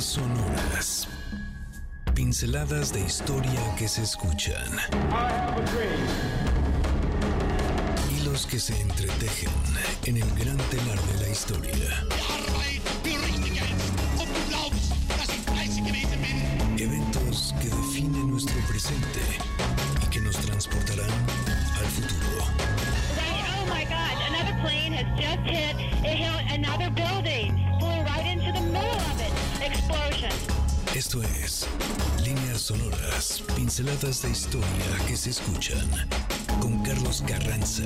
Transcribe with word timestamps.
Sonoras. 0.00 1.06
Pinceladas 2.14 2.90
de 2.90 3.00
historia 3.00 3.60
que 3.76 3.86
se 3.86 4.02
escuchan. 4.02 4.78
Hilos 8.10 8.46
que 8.46 8.58
se 8.58 8.80
entretejen 8.80 9.52
en 10.06 10.16
el 10.16 10.30
gran 10.36 10.56
telar 10.56 10.98
de 10.98 11.20
la 11.20 11.28
historia. 11.28 12.06
Eventos 16.78 17.54
que 17.60 17.68
definen 17.68 18.30
nuestro 18.30 18.56
presente 18.68 19.20
y 20.02 20.06
que 20.08 20.20
nos 20.20 20.36
transportarán 20.38 21.10
al 21.78 21.84
futuro. 21.86 22.46
Oh 23.58 23.66
my 23.66 23.84
God, 23.84 24.16
another 24.28 24.56
plane 24.62 24.94
has 24.94 25.06
just 25.20 25.44
hit, 25.44 25.76
it 26.04 26.16
hit 26.16 26.52
another 26.52 26.90
building, 26.90 27.29
Explosion. 29.70 30.30
Esto 30.96 31.22
es 31.22 31.68
Líneas 32.24 32.60
Sonoras, 32.60 33.42
pinceladas 33.54 34.22
de 34.22 34.30
historia 34.30 34.66
que 35.06 35.16
se 35.16 35.30
escuchan 35.30 35.88
con 36.60 36.82
Carlos 36.82 37.22
Carranza. 37.26 37.84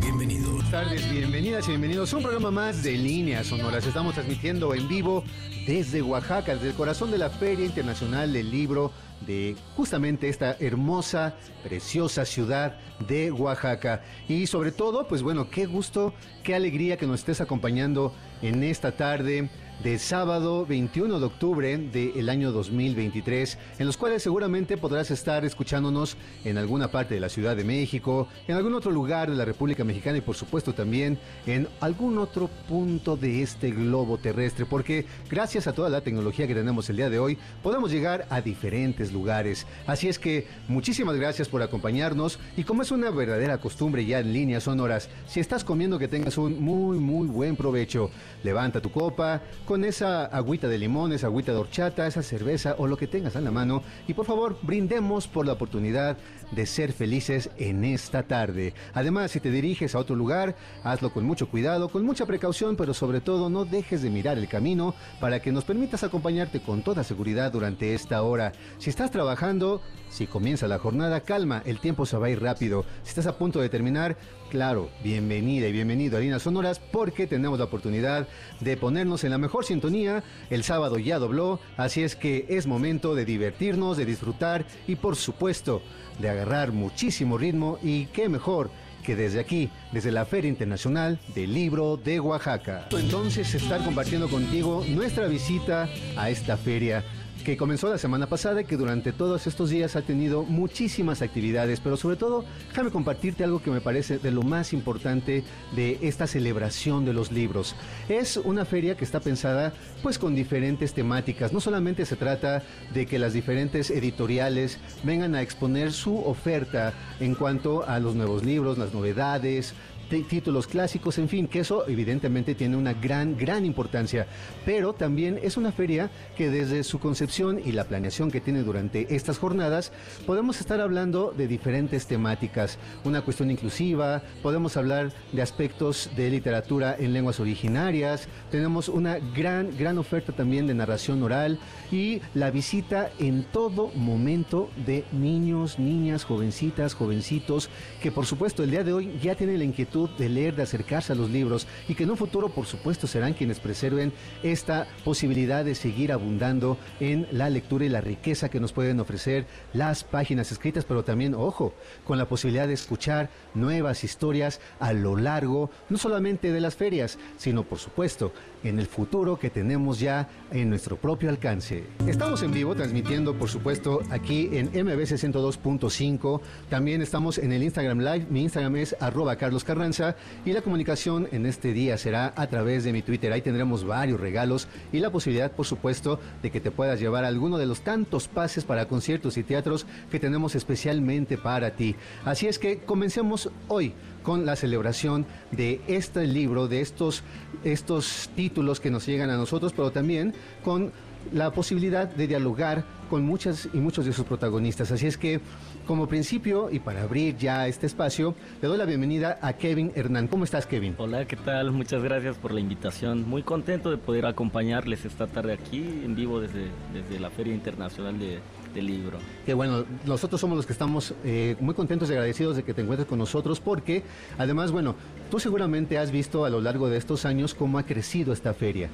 Bienvenido. 0.00 0.50
Buenas 0.50 0.70
tardes, 0.72 1.08
bienvenidas 1.10 1.66
y 1.66 1.70
bienvenidos 1.70 2.12
a 2.12 2.16
un 2.16 2.22
programa 2.24 2.50
más 2.50 2.82
de 2.82 2.92
Líneas 2.92 3.46
Sonoras. 3.46 3.86
Estamos 3.86 4.14
transmitiendo 4.14 4.74
en 4.74 4.88
vivo 4.88 5.22
desde 5.66 6.02
Oaxaca, 6.02 6.54
desde 6.54 6.70
el 6.70 6.74
corazón 6.74 7.12
de 7.12 7.18
la 7.18 7.30
Feria 7.30 7.64
Internacional 7.64 8.32
del 8.32 8.50
Libro 8.50 8.90
de 9.24 9.56
justamente 9.76 10.28
esta 10.28 10.56
hermosa, 10.58 11.36
preciosa 11.62 12.24
ciudad 12.24 12.76
de 13.06 13.30
Oaxaca. 13.30 14.02
Y 14.28 14.48
sobre 14.48 14.72
todo, 14.72 15.06
pues 15.06 15.22
bueno, 15.22 15.48
qué 15.48 15.66
gusto, 15.66 16.12
qué 16.42 16.56
alegría 16.56 16.96
que 16.96 17.06
nos 17.06 17.20
estés 17.20 17.40
acompañando 17.40 18.12
en 18.42 18.64
esta 18.64 18.96
tarde 18.96 19.48
de 19.82 19.98
sábado 19.98 20.66
21 20.66 21.20
de 21.20 21.26
octubre 21.26 21.78
del 21.78 22.28
año 22.28 22.50
2023, 22.50 23.58
en 23.78 23.86
los 23.86 23.96
cuales 23.96 24.22
seguramente 24.22 24.76
podrás 24.76 25.10
estar 25.12 25.44
escuchándonos 25.44 26.16
en 26.44 26.58
alguna 26.58 26.88
parte 26.88 27.14
de 27.14 27.20
la 27.20 27.28
Ciudad 27.28 27.56
de 27.56 27.62
México, 27.62 28.26
en 28.48 28.56
algún 28.56 28.74
otro 28.74 28.90
lugar 28.90 29.30
de 29.30 29.36
la 29.36 29.44
República 29.44 29.84
Mexicana 29.84 30.18
y 30.18 30.22
por 30.22 30.34
supuesto 30.34 30.74
también 30.74 31.18
en 31.46 31.68
algún 31.80 32.18
otro 32.18 32.48
punto 32.68 33.16
de 33.16 33.42
este 33.42 33.70
globo 33.70 34.18
terrestre, 34.18 34.66
porque 34.66 35.06
gracias 35.30 35.68
a 35.68 35.72
toda 35.72 35.88
la 35.90 36.00
tecnología 36.00 36.48
que 36.48 36.54
tenemos 36.54 36.90
el 36.90 36.96
día 36.96 37.10
de 37.10 37.20
hoy, 37.20 37.38
podemos 37.62 37.92
llegar 37.92 38.26
a 38.30 38.40
diferentes 38.40 39.12
lugares. 39.12 39.66
Así 39.86 40.08
es 40.08 40.18
que 40.18 40.48
muchísimas 40.66 41.16
gracias 41.16 41.48
por 41.48 41.62
acompañarnos 41.62 42.40
y 42.56 42.64
como 42.64 42.82
es 42.82 42.90
una 42.90 43.10
verdadera 43.10 43.58
costumbre 43.58 44.04
ya 44.04 44.18
en 44.18 44.32
líneas 44.32 44.64
sonoras, 44.64 45.08
si 45.28 45.38
estás 45.38 45.62
comiendo 45.62 45.98
que 45.98 46.08
tengas 46.08 46.36
un 46.36 46.60
muy 46.60 46.98
muy 46.98 47.28
buen 47.28 47.54
provecho, 47.54 48.10
levanta 48.42 48.80
tu 48.80 48.90
copa, 48.90 49.42
con 49.68 49.84
esa 49.84 50.24
agüita 50.24 50.66
de 50.66 50.78
limón, 50.78 51.12
esa 51.12 51.26
agüita 51.26 51.52
de 51.52 51.58
horchata, 51.58 52.06
esa 52.06 52.22
cerveza 52.22 52.74
o 52.78 52.86
lo 52.86 52.96
que 52.96 53.06
tengas 53.06 53.36
a 53.36 53.42
la 53.42 53.50
mano 53.50 53.82
y 54.06 54.14
por 54.14 54.24
favor 54.24 54.56
brindemos 54.62 55.28
por 55.28 55.44
la 55.44 55.52
oportunidad 55.52 56.16
de 56.52 56.64
ser 56.64 56.94
felices 56.94 57.50
en 57.58 57.84
esta 57.84 58.22
tarde. 58.22 58.72
Además, 58.94 59.30
si 59.30 59.40
te 59.40 59.50
diriges 59.50 59.94
a 59.94 59.98
otro 59.98 60.16
lugar, 60.16 60.56
hazlo 60.84 61.12
con 61.12 61.26
mucho 61.26 61.50
cuidado, 61.50 61.90
con 61.90 62.02
mucha 62.02 62.24
precaución, 62.24 62.76
pero 62.76 62.94
sobre 62.94 63.20
todo 63.20 63.50
no 63.50 63.66
dejes 63.66 64.00
de 64.00 64.08
mirar 64.08 64.38
el 64.38 64.48
camino 64.48 64.94
para 65.20 65.40
que 65.40 65.52
nos 65.52 65.64
permitas 65.64 66.02
acompañarte 66.02 66.60
con 66.60 66.80
toda 66.80 67.04
seguridad 67.04 67.52
durante 67.52 67.92
esta 67.92 68.22
hora. 68.22 68.52
Si 68.78 68.88
estás 68.88 69.10
trabajando, 69.10 69.82
si 70.08 70.26
comienza 70.26 70.66
la 70.66 70.78
jornada, 70.78 71.20
calma, 71.20 71.62
el 71.66 71.78
tiempo 71.78 72.06
se 72.06 72.16
va 72.16 72.28
a 72.28 72.30
ir 72.30 72.40
rápido. 72.40 72.86
Si 73.02 73.10
estás 73.10 73.26
a 73.26 73.36
punto 73.36 73.60
de 73.60 73.68
terminar, 73.68 74.16
claro, 74.48 74.90
bienvenida 75.02 75.68
y 75.68 75.72
bienvenido 75.72 76.16
a 76.16 76.20
Líneas 76.20 76.42
Sonoras 76.42 76.80
porque 76.80 77.26
tenemos 77.26 77.58
la 77.58 77.66
oportunidad 77.66 78.26
de 78.60 78.76
ponernos 78.76 79.24
en 79.24 79.30
la 79.30 79.38
mejor 79.38 79.64
sintonía. 79.64 80.24
El 80.50 80.64
sábado 80.64 80.98
ya 80.98 81.18
dobló, 81.18 81.60
así 81.76 82.02
es 82.02 82.16
que 82.16 82.46
es 82.48 82.66
momento 82.66 83.14
de 83.14 83.24
divertirnos, 83.24 83.96
de 83.96 84.06
disfrutar 84.06 84.64
y 84.86 84.96
por 84.96 85.16
supuesto 85.16 85.82
de 86.18 86.30
agarrar 86.30 86.72
muchísimo 86.72 87.38
ritmo 87.38 87.78
y 87.82 88.06
qué 88.06 88.28
mejor 88.28 88.70
que 89.04 89.16
desde 89.16 89.40
aquí, 89.40 89.70
desde 89.92 90.12
la 90.12 90.26
Feria 90.26 90.48
Internacional 90.48 91.18
del 91.34 91.54
Libro 91.54 91.96
de 91.96 92.20
Oaxaca. 92.20 92.88
Entonces 92.90 93.54
estar 93.54 93.82
compartiendo 93.84 94.28
contigo 94.28 94.84
nuestra 94.88 95.26
visita 95.28 95.88
a 96.16 96.30
esta 96.30 96.56
feria 96.56 97.04
que 97.48 97.56
comenzó 97.56 97.88
la 97.88 97.96
semana 97.96 98.26
pasada 98.26 98.60
y 98.60 98.66
que 98.66 98.76
durante 98.76 99.10
todos 99.10 99.46
estos 99.46 99.70
días 99.70 99.96
ha 99.96 100.02
tenido 100.02 100.42
muchísimas 100.42 101.22
actividades, 101.22 101.80
pero 101.80 101.96
sobre 101.96 102.16
todo 102.16 102.44
déjame 102.68 102.90
compartirte 102.90 103.42
algo 103.42 103.62
que 103.62 103.70
me 103.70 103.80
parece 103.80 104.18
de 104.18 104.30
lo 104.30 104.42
más 104.42 104.74
importante 104.74 105.44
de 105.74 105.98
esta 106.02 106.26
celebración 106.26 107.06
de 107.06 107.14
los 107.14 107.32
libros. 107.32 107.74
Es 108.10 108.36
una 108.36 108.66
feria 108.66 108.98
que 108.98 109.04
está 109.06 109.20
pensada 109.20 109.72
pues 110.02 110.18
con 110.18 110.34
diferentes 110.34 110.92
temáticas, 110.92 111.54
no 111.54 111.60
solamente 111.60 112.04
se 112.04 112.16
trata 112.16 112.62
de 112.92 113.06
que 113.06 113.18
las 113.18 113.32
diferentes 113.32 113.90
editoriales 113.90 114.78
vengan 115.02 115.34
a 115.34 115.40
exponer 115.40 115.94
su 115.94 116.18
oferta 116.18 116.92
en 117.18 117.34
cuanto 117.34 117.82
a 117.88 117.98
los 117.98 118.14
nuevos 118.14 118.44
libros, 118.44 118.76
las 118.76 118.92
novedades, 118.92 119.72
títulos 120.08 120.66
clásicos, 120.66 121.18
en 121.18 121.28
fin, 121.28 121.46
que 121.48 121.60
eso 121.60 121.86
evidentemente 121.86 122.54
tiene 122.54 122.76
una 122.76 122.94
gran, 122.94 123.36
gran 123.36 123.64
importancia, 123.64 124.26
pero 124.64 124.92
también 124.92 125.38
es 125.42 125.56
una 125.56 125.72
feria 125.72 126.10
que 126.36 126.50
desde 126.50 126.84
su 126.84 126.98
concepción 126.98 127.60
y 127.64 127.72
la 127.72 127.84
planeación 127.84 128.30
que 128.30 128.40
tiene 128.40 128.62
durante 128.62 129.14
estas 129.14 129.38
jornadas, 129.38 129.92
podemos 130.26 130.60
estar 130.60 130.80
hablando 130.80 131.32
de 131.36 131.46
diferentes 131.46 132.06
temáticas, 132.06 132.78
una 133.04 133.22
cuestión 133.22 133.50
inclusiva, 133.50 134.22
podemos 134.42 134.76
hablar 134.76 135.12
de 135.32 135.42
aspectos 135.42 136.10
de 136.16 136.30
literatura 136.30 136.96
en 136.98 137.12
lenguas 137.12 137.40
originarias, 137.40 138.28
tenemos 138.50 138.88
una 138.88 139.18
gran, 139.18 139.76
gran 139.76 139.98
oferta 139.98 140.32
también 140.32 140.66
de 140.66 140.74
narración 140.74 141.22
oral 141.22 141.58
y 141.92 142.20
la 142.34 142.50
visita 142.50 143.10
en 143.18 143.44
todo 143.44 143.90
momento 143.94 144.70
de 144.86 145.04
niños, 145.12 145.78
niñas, 145.78 146.24
jovencitas, 146.24 146.94
jovencitos, 146.94 147.68
que 148.00 148.12
por 148.12 148.26
supuesto 148.26 148.62
el 148.62 148.70
día 148.70 148.84
de 148.84 148.92
hoy 148.92 149.18
ya 149.22 149.34
tienen 149.34 149.58
la 149.58 149.64
inquietud 149.64 149.97
de 150.06 150.28
leer, 150.28 150.54
de 150.54 150.62
acercarse 150.62 151.12
a 151.12 151.16
los 151.16 151.30
libros 151.30 151.66
y 151.88 151.94
que 151.94 152.04
en 152.04 152.10
un 152.10 152.16
futuro, 152.16 152.48
por 152.50 152.66
supuesto, 152.66 153.06
serán 153.06 153.34
quienes 153.34 153.58
preserven 153.58 154.12
esta 154.42 154.86
posibilidad 155.04 155.64
de 155.64 155.74
seguir 155.74 156.12
abundando 156.12 156.78
en 157.00 157.26
la 157.32 157.50
lectura 157.50 157.84
y 157.84 157.88
la 157.88 158.00
riqueza 158.00 158.48
que 158.48 158.60
nos 158.60 158.72
pueden 158.72 159.00
ofrecer 159.00 159.46
las 159.72 160.04
páginas 160.04 160.52
escritas, 160.52 160.84
pero 160.84 161.04
también, 161.04 161.34
ojo, 161.34 161.74
con 162.04 162.18
la 162.18 162.28
posibilidad 162.28 162.68
de 162.68 162.74
escuchar 162.74 163.30
nuevas 163.54 164.04
historias 164.04 164.60
a 164.78 164.92
lo 164.92 165.16
largo, 165.16 165.70
no 165.88 165.98
solamente 165.98 166.52
de 166.52 166.60
las 166.60 166.76
ferias, 166.76 167.18
sino, 167.36 167.64
por 167.64 167.78
supuesto, 167.78 168.32
en 168.64 168.78
el 168.78 168.86
futuro 168.86 169.38
que 169.38 169.50
tenemos 169.50 170.00
ya 170.00 170.28
en 170.50 170.70
nuestro 170.70 170.96
propio 170.96 171.30
alcance. 171.30 171.84
Estamos 172.06 172.42
en 172.42 172.52
vivo 172.52 172.74
transmitiendo, 172.74 173.34
por 173.34 173.48
supuesto, 173.48 174.00
aquí 174.10 174.50
en 174.52 174.66
MBC 174.66 175.12
102.5. 175.16 176.40
También 176.68 177.02
estamos 177.02 177.38
en 177.38 177.52
el 177.52 177.62
Instagram 177.62 178.00
Live. 178.00 178.26
Mi 178.30 178.42
Instagram 178.42 178.76
es 178.76 178.96
arroba 179.00 179.36
Carlos 179.36 179.64
Carranza 179.64 180.16
y 180.44 180.52
la 180.52 180.62
comunicación 180.62 181.28
en 181.32 181.46
este 181.46 181.72
día 181.72 181.98
será 181.98 182.32
a 182.36 182.46
través 182.46 182.84
de 182.84 182.92
mi 182.92 183.02
Twitter. 183.02 183.32
Ahí 183.32 183.42
tendremos 183.42 183.84
varios 183.84 184.20
regalos 184.20 184.68
y 184.92 184.98
la 184.98 185.10
posibilidad, 185.10 185.52
por 185.52 185.66
supuesto, 185.66 186.20
de 186.42 186.50
que 186.50 186.60
te 186.60 186.70
puedas 186.70 187.00
llevar 187.00 187.24
alguno 187.24 187.58
de 187.58 187.66
los 187.66 187.80
tantos 187.82 188.28
pases 188.28 188.64
para 188.64 188.88
conciertos 188.88 189.36
y 189.36 189.42
teatros 189.42 189.86
que 190.10 190.20
tenemos 190.20 190.54
especialmente 190.54 191.38
para 191.38 191.70
ti. 191.70 191.96
Así 192.24 192.46
es 192.46 192.58
que 192.58 192.78
comencemos 192.78 193.50
hoy 193.68 193.94
con 194.28 194.44
la 194.44 194.56
celebración 194.56 195.24
de 195.52 195.80
este 195.88 196.26
libro, 196.26 196.68
de 196.68 196.82
estos, 196.82 197.22
estos 197.64 198.28
títulos 198.36 198.78
que 198.78 198.90
nos 198.90 199.06
llegan 199.06 199.30
a 199.30 199.38
nosotros, 199.38 199.72
pero 199.74 199.90
también 199.90 200.34
con 200.62 200.92
la 201.32 201.50
posibilidad 201.50 202.06
de 202.06 202.26
dialogar 202.26 202.84
con 203.08 203.24
muchas 203.24 203.70
y 203.72 203.78
muchos 203.78 204.04
de 204.04 204.12
sus 204.12 204.26
protagonistas. 204.26 204.92
Así 204.92 205.06
es 205.06 205.16
que, 205.16 205.40
como 205.86 206.08
principio 206.08 206.68
y 206.70 206.78
para 206.78 207.04
abrir 207.04 207.38
ya 207.38 207.68
este 207.68 207.86
espacio, 207.86 208.34
le 208.60 208.68
doy 208.68 208.76
la 208.76 208.84
bienvenida 208.84 209.38
a 209.40 209.54
Kevin 209.54 209.92
Hernán. 209.94 210.28
¿Cómo 210.28 210.44
estás, 210.44 210.66
Kevin? 210.66 210.94
Hola, 210.98 211.24
¿qué 211.24 211.36
tal? 211.36 211.72
Muchas 211.72 212.02
gracias 212.02 212.36
por 212.36 212.52
la 212.52 212.60
invitación. 212.60 213.26
Muy 213.26 213.42
contento 213.42 213.90
de 213.90 213.96
poder 213.96 214.26
acompañarles 214.26 215.06
esta 215.06 215.26
tarde 215.26 215.54
aquí 215.54 215.78
en 216.04 216.14
vivo 216.14 216.38
desde, 216.38 216.66
desde 216.92 217.18
la 217.18 217.30
Feria 217.30 217.54
Internacional 217.54 218.18
de, 218.18 218.40
del 218.74 218.86
Libro. 218.86 219.18
Que 219.46 219.54
bueno, 219.54 219.84
nosotros 220.06 220.40
somos 220.40 220.56
los 220.56 220.66
que 220.66 220.72
estamos 220.72 221.14
eh, 221.24 221.56
muy 221.60 221.74
contentos 221.74 222.08
y 222.08 222.12
agradecidos 222.12 222.56
de 222.56 222.62
que 222.62 222.74
te 222.74 222.82
encuentres 222.82 223.08
con 223.08 223.18
nosotros 223.18 223.60
porque, 223.60 224.02
además, 224.38 224.70
bueno, 224.72 224.94
tú 225.30 225.38
seguramente 225.40 225.98
has 225.98 226.10
visto 226.10 226.44
a 226.44 226.50
lo 226.50 226.60
largo 226.60 226.88
de 226.88 226.96
estos 226.98 227.24
años 227.24 227.54
cómo 227.54 227.78
ha 227.78 227.84
crecido 227.84 228.32
esta 228.32 228.54
feria. 228.54 228.88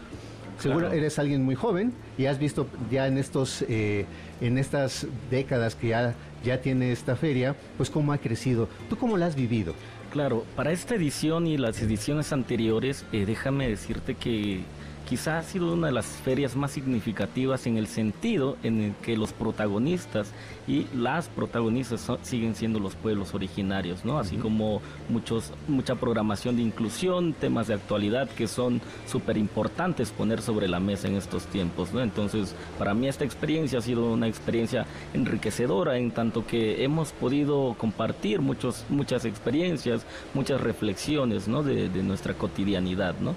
Seguro 0.59 0.87
Claro. 0.87 0.95
eres 0.95 1.19
alguien 1.19 1.43
muy 1.45 1.57
joven 1.57 1.93
y 2.17 2.27
has 2.27 2.39
visto 2.39 2.69
ya 2.91 3.09
en 3.09 3.19
estos 3.19 3.65
eh, 3.69 4.07
en 4.41 4.57
estas 4.57 5.07
décadas 5.29 5.75
que 5.75 5.89
ya, 5.89 6.15
ya 6.45 6.61
tiene 6.61 6.93
esta 6.93 7.17
feria, 7.17 7.57
pues 7.77 7.91
cómo 7.91 8.13
ha 8.13 8.19
crecido. 8.19 8.69
¿Tú 8.89 8.97
cómo 8.97 9.17
la 9.17 9.27
has 9.27 9.35
vivido? 9.35 9.75
Claro, 10.13 10.45
para 10.55 10.71
esta 10.71 10.95
edición 10.95 11.49
y 11.49 11.57
las 11.59 11.83
ediciones 11.83 12.33
anteriores, 12.33 13.05
eh, 13.13 13.25
déjame 13.27 13.69
decirte 13.69 14.15
que 14.15 14.61
quizá 15.09 15.39
ha 15.39 15.43
sido 15.43 15.73
una 15.73 15.89
de 15.89 15.93
las 15.93 16.07
ferias 16.07 16.57
más 16.57 16.71
significativas 16.71 17.67
en 17.67 17.77
el 17.77 17.87
sentido 17.87 18.57
en 18.63 18.81
el 18.81 18.95
que 18.97 19.17
los 19.17 19.33
protagonistas 19.33 20.33
y 20.67 20.87
las 20.95 21.29
protagonistas 21.29 22.11
siguen 22.23 22.55
siendo 22.55 22.81
los 22.81 22.95
pueblos 22.95 23.35
originarios, 23.35 24.05
¿no? 24.05 24.19
Así 24.19 24.37
como 24.37 24.81
muchos, 25.09 25.53
mucha 25.69 25.95
programación 25.95 26.57
de 26.57 26.63
inclusión, 26.63 27.35
temas 27.35 27.67
de 27.67 27.75
actualidad 27.75 28.29
que 28.31 28.49
son 28.49 28.81
súper 29.07 29.37
importantes 29.37 30.11
poner 30.11 30.41
sobre 30.41 30.69
la 30.69 30.81
mesa 30.81 31.09
en 31.09 31.17
estos 31.17 31.47
tiempos, 31.47 31.93
¿no? 31.93 32.01
Entonces, 32.01 32.55
para 32.79 32.95
mí 32.95 33.07
esta 33.07 33.25
experiencia 33.25 33.81
ha 33.81 33.83
sido 33.83 34.13
una 34.13 34.27
experiencia 34.27 34.87
enriquecedora 35.13 35.99
en 35.99 36.13
tanto 36.13 36.47
que 36.47 36.83
hemos 36.83 37.13
podido 37.13 37.75
compartir 37.79 38.41
muchos, 38.41 38.85
muchas 38.89 39.25
experiencias, 39.25 40.07
muchas 40.33 40.61
reflexiones, 40.61 41.47
¿no? 41.47 41.63
De, 41.63 41.89
de 41.89 42.03
nuestra 42.03 42.35
cotidianidad, 42.35 43.15
¿no? 43.21 43.35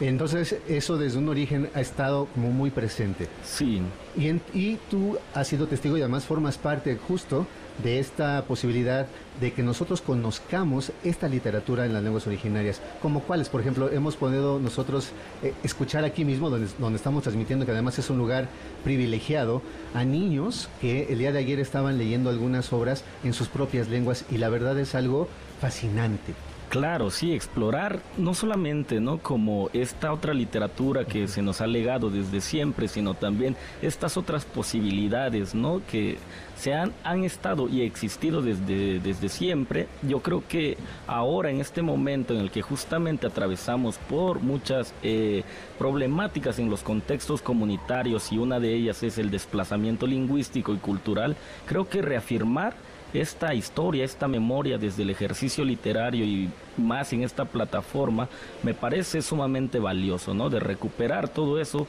Entonces, 0.00 0.56
eso 0.68 0.98
desde 0.98 1.18
un 1.18 1.28
origen 1.28 1.70
ha 1.74 1.80
estado 1.80 2.26
como 2.34 2.50
muy 2.50 2.70
presente. 2.70 3.28
Sí. 3.44 3.80
Y, 4.16 4.28
y 4.52 4.78
tú 4.90 5.18
has 5.34 5.48
sido 5.48 5.66
testigo 5.66 5.96
y 5.96 6.00
además 6.00 6.24
formas 6.24 6.58
parte 6.58 6.96
justo 6.96 7.46
de 7.82 7.98
esta 7.98 8.42
posibilidad 8.44 9.06
de 9.40 9.52
que 9.52 9.62
nosotros 9.62 10.00
conozcamos 10.00 10.92
esta 11.02 11.28
literatura 11.28 11.86
en 11.86 11.92
las 11.92 12.02
lenguas 12.02 12.26
originarias, 12.26 12.80
como 13.02 13.20
cuáles, 13.20 13.48
por 13.48 13.60
ejemplo, 13.60 13.90
hemos 13.90 14.16
podido 14.16 14.60
nosotros 14.60 15.10
eh, 15.42 15.52
escuchar 15.64 16.04
aquí 16.04 16.24
mismo, 16.24 16.50
donde, 16.50 16.68
donde 16.78 16.96
estamos 16.96 17.24
transmitiendo, 17.24 17.64
que 17.64 17.72
además 17.72 17.98
es 17.98 18.10
un 18.10 18.18
lugar 18.18 18.48
privilegiado, 18.84 19.62
a 19.92 20.04
niños 20.04 20.68
que 20.80 21.12
el 21.12 21.18
día 21.18 21.32
de 21.32 21.40
ayer 21.40 21.58
estaban 21.58 21.98
leyendo 21.98 22.30
algunas 22.30 22.72
obras 22.72 23.04
en 23.24 23.32
sus 23.32 23.48
propias 23.48 23.88
lenguas 23.88 24.24
y 24.30 24.38
la 24.38 24.48
verdad 24.48 24.78
es 24.78 24.94
algo 24.94 25.28
fascinante. 25.60 26.34
Claro, 26.74 27.12
sí, 27.12 27.32
explorar 27.32 28.00
no 28.18 28.34
solamente, 28.34 28.98
¿no? 28.98 29.18
Como 29.18 29.70
esta 29.72 30.12
otra 30.12 30.34
literatura 30.34 31.04
que 31.04 31.28
se 31.28 31.40
nos 31.40 31.60
ha 31.60 31.68
legado 31.68 32.10
desde 32.10 32.40
siempre, 32.40 32.88
sino 32.88 33.14
también 33.14 33.54
estas 33.80 34.16
otras 34.16 34.44
posibilidades, 34.44 35.54
¿no? 35.54 35.82
Que 35.88 36.18
se 36.56 36.74
han, 36.74 36.92
han 37.04 37.22
estado 37.22 37.68
y 37.68 37.82
existido 37.82 38.42
desde, 38.42 38.98
desde 38.98 39.28
siempre. 39.28 39.86
Yo 40.02 40.20
creo 40.20 40.42
que 40.48 40.76
ahora, 41.06 41.48
en 41.48 41.60
este 41.60 41.80
momento 41.80 42.34
en 42.34 42.40
el 42.40 42.50
que 42.50 42.60
justamente 42.60 43.28
atravesamos 43.28 43.96
por 44.08 44.40
muchas 44.40 44.92
eh, 45.04 45.44
problemáticas 45.78 46.58
en 46.58 46.70
los 46.70 46.82
contextos 46.82 47.40
comunitarios 47.40 48.32
y 48.32 48.38
una 48.38 48.58
de 48.58 48.74
ellas 48.74 49.04
es 49.04 49.18
el 49.18 49.30
desplazamiento 49.30 50.08
lingüístico 50.08 50.74
y 50.74 50.78
cultural, 50.78 51.36
creo 51.66 51.88
que 51.88 52.02
reafirmar 52.02 52.74
esta 53.14 53.54
historia, 53.54 54.04
esta 54.04 54.28
memoria 54.28 54.76
desde 54.76 55.04
el 55.04 55.10
ejercicio 55.10 55.64
literario 55.64 56.24
y 56.24 56.50
más 56.76 57.12
en 57.12 57.22
esta 57.22 57.44
plataforma, 57.44 58.28
me 58.62 58.74
parece 58.74 59.22
sumamente 59.22 59.78
valioso, 59.78 60.34
¿no? 60.34 60.50
De 60.50 60.60
recuperar 60.60 61.28
todo 61.28 61.60
eso 61.60 61.86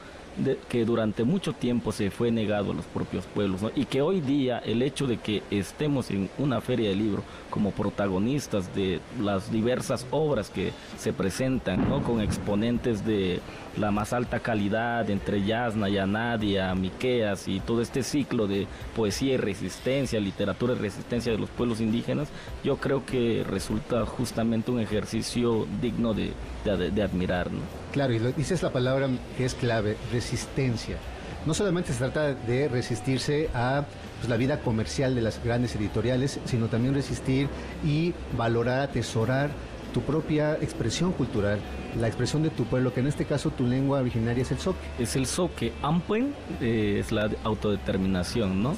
que 0.68 0.84
durante 0.84 1.24
mucho 1.24 1.52
tiempo 1.54 1.92
se 1.92 2.10
fue 2.10 2.30
negado 2.30 2.72
a 2.72 2.74
los 2.74 2.84
propios 2.84 3.24
pueblos 3.24 3.62
y 3.74 3.86
que 3.86 4.02
hoy 4.02 4.20
día 4.20 4.58
el 4.58 4.82
hecho 4.82 5.06
de 5.06 5.16
que 5.16 5.42
estemos 5.50 6.10
en 6.10 6.28
una 6.36 6.60
feria 6.60 6.90
de 6.90 6.94
libro 6.94 7.22
como 7.48 7.70
protagonistas 7.70 8.74
de 8.74 9.00
las 9.20 9.50
diversas 9.50 10.06
obras 10.10 10.50
que 10.50 10.72
se 10.98 11.14
presentan 11.14 11.88
¿no? 11.88 12.02
con 12.02 12.20
exponentes 12.20 13.06
de 13.06 13.40
la 13.76 13.90
más 13.90 14.12
alta 14.12 14.40
calidad 14.40 15.08
entre 15.10 15.44
Yasna, 15.44 15.88
Yanadia, 15.88 16.74
Miqueas 16.74 17.48
y 17.48 17.60
todo 17.60 17.82
este 17.82 18.02
ciclo 18.02 18.46
de 18.46 18.66
poesía 18.94 19.34
y 19.34 19.36
resistencia, 19.36 20.18
literatura 20.20 20.74
y 20.74 20.76
resistencia 20.76 21.32
de 21.32 21.38
los 21.38 21.50
pueblos 21.50 21.80
indígenas, 21.80 22.28
yo 22.64 22.76
creo 22.78 23.04
que 23.04 23.44
resulta 23.48 24.06
justamente 24.06 24.70
un 24.70 24.80
ejercicio 24.80 25.66
digno 25.80 26.14
de, 26.14 26.32
de, 26.64 27.02
admirar. 27.02 27.50
¿no? 27.52 27.60
Claro, 27.92 28.14
y 28.14 28.18
dices 28.18 28.62
la 28.62 28.72
palabra 28.72 29.08
que 29.36 29.44
es 29.44 29.54
clave, 29.54 29.96
resistencia. 30.12 30.96
No 31.44 31.54
solamente 31.54 31.92
se 31.92 31.98
trata 31.98 32.34
de 32.34 32.68
resistirse 32.68 33.48
a 33.54 33.84
pues, 34.18 34.28
la 34.28 34.36
vida 34.36 34.60
comercial 34.60 35.14
de 35.14 35.22
las 35.22 35.42
grandes 35.44 35.76
editoriales, 35.76 36.40
sino 36.44 36.66
también 36.66 36.94
resistir 36.94 37.48
y 37.84 38.14
valorar, 38.36 38.80
atesorar 38.80 39.50
tu 39.96 40.02
propia 40.02 40.56
expresión 40.56 41.12
cultural, 41.12 41.58
la 41.98 42.06
expresión 42.06 42.42
de 42.42 42.50
tu 42.50 42.64
pueblo, 42.64 42.92
que 42.92 43.00
en 43.00 43.06
este 43.06 43.24
caso 43.24 43.48
tu 43.48 43.66
lengua 43.66 44.00
originaria 44.00 44.42
es 44.42 44.50
el 44.50 44.58
soque. 44.58 44.86
Es 44.98 45.16
el 45.16 45.24
soque. 45.24 45.72
Ampuen 45.80 46.34
eh, 46.60 46.98
es 47.00 47.12
la 47.12 47.30
autodeterminación, 47.44 48.62
¿no? 48.62 48.76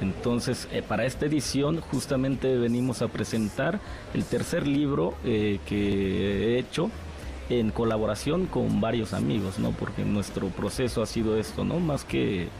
Entonces, 0.00 0.68
eh, 0.70 0.80
para 0.86 1.04
esta 1.04 1.26
edición 1.26 1.80
justamente 1.80 2.56
venimos 2.58 3.02
a 3.02 3.08
presentar 3.08 3.80
el 4.14 4.24
tercer 4.24 4.68
libro 4.68 5.14
eh, 5.24 5.58
que 5.66 6.54
he 6.54 6.58
hecho 6.60 6.92
en 7.50 7.72
colaboración 7.72 8.46
con 8.46 8.80
varios 8.80 9.14
amigos, 9.14 9.58
¿no? 9.58 9.72
Porque 9.72 10.04
nuestro 10.04 10.46
proceso 10.46 11.02
ha 11.02 11.06
sido 11.06 11.36
esto, 11.38 11.64
¿no? 11.64 11.80
Más 11.80 12.04
que 12.04 12.50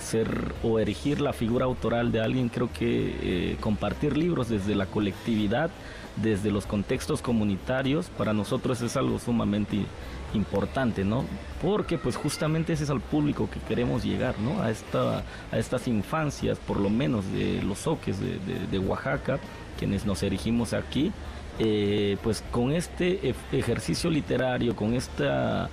ser 0.00 0.54
o 0.62 0.78
erigir 0.78 1.20
la 1.20 1.34
figura 1.34 1.66
autoral 1.66 2.10
de 2.10 2.22
alguien, 2.22 2.48
creo 2.48 2.70
que 2.72 3.54
compartir 3.60 4.16
libros 4.16 4.48
desde 4.48 4.74
la 4.74 4.86
colectividad 4.86 5.70
desde 6.16 6.50
los 6.50 6.66
contextos 6.66 7.22
comunitarios, 7.22 8.06
para 8.16 8.32
nosotros 8.32 8.80
es 8.80 8.96
algo 8.96 9.18
sumamente 9.18 9.84
importante, 10.34 11.04
¿no? 11.04 11.24
Porque 11.62 11.98
pues 11.98 12.16
justamente 12.16 12.72
ese 12.72 12.84
es 12.84 12.90
al 12.90 13.00
público 13.00 13.48
que 13.50 13.60
queremos 13.60 14.04
llegar, 14.04 14.38
¿no? 14.38 14.62
A, 14.62 14.70
esta, 14.70 15.24
a 15.50 15.58
estas 15.58 15.88
infancias, 15.88 16.58
por 16.58 16.78
lo 16.78 16.90
menos 16.90 17.30
de 17.32 17.62
los 17.62 17.80
soques 17.80 18.18
de, 18.20 18.78
Oaxaca, 18.78 19.38
quienes 19.78 20.04
nos 20.04 20.22
erigimos 20.22 20.72
aquí, 20.72 21.12
eh, 21.58 22.16
pues 22.22 22.42
con 22.50 22.72
este 22.72 23.34
ejercicio 23.52 24.10
literario, 24.10 24.74
con 24.74 24.94
esta, 24.94 25.68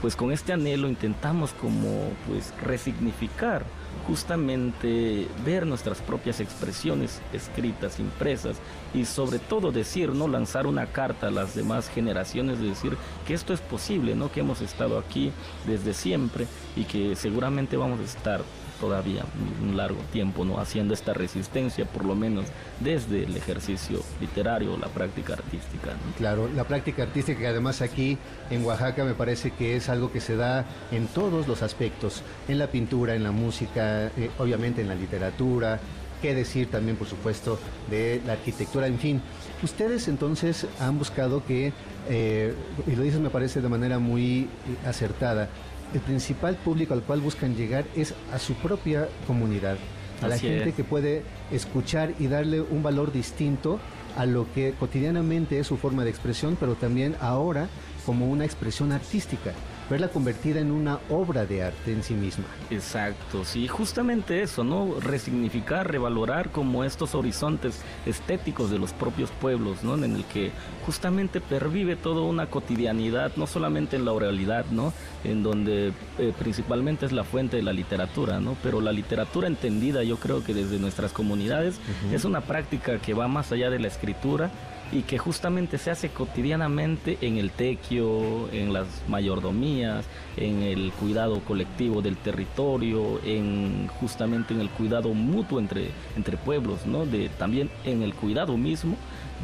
pues 0.00 0.14
con 0.14 0.30
este 0.30 0.52
anhelo 0.52 0.88
intentamos 0.88 1.52
como 1.52 2.10
pues 2.28 2.54
resignificar 2.62 3.64
justamente 4.06 5.28
ver 5.44 5.66
nuestras 5.66 6.00
propias 6.00 6.40
expresiones 6.40 7.20
escritas, 7.32 7.98
impresas 7.98 8.56
y 8.92 9.04
sobre 9.04 9.38
todo 9.38 9.72
decir, 9.72 10.10
no 10.10 10.28
lanzar 10.28 10.66
una 10.66 10.86
carta 10.86 11.28
a 11.28 11.30
las 11.30 11.54
demás 11.54 11.88
generaciones 11.88 12.60
de 12.60 12.68
decir 12.68 12.96
que 13.26 13.34
esto 13.34 13.52
es 13.52 13.60
posible, 13.60 14.14
¿no? 14.14 14.30
Que 14.30 14.40
hemos 14.40 14.60
estado 14.60 14.98
aquí 14.98 15.32
desde 15.66 15.94
siempre 15.94 16.46
y 16.76 16.84
que 16.84 17.16
seguramente 17.16 17.76
vamos 17.76 18.00
a 18.00 18.04
estar 18.04 18.42
todavía 18.80 19.24
un 19.62 19.76
largo 19.76 20.00
tiempo 20.12 20.44
no 20.44 20.58
haciendo 20.58 20.94
esta 20.94 21.12
resistencia 21.12 21.84
por 21.84 22.04
lo 22.04 22.14
menos 22.14 22.46
desde 22.80 23.24
el 23.24 23.36
ejercicio 23.36 24.00
literario 24.20 24.76
la 24.76 24.88
práctica 24.88 25.34
artística 25.34 25.92
claro 26.16 26.48
la 26.54 26.64
práctica 26.64 27.02
artística 27.02 27.38
que 27.38 27.46
además 27.48 27.82
aquí 27.82 28.18
en 28.50 28.64
Oaxaca 28.64 29.04
me 29.04 29.14
parece 29.14 29.50
que 29.52 29.76
es 29.76 29.88
algo 29.88 30.10
que 30.12 30.20
se 30.20 30.36
da 30.36 30.64
en 30.90 31.06
todos 31.08 31.46
los 31.48 31.62
aspectos 31.62 32.22
en 32.48 32.58
la 32.58 32.68
pintura 32.68 33.14
en 33.14 33.22
la 33.22 33.32
música 33.32 34.06
eh, 34.16 34.30
obviamente 34.38 34.82
en 34.82 34.88
la 34.88 34.94
literatura 34.94 35.80
qué 36.24 36.34
decir 36.34 36.70
también 36.70 36.96
por 36.96 37.06
supuesto 37.06 37.58
de 37.90 38.22
la 38.24 38.32
arquitectura 38.32 38.86
en 38.86 38.98
fin. 38.98 39.20
Ustedes 39.62 40.08
entonces 40.08 40.66
han 40.80 40.98
buscado 40.98 41.44
que 41.44 41.74
eh, 42.08 42.54
y 42.86 42.96
lo 42.96 43.02
dices 43.02 43.20
me 43.20 43.28
parece 43.28 43.60
de 43.60 43.68
manera 43.68 43.98
muy 43.98 44.48
acertada 44.86 45.50
el 45.92 46.00
principal 46.00 46.56
público 46.56 46.94
al 46.94 47.02
cual 47.02 47.20
buscan 47.20 47.56
llegar 47.56 47.84
es 47.94 48.14
a 48.32 48.38
su 48.38 48.54
propia 48.54 49.08
comunidad, 49.26 49.76
a 50.22 50.28
la 50.28 50.38
gente 50.38 50.72
que 50.72 50.84
puede 50.84 51.22
escuchar 51.52 52.14
y 52.18 52.26
darle 52.26 52.60
un 52.60 52.82
valor 52.82 53.12
distinto 53.12 53.78
a 54.16 54.26
lo 54.26 54.46
que 54.52 54.72
cotidianamente 54.78 55.58
es 55.58 55.66
su 55.66 55.76
forma 55.76 56.04
de 56.04 56.10
expresión, 56.10 56.56
pero 56.58 56.74
también 56.74 57.16
ahora 57.20 57.68
como 58.06 58.26
una 58.26 58.44
expresión 58.44 58.92
artística 58.92 59.52
verla 59.90 60.08
convertida 60.08 60.60
en 60.60 60.70
una 60.70 60.98
obra 61.10 61.46
de 61.46 61.62
arte 61.62 61.92
en 61.92 62.02
sí 62.02 62.14
misma. 62.14 62.44
Exacto, 62.70 63.44
sí, 63.44 63.68
justamente 63.68 64.42
eso, 64.42 64.64
¿no? 64.64 65.00
Resignificar, 65.00 65.90
revalorar 65.90 66.50
como 66.50 66.84
estos 66.84 67.14
horizontes 67.14 67.80
estéticos 68.06 68.70
de 68.70 68.78
los 68.78 68.92
propios 68.92 69.30
pueblos, 69.30 69.82
¿no? 69.82 69.94
En 69.94 70.16
el 70.16 70.24
que 70.24 70.50
justamente 70.86 71.40
pervive 71.40 71.96
toda 71.96 72.22
una 72.22 72.46
cotidianidad, 72.46 73.32
no 73.36 73.46
solamente 73.46 73.96
en 73.96 74.04
la 74.04 74.12
oralidad, 74.12 74.66
¿no? 74.70 74.92
En 75.22 75.42
donde 75.42 75.92
eh, 76.18 76.32
principalmente 76.38 77.06
es 77.06 77.12
la 77.12 77.24
fuente 77.24 77.56
de 77.56 77.62
la 77.62 77.72
literatura, 77.72 78.40
¿no? 78.40 78.56
Pero 78.62 78.80
la 78.80 78.92
literatura 78.92 79.48
entendida, 79.48 80.02
yo 80.02 80.16
creo 80.16 80.44
que 80.44 80.54
desde 80.54 80.78
nuestras 80.78 81.12
comunidades, 81.12 81.76
es 82.12 82.24
una 82.24 82.40
práctica 82.40 82.98
que 82.98 83.14
va 83.14 83.28
más 83.28 83.52
allá 83.52 83.70
de 83.70 83.78
la 83.78 83.88
escritura 83.88 84.50
y 84.94 85.02
que 85.02 85.18
justamente 85.18 85.76
se 85.76 85.90
hace 85.90 86.08
cotidianamente 86.10 87.18
en 87.20 87.36
el 87.36 87.50
tequio, 87.50 88.48
en 88.52 88.72
las 88.72 88.86
mayordomías, 89.08 90.06
en 90.36 90.62
el 90.62 90.92
cuidado 90.92 91.40
colectivo 91.40 92.00
del 92.00 92.16
territorio, 92.16 93.20
en 93.24 93.88
justamente 93.88 94.54
en 94.54 94.60
el 94.60 94.70
cuidado 94.70 95.12
mutuo 95.12 95.58
entre, 95.58 95.90
entre 96.16 96.36
pueblos, 96.36 96.86
¿no? 96.86 97.06
De, 97.06 97.28
también 97.28 97.70
en 97.84 98.02
el 98.02 98.14
cuidado 98.14 98.56
mismo 98.56 98.96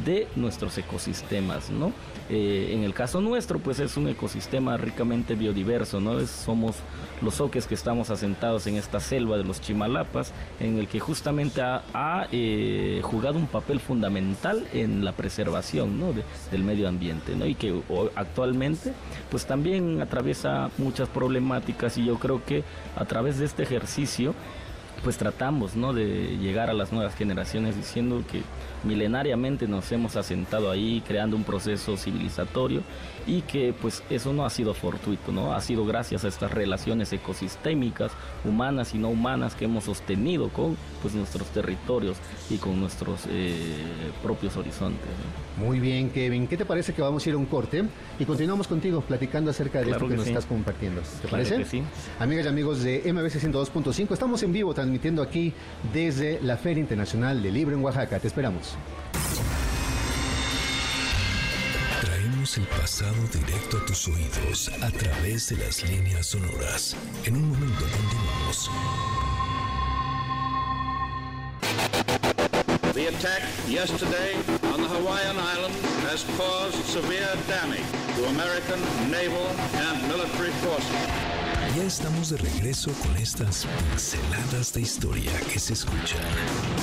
de 0.05 0.27
nuestros 0.35 0.77
ecosistemas, 0.77 1.69
¿no? 1.69 1.91
Eh, 2.29 2.71
en 2.73 2.83
el 2.83 2.93
caso 2.93 3.19
nuestro, 3.19 3.59
pues 3.59 3.79
es 3.79 3.97
un 3.97 4.07
ecosistema 4.07 4.77
ricamente 4.77 5.35
biodiverso, 5.35 5.99
¿no? 5.99 6.25
somos 6.25 6.77
los 7.21 7.41
oques 7.41 7.67
que 7.67 7.75
estamos 7.75 8.09
asentados 8.09 8.67
en 8.67 8.77
esta 8.77 9.01
selva 9.01 9.37
de 9.37 9.43
los 9.43 9.59
Chimalapas, 9.59 10.31
en 10.61 10.77
el 10.79 10.87
que 10.87 11.01
justamente 11.01 11.61
ha, 11.61 12.27
eh, 12.31 13.01
jugado 13.03 13.37
un 13.37 13.47
papel 13.47 13.81
fundamental 13.81 14.65
en 14.71 15.03
la 15.03 15.11
preservación 15.11 15.99
¿no? 15.99 16.13
del 16.51 16.63
medio 16.63 16.87
ambiente, 16.87 17.35
¿no? 17.35 17.45
Y 17.45 17.55
que 17.55 17.81
actualmente, 18.15 18.93
pues 19.29 19.45
también 19.45 20.01
atraviesa 20.01 20.69
muchas 20.77 21.09
problemáticas 21.09 21.97
y 21.97 22.05
yo 22.05 22.17
creo 22.17 22.43
que 22.45 22.63
a 22.95 23.03
través 23.03 23.39
de 23.39 23.45
este 23.45 23.63
ejercicio, 23.63 24.33
pues 25.03 25.17
tratamos 25.17 25.75
¿no? 25.75 25.93
de 25.93 26.37
llegar 26.37 26.69
a 26.69 26.73
las 26.73 26.91
nuevas 26.91 27.15
generaciones 27.15 27.75
diciendo 27.75 28.23
que 28.29 28.41
milenariamente 28.83 29.67
nos 29.67 29.91
hemos 29.91 30.15
asentado 30.15 30.71
ahí 30.71 31.03
creando 31.07 31.35
un 31.35 31.43
proceso 31.43 31.97
civilizatorio 31.97 32.81
y 33.27 33.41
que 33.41 33.73
pues 33.79 34.03
eso 34.09 34.33
no 34.33 34.45
ha 34.45 34.49
sido 34.49 34.73
fortuito, 34.73 35.31
¿no? 35.31 35.53
Ha 35.53 35.61
sido 35.61 35.85
gracias 35.85 36.25
a 36.25 36.27
estas 36.27 36.51
relaciones 36.51 37.13
ecosistémicas, 37.13 38.11
humanas 38.43 38.95
y 38.95 38.97
no 38.97 39.09
humanas 39.09 39.55
que 39.55 39.65
hemos 39.65 39.83
sostenido 39.83 40.49
con 40.49 40.75
pues 41.01 41.13
nuestros 41.13 41.47
territorios 41.49 42.17
y 42.49 42.57
con 42.57 42.79
nuestros 42.79 43.27
eh, 43.29 43.75
propios 44.23 44.57
horizontes. 44.57 45.07
Muy 45.57 45.79
bien, 45.79 46.09
Kevin. 46.09 46.47
¿Qué 46.47 46.57
te 46.57 46.65
parece 46.65 46.93
que 46.93 47.01
vamos 47.01 47.25
a 47.25 47.29
ir 47.29 47.35
a 47.35 47.37
un 47.37 47.45
corte 47.45 47.83
y 48.17 48.25
continuamos 48.25 48.67
contigo 48.67 49.01
platicando 49.01 49.51
acerca 49.51 49.81
de 49.81 49.91
esto 49.91 50.07
que, 50.07 50.15
nos 50.15 50.27
estás 50.27 50.45
compartiendo? 50.45 51.01
¿Te 51.21 51.27
parece? 51.27 51.63
sí. 51.65 51.83
Amigas 52.19 52.45
y 52.45 52.49
amigos 52.49 52.81
de 52.81 53.13
MBC 53.13 53.51
102.5, 53.51 54.13
estamos 54.13 54.41
en 54.43 54.51
vivo 54.51 54.73
transmitiendo 54.81 55.21
aquí 55.21 55.53
desde 55.93 56.41
la 56.41 56.57
Feria 56.57 56.81
Internacional 56.81 57.41
del 57.41 57.53
Libro 57.53 57.75
en 57.75 57.83
Oaxaca. 57.83 58.19
Te 58.19 58.27
esperamos. 58.27 58.75
Traemos 62.01 62.57
el 62.57 62.65
pasado 62.65 63.15
directo 63.31 63.77
a 63.77 63.85
tus 63.85 64.07
oídos 64.07 64.71
a 64.81 64.89
través 64.89 65.49
de 65.49 65.57
las 65.57 65.83
líneas 65.87 66.25
sonoras. 66.25 66.95
En 67.25 67.35
un 67.35 67.49
momento 67.49 67.85
continuamos. 67.95 68.71
The 72.93 73.07
attack 73.07 73.43
yesterday 73.69 74.35
on 74.73 74.81
the 74.81 74.87
Hawaiian 74.87 75.37
Islands 75.37 75.77
has 76.09 76.25
caused 76.35 76.75
severe 76.85 77.37
damage 77.47 77.85
to 78.17 78.25
American 78.25 78.81
naval 79.09 79.47
and 79.77 80.07
military 80.07 80.51
forces. 80.65 81.40
Ya 81.77 81.83
estamos 81.83 82.29
de 82.29 82.37
regreso 82.37 82.91
con 83.01 83.15
estas 83.15 83.65
pinceladas 83.65 84.73
de 84.73 84.81
historia 84.81 85.31
que 85.53 85.57
se 85.57 85.71
escuchan. 85.71 86.19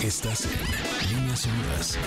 Estás 0.03 0.47
en 0.47 1.19
Líneas 1.19 1.41
Sonoras. 1.41 1.99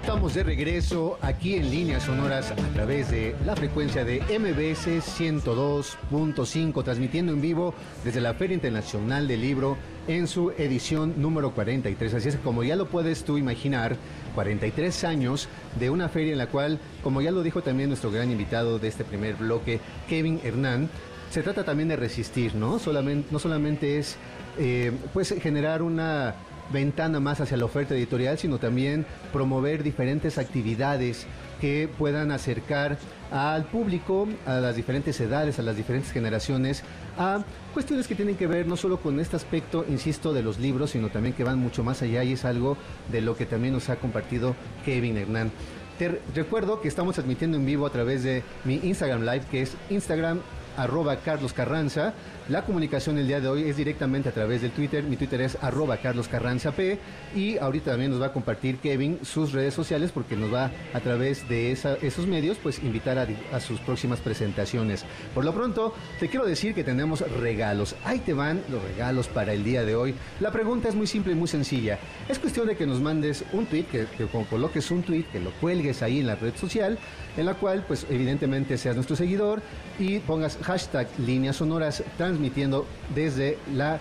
Estamos 0.00 0.34
de 0.34 0.42
regreso 0.42 1.18
aquí 1.22 1.54
en 1.54 1.70
Líneas 1.70 2.02
Sonoras 2.02 2.50
a 2.50 2.74
través 2.74 3.12
de 3.12 3.36
la 3.46 3.54
frecuencia 3.54 4.04
de 4.04 4.20
MBS 4.22 4.88
102.5, 5.20 6.82
transmitiendo 6.82 7.32
en 7.32 7.40
vivo 7.40 7.74
desde 8.02 8.20
la 8.20 8.34
Feria 8.34 8.54
Internacional 8.54 9.28
del 9.28 9.40
Libro 9.40 9.76
en 10.08 10.26
su 10.26 10.50
edición 10.50 11.14
número 11.22 11.54
43. 11.54 12.14
Así 12.14 12.28
es 12.30 12.36
que 12.36 12.42
como 12.42 12.64
ya 12.64 12.74
lo 12.74 12.88
puedes 12.88 13.22
tú 13.22 13.38
imaginar, 13.38 13.96
43 14.34 15.04
años 15.04 15.48
de 15.78 15.90
una 15.90 16.08
feria 16.08 16.32
en 16.32 16.38
la 16.38 16.48
cual, 16.48 16.80
como 17.04 17.22
ya 17.22 17.30
lo 17.30 17.44
dijo 17.44 17.62
también 17.62 17.88
nuestro 17.90 18.10
gran 18.10 18.32
invitado 18.32 18.80
de 18.80 18.88
este 18.88 19.04
primer 19.04 19.36
bloque, 19.36 19.78
Kevin 20.08 20.40
Hernán, 20.42 20.88
se 21.30 21.42
trata 21.42 21.64
también 21.64 21.88
de 21.88 21.96
resistir, 21.96 22.54
¿no? 22.54 22.78
Solamente, 22.78 23.28
no 23.30 23.38
solamente 23.38 23.98
es 23.98 24.16
eh, 24.58 24.92
pues 25.12 25.34
generar 25.40 25.82
una 25.82 26.34
ventana 26.72 27.20
más 27.20 27.40
hacia 27.40 27.56
la 27.56 27.64
oferta 27.64 27.94
editorial, 27.94 28.38
sino 28.38 28.58
también 28.58 29.06
promover 29.32 29.82
diferentes 29.82 30.38
actividades 30.38 31.26
que 31.60 31.88
puedan 31.98 32.30
acercar 32.30 32.98
al 33.30 33.64
público, 33.64 34.28
a 34.46 34.54
las 34.54 34.76
diferentes 34.76 35.20
edades, 35.20 35.58
a 35.58 35.62
las 35.62 35.76
diferentes 35.76 36.12
generaciones, 36.12 36.82
a 37.18 37.42
cuestiones 37.74 38.06
que 38.06 38.14
tienen 38.14 38.36
que 38.36 38.46
ver 38.46 38.66
no 38.66 38.76
solo 38.76 38.98
con 38.98 39.18
este 39.18 39.36
aspecto, 39.36 39.84
insisto, 39.88 40.32
de 40.32 40.42
los 40.42 40.58
libros, 40.58 40.90
sino 40.90 41.08
también 41.08 41.34
que 41.34 41.44
van 41.44 41.58
mucho 41.58 41.82
más 41.82 42.02
allá 42.02 42.22
y 42.22 42.32
es 42.32 42.44
algo 42.44 42.76
de 43.10 43.20
lo 43.20 43.36
que 43.36 43.46
también 43.46 43.74
nos 43.74 43.88
ha 43.88 43.96
compartido 43.96 44.54
Kevin 44.84 45.16
Hernán. 45.16 45.50
Te 45.98 46.20
recuerdo 46.32 46.80
que 46.80 46.86
estamos 46.86 47.16
transmitiendo 47.16 47.56
en 47.56 47.66
vivo 47.66 47.84
a 47.84 47.90
través 47.90 48.22
de 48.22 48.44
mi 48.64 48.76
Instagram 48.84 49.22
Live, 49.22 49.42
que 49.50 49.62
es 49.62 49.72
Instagram 49.90 50.40
arroba 50.78 51.16
Carlos 51.16 51.52
Carranza. 51.52 52.14
La 52.48 52.64
comunicación 52.64 53.18
el 53.18 53.26
día 53.26 53.40
de 53.40 53.48
hoy 53.48 53.68
es 53.68 53.76
directamente 53.76 54.30
a 54.30 54.32
través 54.32 54.62
del 54.62 54.70
Twitter. 54.70 55.04
Mi 55.04 55.16
Twitter 55.16 55.42
es 55.42 55.58
arroba 55.60 55.98
Carlos 55.98 56.28
Carranza 56.28 56.72
P. 56.72 56.98
Y 57.34 57.58
ahorita 57.58 57.90
también 57.90 58.10
nos 58.10 58.22
va 58.22 58.26
a 58.26 58.32
compartir 58.32 58.78
Kevin 58.78 59.18
sus 59.22 59.52
redes 59.52 59.74
sociales 59.74 60.12
porque 60.12 60.36
nos 60.36 60.52
va 60.52 60.70
a 60.94 61.00
través 61.00 61.46
de 61.48 61.72
esos 61.72 62.26
medios 62.26 62.56
pues 62.62 62.78
invitar 62.78 63.18
a, 63.18 63.60
sus 63.60 63.80
próximas 63.80 64.20
presentaciones. 64.20 65.04
Por 65.34 65.44
lo 65.44 65.52
pronto, 65.52 65.94
te 66.20 66.28
quiero 66.28 66.46
decir 66.46 66.74
que 66.74 66.84
tenemos 66.84 67.20
regalos. 67.38 67.96
Ahí 68.04 68.20
te 68.20 68.32
van 68.32 68.62
los 68.70 68.82
regalos 68.82 69.26
para 69.28 69.52
el 69.52 69.64
día 69.64 69.84
de 69.84 69.96
hoy. 69.96 70.14
La 70.40 70.52
pregunta 70.52 70.88
es 70.88 70.94
muy 70.94 71.06
simple 71.06 71.32
y 71.32 71.36
muy 71.36 71.48
sencilla. 71.48 71.98
Es 72.28 72.38
cuestión 72.38 72.68
de 72.68 72.76
que 72.76 72.86
nos 72.86 73.00
mandes 73.00 73.44
un 73.52 73.66
tweet, 73.66 73.84
que, 73.84 74.06
que 74.06 74.26
coloques 74.26 74.90
un 74.90 75.02
tweet, 75.02 75.24
que 75.24 75.40
lo 75.40 75.50
cuelgues 75.60 76.02
ahí 76.02 76.20
en 76.20 76.28
la 76.28 76.36
red 76.36 76.54
social, 76.54 76.98
en 77.36 77.46
la 77.46 77.54
cual 77.54 77.84
pues 77.86 78.06
evidentemente 78.08 78.78
seas 78.78 78.94
nuestro 78.94 79.16
seguidor 79.16 79.60
y 79.98 80.18
pongas 80.20 80.58
hashtag 80.68 81.08
líneas 81.18 81.56
sonoras 81.56 82.04
transmitiendo 82.18 82.84
desde 83.14 83.56
la 83.74 84.00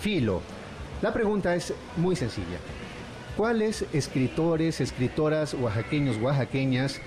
filo. 0.00 0.40
La 1.02 1.12
pregunta 1.12 1.56
es 1.56 1.74
muy 1.96 2.14
sencilla. 2.14 2.58
¿Cuáles 3.36 3.84
escritores, 3.92 4.80
escritoras 4.80 5.54
oaxaqueños, 5.54 6.16
oaxaqueñas 6.18 7.00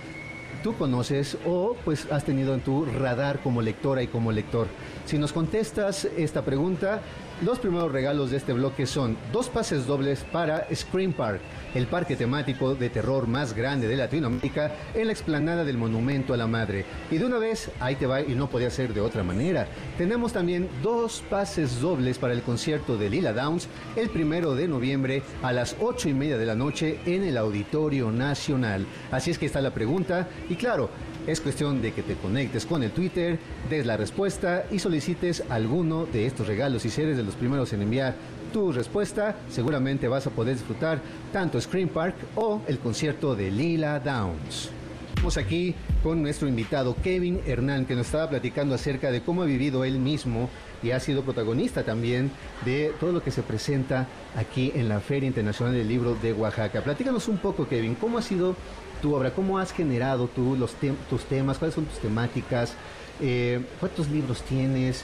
tú 0.63 0.75
conoces 0.75 1.37
o 1.45 1.77
pues 1.85 2.11
has 2.11 2.25
tenido 2.25 2.53
en 2.53 2.59
tu 2.59 2.83
radar 2.83 3.39
como 3.39 3.61
lectora 3.61 4.03
y 4.03 4.07
como 4.07 4.33
lector? 4.33 4.67
Si 5.05 5.17
nos 5.17 5.31
contestas 5.31 6.03
esta 6.17 6.43
pregunta, 6.43 6.99
los 7.41 7.59
primeros 7.59 7.91
regalos 7.91 8.31
de 8.31 8.37
este 8.37 8.53
bloque 8.53 8.85
son 8.85 9.17
dos 9.31 9.49
pases 9.49 9.85
dobles 9.85 10.25
para 10.31 10.67
Scream 10.73 11.13
Park, 11.13 11.39
el 11.73 11.87
parque 11.87 12.15
temático 12.15 12.75
de 12.75 12.89
terror 12.89 13.27
más 13.27 13.53
grande 13.53 13.87
de 13.87 13.95
Latinoamérica 13.95 14.73
en 14.93 15.07
la 15.07 15.13
explanada 15.13 15.63
del 15.63 15.77
Monumento 15.77 16.33
a 16.33 16.37
la 16.37 16.47
Madre. 16.47 16.85
Y 17.09 17.17
de 17.17 17.25
una 17.25 17.37
vez, 17.37 17.71
ahí 17.79 17.95
te 17.95 18.07
va 18.07 18.21
y 18.21 18.35
no 18.35 18.49
podía 18.49 18.69
ser 18.69 18.93
de 18.93 19.01
otra 19.01 19.23
manera. 19.23 19.67
Tenemos 19.97 20.33
también 20.33 20.67
dos 20.83 21.23
pases 21.29 21.79
dobles 21.79 22.17
para 22.17 22.33
el 22.33 22.41
concierto 22.41 22.97
de 22.97 23.09
Lila 23.09 23.31
Downs 23.31 23.67
el 23.95 24.09
primero 24.09 24.55
de 24.55 24.67
noviembre 24.67 25.23
a 25.41 25.53
las 25.53 25.75
ocho 25.79 26.09
y 26.09 26.13
media 26.13 26.37
de 26.37 26.45
la 26.45 26.55
noche 26.55 26.99
en 27.05 27.23
el 27.23 27.37
Auditorio 27.37 28.11
Nacional. 28.11 28.85
Así 29.11 29.31
es 29.31 29.39
que 29.39 29.45
está 29.45 29.61
la 29.61 29.73
pregunta 29.73 30.27
y 30.49 30.55
claro, 30.55 30.89
es 31.27 31.41
cuestión 31.41 31.81
de 31.81 31.93
que 31.93 32.03
te 32.03 32.15
conectes 32.15 32.65
con 32.65 32.83
el 32.83 32.91
Twitter, 32.91 33.37
des 33.69 33.85
la 33.85 33.97
respuesta 33.97 34.65
y 34.71 34.79
solicites 34.79 35.43
alguno 35.49 36.05
de 36.05 36.25
estos 36.25 36.47
regalos. 36.47 36.83
Si 36.83 37.01
eres 37.01 37.17
de 37.17 37.23
los 37.23 37.35
primeros 37.35 37.71
en 37.73 37.81
enviar 37.81 38.15
tu 38.51 38.71
respuesta, 38.71 39.35
seguramente 39.49 40.07
vas 40.07 40.27
a 40.27 40.31
poder 40.31 40.55
disfrutar 40.55 40.99
tanto 41.31 41.59
Scream 41.61 41.89
Park 41.89 42.15
o 42.35 42.61
el 42.67 42.79
concierto 42.79 43.35
de 43.35 43.51
Lila 43.51 43.99
Downs. 43.99 44.78
Estamos 45.09 45.37
aquí 45.37 45.75
con 46.01 46.21
nuestro 46.21 46.47
invitado 46.47 46.95
Kevin 47.03 47.41
Hernán, 47.45 47.85
que 47.85 47.95
nos 47.95 48.05
estaba 48.05 48.29
platicando 48.29 48.75
acerca 48.75 49.11
de 49.11 49.21
cómo 49.21 49.41
ha 49.41 49.45
vivido 49.45 49.83
él 49.83 49.99
mismo 49.99 50.49
y 50.81 50.91
ha 50.91 50.99
sido 50.99 51.23
protagonista 51.23 51.83
también 51.83 52.31
de 52.63 52.93
todo 52.99 53.11
lo 53.11 53.21
que 53.21 53.31
se 53.31 53.43
presenta 53.43 54.07
aquí 54.37 54.71
en 54.75 54.87
la 54.87 55.01
Feria 55.01 55.27
Internacional 55.27 55.73
del 55.73 55.87
Libro 55.87 56.15
de 56.15 56.31
Oaxaca. 56.31 56.81
Platícanos 56.81 57.27
un 57.27 57.37
poco, 57.37 57.67
Kevin, 57.67 57.95
cómo 57.95 58.17
ha 58.17 58.21
sido 58.21 58.55
tu 59.01 59.13
obra, 59.13 59.31
cómo 59.31 59.59
has 59.59 59.73
generado 59.73 60.27
tú 60.27 60.55
los 60.55 60.75
tus 61.09 61.25
temas, 61.25 61.57
cuáles 61.57 61.75
son 61.75 61.85
tus 61.85 61.99
temáticas, 61.99 62.73
eh, 63.21 63.61
cuántos 63.79 64.09
libros 64.09 64.41
tienes, 64.43 65.03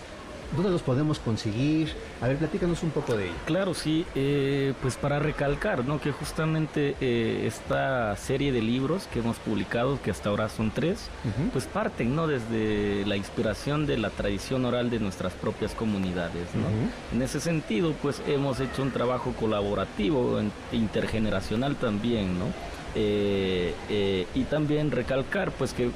¿Dónde 0.55 0.71
los 0.71 0.81
podemos 0.81 1.19
conseguir? 1.19 1.93
A 2.21 2.27
ver, 2.27 2.37
platícanos 2.37 2.81
un 2.83 2.91
poco 2.91 3.15
de 3.15 3.25
ello. 3.25 3.33
Claro, 3.45 3.73
sí, 3.73 4.05
eh, 4.15 4.73
pues 4.81 4.95
para 4.95 5.19
recalcar, 5.19 5.83
¿no? 5.85 5.99
Que 5.99 6.11
justamente 6.11 6.95
eh, 7.01 7.43
esta 7.45 8.15
serie 8.15 8.51
de 8.51 8.61
libros 8.61 9.07
que 9.11 9.19
hemos 9.19 9.37
publicado, 9.37 10.01
que 10.01 10.11
hasta 10.11 10.29
ahora 10.29 10.47
son 10.49 10.71
tres, 10.71 11.09
pues 11.51 11.65
parten, 11.65 12.15
¿no? 12.15 12.27
Desde 12.27 13.05
la 13.05 13.17
inspiración 13.17 13.85
de 13.85 13.97
la 13.97 14.09
tradición 14.09 14.63
oral 14.65 14.89
de 14.89 14.99
nuestras 14.99 15.33
propias 15.33 15.73
comunidades, 15.73 16.47
¿no? 16.55 17.15
En 17.15 17.21
ese 17.21 17.39
sentido, 17.39 17.93
pues 18.01 18.21
hemos 18.27 18.59
hecho 18.59 18.81
un 18.81 18.91
trabajo 18.91 19.33
colaborativo, 19.39 20.39
intergeneracional 20.71 21.75
también, 21.75 22.39
¿no? 22.39 22.45
Eh, 22.95 24.25
y 24.33 24.43
también 24.43 24.91
recalcar, 24.91 25.51
pues 25.51 25.73
que 25.73 25.89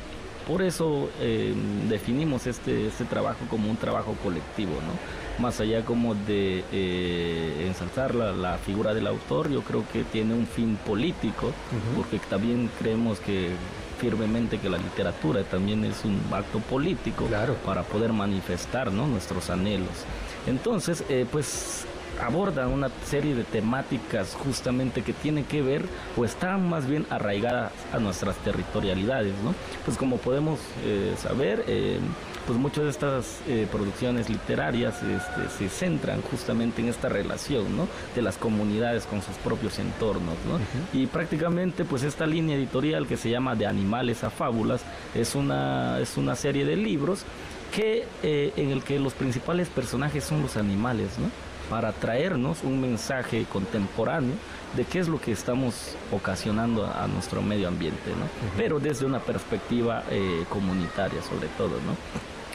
por 0.50 0.64
eso 0.64 1.10
eh, 1.22 1.54
definimos 1.88 2.48
este, 2.48 2.88
este 2.88 3.06
trabajo 3.06 3.46
como 3.52 3.70
un 3.70 3.78
trabajo 3.78 4.16
colectivo, 4.24 4.72
¿no? 4.72 5.44
Más 5.44 5.60
allá 5.62 5.86
como 5.86 6.16
de 6.16 6.64
eh, 6.72 7.66
ensalzar 7.68 8.16
la, 8.16 8.58
figura 8.58 8.96
del 8.96 9.06
autor, 9.06 9.52
yo 9.52 9.62
creo 9.62 9.86
que 9.94 10.04
tiene 10.04 10.34
un 10.34 10.48
fin 10.48 10.76
político, 10.88 11.52
porque 11.96 12.18
también 12.18 12.70
creemos 12.80 13.20
que 13.20 13.52
firmemente 14.00 14.58
que 14.58 14.70
la 14.70 14.80
literatura 14.80 15.44
también 15.44 15.86
es 15.86 16.04
un 16.04 16.20
acto 16.34 16.60
político 16.60 17.28
para 17.64 17.84
poder 17.84 18.12
manifestar 18.12 18.92
¿no? 18.92 19.06
nuestros 19.06 19.52
anhelos. 19.52 20.06
Entonces, 20.48 21.04
eh, 21.10 21.28
pues 21.32 21.86
abordan 22.22 22.70
una 22.70 22.90
serie 23.06 23.36
de 23.36 23.44
temáticas 23.44 24.36
justamente 24.36 25.02
que 25.02 25.14
tienen 25.14 25.46
que 25.46 25.62
ver 25.62 25.86
o 26.18 26.26
están 26.26 26.68
más 26.70 26.88
bien 26.88 27.06
arraigadas 27.10 27.72
a 27.94 28.00
nuestras 28.00 28.36
territorialidades, 28.38 29.34
¿no? 29.44 29.54
Pues 29.86 29.98
como 29.98 30.18
podemos 30.18 30.60
eh, 30.84 31.14
saber, 31.18 31.64
eh, 31.68 32.00
pues 32.46 32.58
muchas 32.60 32.86
de 32.86 32.90
estas 32.90 33.40
eh, 33.48 33.68
producciones 33.72 34.30
literarias 34.30 35.02
este, 35.04 35.50
se 35.58 35.70
centran 35.70 36.22
justamente 36.22 36.82
en 36.82 36.90
esta 36.90 37.10
relación, 37.10 37.78
¿no? 37.78 37.88
De 38.16 38.22
las 38.22 38.38
comunidades 38.38 39.06
con 39.06 39.22
sus 39.22 39.36
propios 39.38 39.80
entornos, 39.80 40.36
¿no? 40.48 40.60
Y 41.00 41.08
prácticamente, 41.08 41.86
pues 41.86 42.04
esta 42.04 42.26
línea 42.26 42.56
editorial 42.56 43.08
que 43.08 43.18
se 43.18 43.30
llama 43.30 43.56
De 43.56 43.66
animales 43.66 44.24
a 44.24 44.30
fábulas 44.30 44.82
es 45.16 45.36
una, 45.36 46.00
es 46.00 46.18
una 46.18 46.36
serie 46.36 46.66
de 46.66 46.76
libros 46.76 47.24
que 47.72 48.08
en 48.24 48.72
el 48.72 48.84
que 48.84 48.98
los 48.98 49.14
principales 49.14 49.70
personajes 49.70 50.24
son 50.24 50.42
los 50.42 50.58
animales, 50.58 51.20
¿no? 51.20 51.30
Para 51.70 51.92
traernos 51.92 52.64
un 52.64 52.82
mensaje 52.82 53.46
contemporáneo 53.46 54.34
de 54.76 54.86
qué 54.86 55.00
es 55.00 55.08
lo 55.08 55.20
que 55.20 55.32
estamos 55.32 55.96
ocasionando 56.12 56.86
a, 56.86 57.08
nuestro 57.08 57.42
medio 57.42 57.68
ambiente, 57.68 58.12
¿no? 58.12 58.28
Pero 58.58 58.80
desde 58.80 59.06
una 59.06 59.20
perspectiva 59.20 60.04
eh, 60.10 60.46
comunitaria 60.50 61.22
sobre 61.22 61.48
todo, 61.50 61.80
¿no? 61.86 61.96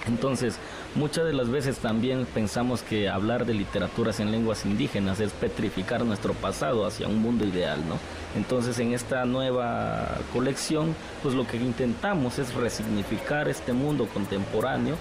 Entonces, 0.07 0.59
muchas 0.95 1.25
de 1.25 1.33
las 1.33 1.51
veces 1.51 1.79
también 1.79 2.27
pensamos 2.27 2.83
que 2.83 3.09
hablar 3.09 3.47
de 3.47 3.55
literaturas 3.55 4.21
en 4.21 4.31
lenguas 4.31 4.65
indígenas 4.65 5.21
es 5.21 5.33
petrificar 5.33 6.05
nuestro 6.05 6.35
pasado 6.35 6.87
hacia 6.87 7.09
un 7.09 7.21
mundo 7.21 7.45
ideal, 7.47 7.81
¿no? 7.89 7.99
Entonces, 8.37 8.79
en 8.81 8.93
esta 8.93 9.25
nueva 9.25 10.19
colección, 10.33 10.95
pues 11.23 11.35
lo 11.35 11.47
que 11.47 11.57
intentamos 11.57 12.39
es 12.39 12.53
resignificar 12.55 13.49
este 13.49 13.73
mundo 13.73 14.09
contemporáneo 14.13 14.97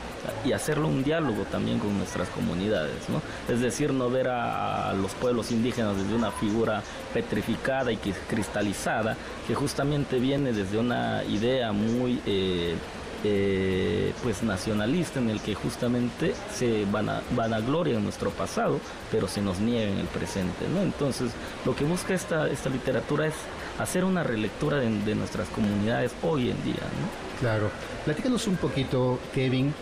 y 0.45 0.51
hacerlo 0.51 0.87
un 0.87 1.03
diálogo 1.03 1.43
también 1.51 1.79
con 1.79 1.97
nuestras 1.97 2.29
comunidades, 2.29 3.09
¿no? 3.09 3.21
Es 3.51 3.59
decir, 3.59 3.91
no 3.91 4.09
ver 4.09 4.27
a, 4.29 4.93
los 4.93 5.13
pueblos 5.13 5.51
indígenas 5.51 5.97
desde 5.97 6.15
una 6.15 6.31
figura 6.31 6.83
petrificada 7.13 7.91
y 7.91 7.97
cristalizada, 7.97 9.15
que 9.47 9.55
justamente 9.55 10.19
viene 10.19 10.53
desde 10.53 10.77
una 10.77 11.23
idea 11.23 11.71
muy... 11.71 12.21
Eh, 12.25 12.75
eh, 13.23 14.13
pues 14.21 14.43
nacionalista 14.43 15.19
en 15.19 15.29
el 15.29 15.39
que 15.39 15.55
justamente 15.55 16.33
se 16.53 16.85
van 16.85 17.09
a, 17.09 17.21
van 17.35 17.53
a 17.53 17.59
gloria 17.59 17.95
en 17.95 18.03
nuestro 18.03 18.31
pasado, 18.31 18.79
pero 19.11 19.27
se 19.27 19.41
nos 19.41 19.59
niega 19.59 19.91
en 19.91 19.99
el 19.99 20.07
presente. 20.07 20.67
¿no? 20.73 20.81
Entonces, 20.81 21.31
lo 21.65 21.75
que 21.75 21.85
busca 21.85 22.13
esta, 22.13 22.49
esta 22.49 22.69
literatura 22.69 23.27
es 23.27 23.33
hacer 23.79 24.03
una 24.03 24.23
relectura 24.23 24.79
de, 24.79 25.15
nuestras 25.15 25.47
comunidades 25.49 26.11
hoy 26.21 26.51
en 26.51 26.63
día. 26.63 26.73
¿no? 26.75 27.39
Claro. 27.39 27.69
Platícanos 28.05 28.47
un 28.47 28.57
poquito, 28.57 29.19
Kevin, 29.33 29.73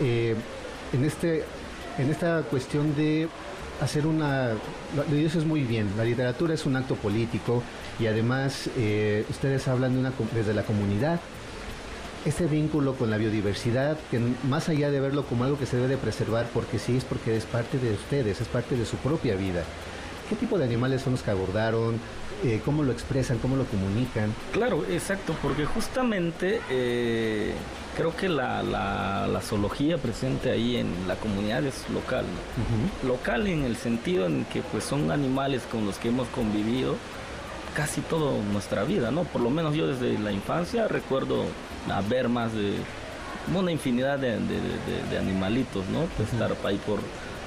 eh, 0.00 0.34
en, 0.92 1.04
este, 1.04 1.44
en 1.98 2.10
esta 2.10 2.42
cuestión 2.42 2.96
de 2.96 3.28
hacer 3.80 4.06
una... 4.06 4.50
Lo 4.96 5.14
dices 5.14 5.44
muy 5.44 5.62
bien, 5.62 5.88
la 5.96 6.04
literatura 6.04 6.54
es 6.54 6.66
un 6.66 6.76
acto 6.76 6.96
político 6.96 7.62
y 8.00 8.06
además 8.06 8.68
eh, 8.76 9.24
ustedes 9.30 9.68
hablan 9.68 9.94
de 9.94 10.00
una, 10.00 10.12
desde 10.34 10.52
la 10.52 10.62
comunidad 10.62 11.20
ese 12.28 12.46
vínculo 12.46 12.94
con 12.94 13.10
la 13.10 13.16
biodiversidad, 13.16 13.96
que 14.10 14.20
más 14.48 14.68
allá 14.68 14.90
de 14.90 15.00
verlo 15.00 15.24
como 15.24 15.44
algo 15.44 15.58
que 15.58 15.66
se 15.66 15.76
debe 15.76 15.88
de 15.88 15.96
preservar, 15.96 16.46
porque 16.52 16.78
sí 16.78 16.96
es 16.96 17.04
porque 17.04 17.36
es 17.36 17.44
parte 17.44 17.78
de 17.78 17.92
ustedes, 17.92 18.40
es 18.40 18.48
parte 18.48 18.76
de 18.76 18.84
su 18.84 18.96
propia 18.98 19.34
vida. 19.34 19.64
¿Qué 20.28 20.36
tipo 20.36 20.58
de 20.58 20.64
animales 20.64 21.02
son 21.02 21.14
los 21.14 21.22
que 21.22 21.30
abordaron? 21.30 21.98
Eh, 22.44 22.60
¿Cómo 22.64 22.82
lo 22.82 22.92
expresan? 22.92 23.38
¿Cómo 23.38 23.56
lo 23.56 23.64
comunican? 23.64 24.32
Claro, 24.52 24.84
exacto, 24.90 25.34
porque 25.42 25.64
justamente 25.64 26.60
eh, 26.70 27.54
creo 27.96 28.14
que 28.14 28.28
la, 28.28 28.62
la, 28.62 29.40
zoología 29.40 29.96
presente 29.96 30.50
ahí 30.50 30.76
en 30.76 30.92
la 31.08 31.16
comunidad 31.16 31.64
es 31.64 31.88
local. 31.90 32.26
Local 33.06 33.46
en 33.46 33.64
el 33.64 33.76
sentido 33.76 34.26
en 34.26 34.44
que 34.44 34.60
pues 34.60 34.84
son 34.84 35.10
animales 35.10 35.62
con 35.70 35.86
los 35.86 35.96
que 35.96 36.08
hemos 36.08 36.28
convivido 36.28 36.96
casi 37.78 38.00
toda 38.00 38.42
nuestra 38.52 38.82
vida, 38.82 39.12
¿no? 39.12 39.22
Por 39.22 39.40
lo 39.40 39.50
menos 39.50 39.72
yo 39.72 39.86
desde 39.86 40.18
la 40.18 40.32
infancia 40.32 40.88
recuerdo 40.88 41.44
a 41.88 42.00
ver 42.00 42.28
más 42.28 42.52
de 42.52 42.74
una 43.54 43.70
infinidad 43.70 44.18
de, 44.18 44.36
animalitos, 45.16 45.84
¿no? 45.86 46.08
estar 46.24 46.56
ahí 46.64 46.80
por, 46.84 46.98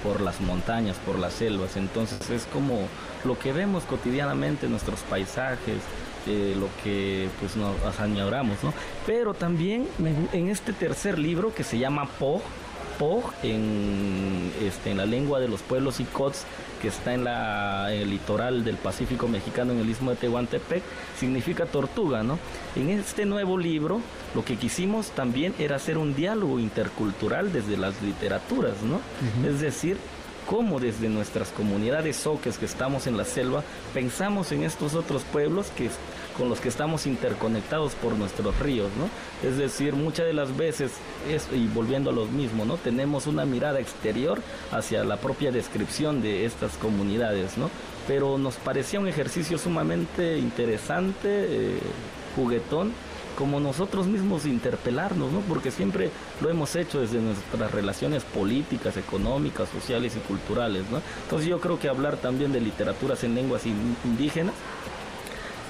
por 0.02 0.22
las 0.22 0.40
montañas, 0.40 0.96
por 1.06 1.20
las 1.20 1.34
selvas. 1.34 1.76
Entonces 1.76 2.30
es 2.30 2.46
como 2.46 2.88
lo 3.26 3.38
que 3.38 3.52
vemos 3.52 3.84
cotidianamente 3.84 4.68
en 4.68 4.72
nuestros 4.72 5.02
paisajes, 5.02 5.82
eh, 6.28 6.56
lo 6.58 6.70
que 6.82 7.28
pues 7.42 7.58
nos 7.58 8.00
añoramos, 8.00 8.64
¿no? 8.64 8.74
Pero 9.06 9.34
también 9.34 9.86
en 10.32 10.48
este 10.48 10.72
tercer 10.72 11.20
libro 11.20 11.54
que 11.54 11.66
se 11.66 11.78
llama 11.78 12.08
Po, 12.18 12.42
Po 12.98 13.24
en, 13.44 14.52
este, 14.62 14.92
en 14.92 14.98
la 14.98 15.06
lengua 15.06 15.40
de 15.40 15.48
los 15.48 15.62
pueblos 15.62 16.00
y 16.00 16.04
cots 16.06 16.46
que 16.82 16.88
está 16.88 17.14
en, 17.14 17.24
la, 17.24 17.94
el 17.94 18.10
litoral 18.10 18.64
del 18.64 18.78
Pacífico 18.78 19.28
mexicano, 19.28 19.74
en 19.74 19.80
el 19.80 19.90
istmo 19.90 20.12
de 20.12 20.18
Tehuantepec, 20.18 20.84
significa 21.18 21.66
tortuga, 21.66 22.24
¿no? 22.24 22.40
En 22.76 22.90
este 22.90 23.26
nuevo 23.26 23.58
libro, 23.58 24.02
lo 24.34 24.44
que 24.44 24.58
quisimos 24.58 25.12
también 25.12 25.54
era 25.60 25.76
hacer 25.76 25.98
un 25.98 26.16
diálogo 26.16 26.60
intercultural 26.60 27.54
desde 27.54 27.78
las 27.78 28.02
literaturas, 28.02 28.82
¿no? 28.82 29.00
Es 29.48 29.62
decir, 29.62 29.98
cómo 30.48 30.80
desde 30.80 31.08
nuestras 31.08 31.50
comunidades 31.50 32.18
soques 32.18 32.58
que 32.58 32.66
estamos 32.66 33.08
en 33.08 33.16
la 33.16 33.26
selva 33.26 33.64
pensamos 33.94 34.52
en 34.52 34.64
estos 34.64 34.96
otros 34.96 35.24
pueblos 35.24 35.68
que 35.78 35.90
con 36.38 36.50
los 36.50 36.60
que 36.60 36.70
estamos 36.70 37.06
interconectados 37.06 37.94
por 37.94 38.14
nuestros 38.14 38.58
ríos, 38.60 38.90
¿no? 38.98 39.10
Es 39.48 39.58
decir, 39.58 39.94
muchas 39.94 40.26
de 40.26 40.34
las 40.34 40.56
veces, 40.56 40.92
y 41.54 41.68
volviendo 41.68 42.10
a 42.10 42.14
lo 42.14 42.26
mismo, 42.26 42.66
¿no? 42.66 42.78
Tenemos 42.78 43.28
una 43.28 43.46
mirada 43.46 43.80
exterior 43.80 44.42
hacia 44.72 45.04
la 45.04 45.18
propia 45.18 45.52
descripción 45.52 46.22
de 46.22 46.46
estas 46.46 46.74
comunidades, 46.74 47.58
¿no? 47.58 47.70
Pero 48.08 48.38
nos 48.38 48.56
parecía 48.56 49.00
un 49.00 49.08
ejercicio 49.08 49.58
sumamente 49.58 50.38
interesante, 50.38 51.28
eh, 51.28 51.80
juguetón, 52.36 52.94
como 53.38 53.60
nosotros 53.60 54.08
mismos 54.08 54.46
interpelarnos, 54.46 55.32
¿no? 55.32 55.40
Porque 55.42 55.72
siempre 55.72 56.10
lo 56.42 56.50
hemos 56.50 56.76
hecho 56.76 57.00
desde 57.02 57.20
nuestras 57.20 57.72
relaciones 57.72 58.24
políticas, 58.24 58.98
económicas, 58.98 59.70
sociales 59.70 60.16
y 60.16 60.20
culturales, 60.20 60.84
¿no? 60.92 61.02
Entonces 61.24 61.48
yo 61.48 61.60
creo 61.60 61.80
que 61.80 61.90
hablar 61.90 62.18
también 62.18 62.52
de 62.52 62.62
literaturas 62.62 63.24
en 63.24 63.36
lenguas 63.36 63.64
indígenas 63.66 64.54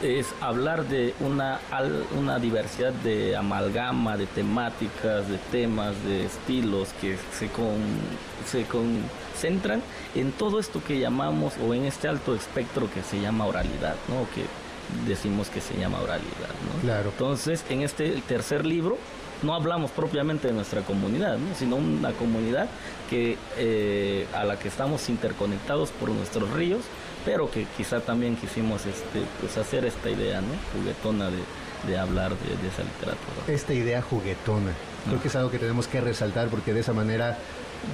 es 0.02 0.28
hablar 0.42 0.88
de 0.88 1.14
una, 1.20 1.60
una 2.18 2.40
diversidad 2.40 2.94
de 2.94 3.36
amalgama, 3.36 4.18
de 4.18 4.26
temáticas, 4.28 5.28
de 5.30 5.38
temas, 5.52 6.04
de 6.04 6.26
estilos 6.26 6.90
que 7.00 7.18
se, 7.38 7.48
con, 7.48 7.78
se 8.46 8.66
concentran 8.66 9.82
en 10.16 10.32
todo 10.32 10.60
esto 10.60 10.82
que 10.84 11.00
llamamos, 11.00 11.54
o 11.66 11.74
en 11.74 11.86
este 11.86 12.08
alto 12.08 12.36
espectro 12.36 12.90
que 12.92 13.04
se 13.04 13.20
llama 13.22 13.46
oralidad, 13.46 13.96
¿no? 14.08 14.28
que 14.34 14.46
decimos 15.08 15.50
que 15.50 15.62
se 15.62 15.78
llama 15.78 16.00
oralidad. 16.00 16.50
¿no? 16.74 16.82
Claro. 16.82 17.10
Entonces, 17.10 17.64
en 17.70 17.82
este 17.82 18.10
tercer 18.28 18.66
libro, 18.66 18.98
no 19.44 19.56
hablamos 19.56 19.92
propiamente 19.92 20.48
de 20.48 20.54
nuestra 20.54 20.82
comunidad, 20.82 21.38
sino 21.58 21.76
una 21.78 22.12
comunidad 22.12 22.68
que, 23.10 23.38
eh, 23.58 24.28
a 24.36 24.44
la 24.44 24.58
que 24.58 24.68
estamos 24.68 25.10
interconectados 25.10 25.90
por 25.92 26.10
nuestros 26.10 26.52
ríos 26.52 26.82
pero 27.26 27.50
que 27.50 27.66
quizá 27.78 28.00
también 28.00 28.36
quisimos 28.36 28.86
este, 28.86 29.22
pues 29.40 29.58
hacer 29.58 29.86
esta 29.86 30.10
idea, 30.10 30.42
¿no? 30.42 30.54
Juguetona 30.74 31.30
de, 31.30 31.98
hablar 31.98 32.32
de, 32.32 32.68
esa 32.68 32.84
literatura. 32.84 33.48
Esta 33.48 33.74
idea 33.74 34.02
juguetona, 34.02 34.72
creo 35.08 35.22
que 35.22 35.28
es 35.28 35.36
algo 35.36 35.50
que 35.50 35.60
tenemos 35.60 35.88
que 35.88 36.02
resaltar 36.02 36.50
porque 36.50 36.74
de 36.74 36.82
esa 36.82 36.94
manera 36.94 37.38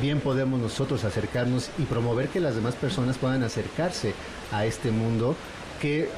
bien 0.01 0.19
podemos 0.19 0.59
nosotros 0.59 1.03
acercarnos 1.03 1.69
y 1.77 1.83
promover 1.83 2.27
que 2.27 2.39
las 2.39 2.55
demás 2.55 2.75
personas 2.75 3.17
puedan 3.17 3.43
acercarse 3.43 4.13
a 4.51 4.65
este 4.65 4.91
mundo 4.91 5.35
que 5.81 6.09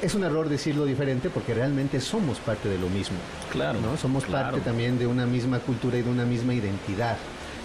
es 0.00 0.14
un 0.14 0.24
error 0.24 0.48
decirlo 0.48 0.84
diferente 0.84 1.30
porque 1.30 1.54
realmente 1.54 2.00
somos 2.00 2.38
parte 2.38 2.68
de 2.68 2.78
lo 2.78 2.88
mismo. 2.88 3.16
Claro. 3.52 3.80
¿no? 3.80 3.96
Somos 3.96 4.24
parte 4.24 4.60
también 4.60 4.98
de 4.98 5.06
una 5.06 5.26
misma 5.26 5.60
cultura 5.60 5.96
y 5.96 6.02
de 6.02 6.10
una 6.10 6.24
misma 6.24 6.54
identidad. 6.54 7.16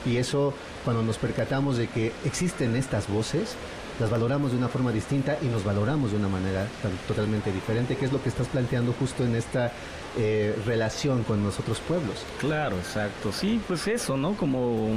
Y 0.05 0.17
eso, 0.17 0.53
cuando 0.85 1.01
nos 1.01 1.17
percatamos 1.17 1.77
de 1.77 1.87
que 1.87 2.13
existen 2.23 2.75
estas 2.75 3.09
voces, 3.09 3.55
las 3.99 4.09
valoramos 4.09 4.51
de 4.51 4.57
una 4.57 4.67
forma 4.67 4.91
distinta 4.91 5.37
y 5.41 5.45
nos 5.45 5.63
valoramos 5.63 6.11
de 6.11 6.17
una 6.17 6.27
manera 6.27 6.67
totalmente 7.07 7.51
diferente, 7.51 7.95
que 7.95 8.05
es 8.05 8.11
lo 8.11 8.21
que 8.21 8.29
estás 8.29 8.47
planteando 8.47 8.93
justo 8.93 9.23
en 9.23 9.35
esta 9.35 9.71
eh, 10.17 10.55
relación 10.65 11.23
con 11.23 11.43
nosotros 11.43 11.79
pueblos. 11.79 12.25
Claro, 12.39 12.77
exacto. 12.77 13.31
Sí, 13.31 13.61
pues 13.67 13.87
eso, 13.87 14.17
¿no? 14.17 14.33
Como 14.35 14.89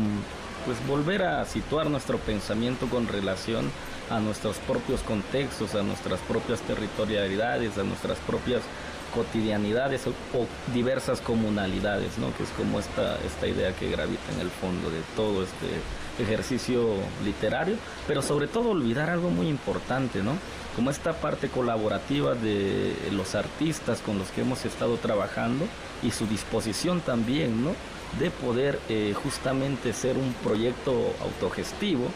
pues 0.66 0.86
volver 0.86 1.22
a 1.22 1.44
situar 1.46 1.88
nuestro 1.88 2.18
pensamiento 2.18 2.86
con 2.86 3.08
relación 3.08 3.70
a 4.10 4.20
nuestros 4.20 4.56
propios 4.58 5.00
contextos, 5.00 5.74
a 5.74 5.82
nuestras 5.82 6.20
propias 6.20 6.60
territorialidades, 6.60 7.78
a 7.78 7.84
nuestras 7.84 8.18
propias 8.18 8.62
cotidianidades 9.14 10.06
o, 10.06 10.46
diversas 10.72 11.20
comunalidades, 11.20 12.18
¿no? 12.18 12.34
Que 12.36 12.42
es 12.42 12.50
como 12.50 12.78
esta, 12.78 13.16
esta 13.26 13.46
idea 13.46 13.72
que 13.72 13.90
gravita 13.90 14.32
en 14.34 14.40
el 14.40 14.50
fondo 14.50 14.90
de 14.90 15.00
todo 15.16 15.42
este 15.42 15.66
ejercicio 16.20 16.94
literario, 17.24 17.76
pero 18.06 18.22
sobre 18.22 18.46
todo 18.46 18.70
olvidar 18.70 19.10
algo 19.10 19.30
muy 19.30 19.48
importante, 19.48 20.22
¿no? 20.22 20.32
Como 20.76 20.90
esta 20.90 21.12
parte 21.12 21.48
colaborativa 21.48 22.34
de 22.34 22.94
los 23.12 23.34
artistas 23.34 24.00
con 24.00 24.18
los 24.18 24.28
que 24.30 24.42
hemos 24.42 24.64
estado 24.64 24.96
trabajando 24.96 25.66
y 26.02 26.10
su 26.10 26.26
disposición 26.26 27.00
también, 27.00 27.64
¿no? 27.64 27.72
De 28.18 28.30
poder 28.30 28.78
eh, 28.88 29.14
justamente 29.22 29.92
ser 29.92 30.16
un 30.16 30.32
proyecto 30.42 30.92
autogestivo 31.22 32.06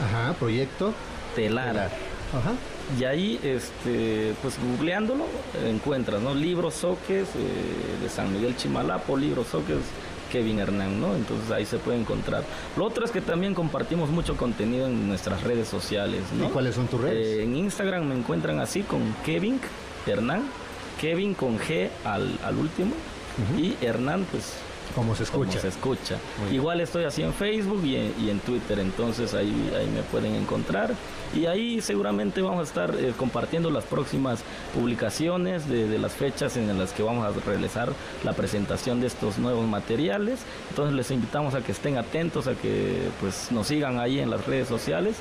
Ajá, 0.03 0.33
proyecto 0.33 0.93
telar. 1.35 1.69
telar. 1.69 1.91
Ajá. 2.33 2.53
Y 2.99 3.03
ahí, 3.03 3.39
este, 3.43 4.33
pues 4.41 4.55
googleándolo, 4.59 5.25
encuentras, 5.65 6.21
¿no? 6.21 6.33
Libros 6.33 6.73
Soques 6.75 7.27
eh, 7.35 8.01
de 8.01 8.09
San 8.09 8.33
Miguel 8.33 8.55
Chimalapo, 8.57 9.15
libros 9.15 9.47
Soques 9.47 9.77
Kevin 10.31 10.59
Hernán, 10.59 10.99
¿no? 10.99 11.15
Entonces 11.15 11.51
ahí 11.51 11.65
se 11.65 11.77
puede 11.77 11.99
encontrar. 11.99 12.43
Lo 12.77 12.85
otro 12.85 13.05
es 13.05 13.11
que 13.11 13.21
también 13.21 13.53
compartimos 13.53 14.09
mucho 14.09 14.37
contenido 14.37 14.87
en 14.87 15.07
nuestras 15.07 15.43
redes 15.43 15.67
sociales, 15.67 16.21
¿no? 16.37 16.45
¿Y 16.45 16.49
cuáles 16.49 16.75
son 16.75 16.87
tus 16.87 17.01
redes? 17.01 17.25
Eh, 17.27 17.43
en 17.43 17.55
Instagram 17.55 18.05
me 18.05 18.15
encuentran 18.15 18.59
así 18.59 18.81
con 18.83 19.13
Kevin 19.25 19.59
Hernán, 20.07 20.43
Kevin 20.99 21.33
con 21.33 21.59
G 21.59 21.89
al, 22.03 22.39
al 22.43 22.57
último, 22.57 22.91
uh 22.91 23.55
-huh. 23.57 23.59
y 23.59 23.77
Hernán, 23.85 24.25
pues 24.31 24.53
como 24.99 25.15
se 25.15 25.23
escucha. 25.23 25.49
Como 25.49 25.61
se 25.61 25.67
escucha. 25.69 26.17
Igual 26.51 26.81
estoy 26.81 27.05
así 27.05 27.23
en 27.23 27.33
Facebook 27.33 27.83
y 27.85 27.95
en, 27.95 28.13
y 28.19 28.29
en, 28.29 28.39
Twitter, 28.39 28.79
entonces 28.79 29.33
ahí, 29.33 29.71
ahí 29.77 29.87
me 29.87 30.01
pueden 30.03 30.35
encontrar. 30.35 30.93
Y 31.33 31.45
ahí 31.45 31.79
seguramente 31.81 32.41
vamos 32.41 32.59
a 32.59 32.63
estar 32.63 32.95
eh, 32.95 33.13
compartiendo 33.15 33.69
las 33.69 33.85
próximas 33.85 34.41
publicaciones 34.73 35.69
de, 35.69 35.87
de, 35.87 35.99
las 35.99 36.13
fechas 36.13 36.57
en 36.57 36.77
las 36.77 36.91
que 36.91 37.03
vamos 37.03 37.25
a 37.25 37.39
realizar 37.39 37.93
la 38.23 38.33
presentación 38.33 38.99
de 38.99 39.07
estos 39.07 39.37
nuevos 39.37 39.65
materiales. 39.65 40.39
Entonces 40.69 40.93
les 40.93 41.11
invitamos 41.11 41.53
a 41.53 41.61
que 41.61 41.71
estén 41.71 41.97
atentos, 41.97 42.47
a 42.47 42.55
que 42.55 43.09
pues 43.21 43.51
nos 43.51 43.67
sigan 43.67 43.99
ahí 43.99 44.19
en 44.19 44.29
las 44.29 44.45
redes 44.45 44.67
sociales 44.67 45.15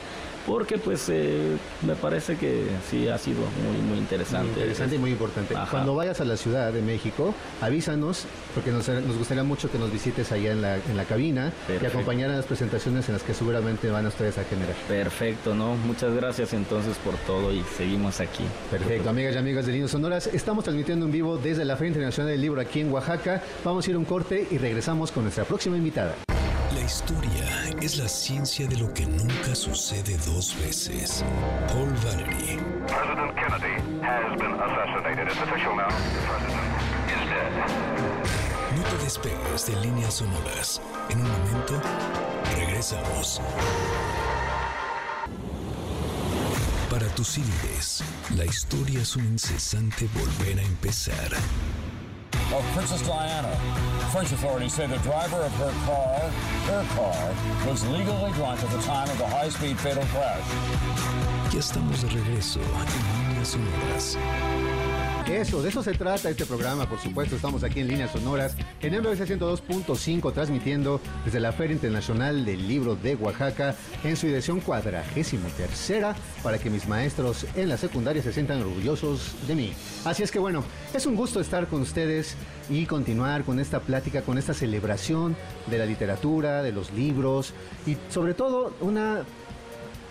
porque 0.49 0.79
pues 0.79 1.09
eh, 1.11 1.57
me 1.87 1.95
parece 1.95 2.37
que 2.37 2.65
sí 2.91 3.07
ha 3.07 3.19
sido 3.19 3.41
muy 3.63 3.77
muy 3.87 3.99
interesante. 3.99 4.47
Muy 4.47 4.61
interesante 4.61 4.97
y 4.97 4.99
muy 4.99 5.11
importante. 5.11 5.55
Ajá. 5.55 5.71
Cuando 5.71 5.95
vayas 5.95 6.21
a 6.21 6.25
la 6.25 6.37
Ciudad 6.37 6.73
de 6.73 6.81
México, 6.81 7.35
avísanos, 7.61 8.25
porque 8.55 8.71
nos, 8.73 8.89
nos 8.89 9.19
gustaría 9.19 9.45
mucho 9.45 9.71
que 9.71 9.79
nos 9.79 9.93
visites 9.93 10.33
allá 10.33 10.53
en 10.53 10.63
la, 10.63 10.77
en 10.77 10.97
la 10.97 11.05
cabina 11.05 11.53
Perfecto. 11.67 11.85
y 11.85 11.87
acompañar 11.89 12.31
a 12.31 12.37
las 12.37 12.47
presentaciones 12.47 13.09
en 13.09 13.15
las 13.15 13.23
que 13.23 13.35
seguramente 13.35 13.91
van 13.91 14.07
ustedes 14.07 14.39
a 14.39 14.45
generar. 14.45 14.75
Perfecto, 14.89 15.55
¿no? 15.55 15.75
Muchas 15.75 16.15
gracias 16.15 16.55
entonces 16.55 16.97
por 17.05 17.15
todo 17.19 17.53
y 17.53 17.63
seguimos 17.77 18.21
aquí. 18.21 18.45
Perfecto, 18.71 19.11
amigas 19.11 19.35
y 19.35 19.39
amigos 19.39 19.67
de 19.67 19.73
Niños 19.73 19.91
Sonoras, 19.91 20.29
estamos 20.29 20.65
transmitiendo 20.65 21.05
en 21.05 21.13
vivo 21.13 21.37
desde 21.37 21.65
la 21.65 21.77
Feria 21.77 21.89
Internacional 21.89 22.33
del 22.33 22.41
Libro 22.41 22.61
aquí 22.61 22.81
en 22.81 22.91
Oaxaca. 22.91 23.43
Vamos 23.65 23.87
a 23.87 23.91
ir 23.91 23.97
a 23.97 23.99
un 23.99 24.07
corte 24.07 24.47
y 24.51 24.57
regresamos 24.57 25.13
con 25.13 25.25
nuestra 25.25 25.45
próxima 25.45 25.77
invitada. 25.77 26.15
La 26.75 26.81
historia 26.81 27.28
es 27.83 27.97
la 27.97 28.09
ciencia 28.09 28.67
de 28.67 28.77
lo 28.77 28.93
que 28.93 29.07
nunca 29.07 29.55
sucede 29.55 30.17
dos 30.27 30.57
veces. 30.61 31.25
Paul 31.69 31.93
Valery. 32.05 32.59
President 32.87 33.35
Kennedy 33.37 33.75
has 34.03 34.39
been 34.39 34.53
assassinated. 34.53 35.29
It's 35.29 35.41
official 35.41 35.77
now. 35.77 35.89
The 35.89 36.21
president 36.27 36.69
is 37.09 37.29
dead. 37.29 37.53
No 38.77 38.83
te 38.83 39.05
despegues 39.05 39.67
de 39.67 39.77
líneas 39.77 40.15
sonoras. 40.15 40.81
En 41.11 41.21
un 41.21 41.31
momento, 41.31 41.81
regresamos. 42.57 43.41
Para 46.91 47.07
tus 47.15 47.39
índices, 47.39 48.03
la 48.37 48.45
historia 48.45 49.01
es 49.03 49.15
un 49.15 49.25
incesante 49.25 50.09
volver 50.15 50.59
a 50.59 50.63
empezar. 50.63 51.31
Of 52.55 52.65
Princess 52.73 53.07
Diana. 53.07 53.55
French 54.13 54.33
authorities 54.33 54.75
say 54.75 54.87
the 54.87 54.99
driver 54.99 55.37
of 55.37 55.53
her 55.57 55.73
car, 55.85 56.19
her 56.71 56.85
car, 56.95 57.69
was 57.69 57.87
legally 57.89 58.33
drunk 58.33 58.63
at 58.63 58.71
the 58.71 58.83
time 58.83 59.09
of 59.11 59.19
the 59.19 59.27
high-speed 59.27 59.79
fatal 59.79 60.05
crash. 60.07 60.45
Ya 61.53 61.61
estamos 61.61 62.01
de 62.01 62.09
regreso 62.09 62.61
en 62.61 63.37
Líneas. 63.37 64.17
Eso, 65.31 65.61
de 65.63 65.69
eso 65.69 65.83
se 65.83 65.93
trata 65.93 66.31
este 66.31 66.47
programa, 66.47 66.89
por 66.89 66.99
supuesto. 66.99 67.37
Estamos 67.37 67.63
aquí 67.63 67.81
en 67.81 67.89
Líneas 67.89 68.13
Sonoras, 68.13 68.57
en 68.81 68.99
MBC 68.99 69.27
102.5, 69.27 70.33
transmitiendo 70.33 71.03
desde 71.23 71.39
la 71.39 71.53
Feria 71.53 71.75
Internacional 71.75 72.47
del 72.47 72.67
Libro 72.67 72.97
de 72.97 73.15
Oaxaca 73.15 73.75
en 74.05 74.17
su 74.17 74.27
edición 74.27 74.61
cuadragésimo 74.61 75.47
tercera, 75.51 76.17
para 76.43 76.57
que 76.57 76.71
mis 76.71 76.89
maestros 76.89 77.45
en 77.57 77.69
la 77.69 77.77
secundaria 77.77 78.23
se 78.23 78.33
sientan 78.33 78.63
orgullosos 78.63 79.35
de 79.47 79.55
mí. 79.55 79.73
Así 80.07 80.23
es 80.23 80.31
que 80.31 80.39
bueno, 80.39 80.65
es 80.95 81.05
un 81.05 81.15
gusto 81.15 81.41
estar 81.41 81.67
con 81.67 81.83
ustedes 81.83 82.35
y 82.71 82.87
continuar 82.87 83.45
con 83.45 83.61
esta 83.61 83.81
plática, 83.81 84.23
con 84.23 84.39
esta 84.39 84.55
celebración 84.55 85.37
de 85.67 85.77
la 85.77 85.85
literatura, 85.85 86.63
de 86.63 86.73
los 86.73 86.91
libros 86.95 87.53
y 87.87 87.99
sobre 88.09 88.33
todo 88.33 88.73
una 88.81 89.25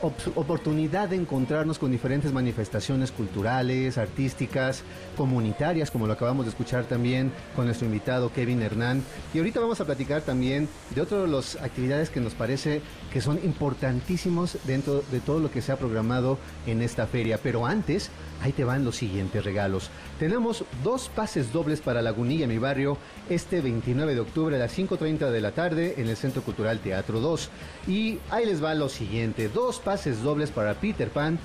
oportunidad 0.01 1.09
de 1.09 1.15
encontrarnos 1.15 1.79
con 1.79 1.91
diferentes 1.91 2.31
manifestaciones 2.33 3.11
culturales, 3.11 3.97
artísticas, 3.97 4.83
comunitarias, 5.15 5.91
como 5.91 6.07
lo 6.07 6.13
acabamos 6.13 6.45
de 6.45 6.51
escuchar 6.51 6.85
también 6.85 7.31
con 7.55 7.65
nuestro 7.65 7.87
invitado 7.87 8.31
Kevin 8.31 8.61
Hernán. 8.61 9.03
Y 9.33 9.39
ahorita 9.39 9.59
vamos 9.59 9.81
a 9.81 9.85
platicar 9.85 10.21
también 10.21 10.69
de 10.93 11.01
otras 11.01 11.21
de 11.21 11.27
las 11.27 11.55
actividades 11.55 12.09
que 12.09 12.19
nos 12.19 12.33
parece 12.33 12.81
que 13.11 13.21
son 13.21 13.39
importantísimos 13.43 14.57
dentro 14.65 15.03
de 15.11 15.19
todo 15.19 15.39
lo 15.39 15.51
que 15.51 15.61
se 15.61 15.71
ha 15.71 15.77
programado 15.77 16.37
en 16.65 16.81
esta 16.81 17.07
feria. 17.07 17.39
Pero 17.41 17.65
antes, 17.65 18.09
ahí 18.41 18.51
te 18.51 18.63
van 18.63 18.85
los 18.85 18.95
siguientes 18.95 19.43
regalos. 19.43 19.89
Tenemos 20.19 20.65
dos 20.83 21.09
pases 21.09 21.53
dobles 21.53 21.79
para 21.79 22.01
Lagunilla, 22.01 22.47
mi 22.47 22.57
barrio, 22.57 22.97
este 23.29 23.61
29 23.61 24.15
de 24.15 24.19
octubre 24.21 24.55
a 24.55 24.59
las 24.59 24.75
5.30 24.75 25.29
de 25.29 25.41
la 25.41 25.51
tarde 25.51 25.93
en 25.97 26.07
el 26.07 26.17
Centro 26.17 26.41
Cultural 26.41 26.79
Teatro 26.79 27.19
2. 27.19 27.49
Y 27.87 28.17
ahí 28.31 28.47
les 28.47 28.63
va 28.63 28.73
lo 28.73 28.89
siguiente, 28.89 29.47
dos 29.47 29.79
pases 29.79 30.23
dobles 30.23 30.49
para 30.49 30.73
Peter 30.73 31.09
Pan, 31.09 31.37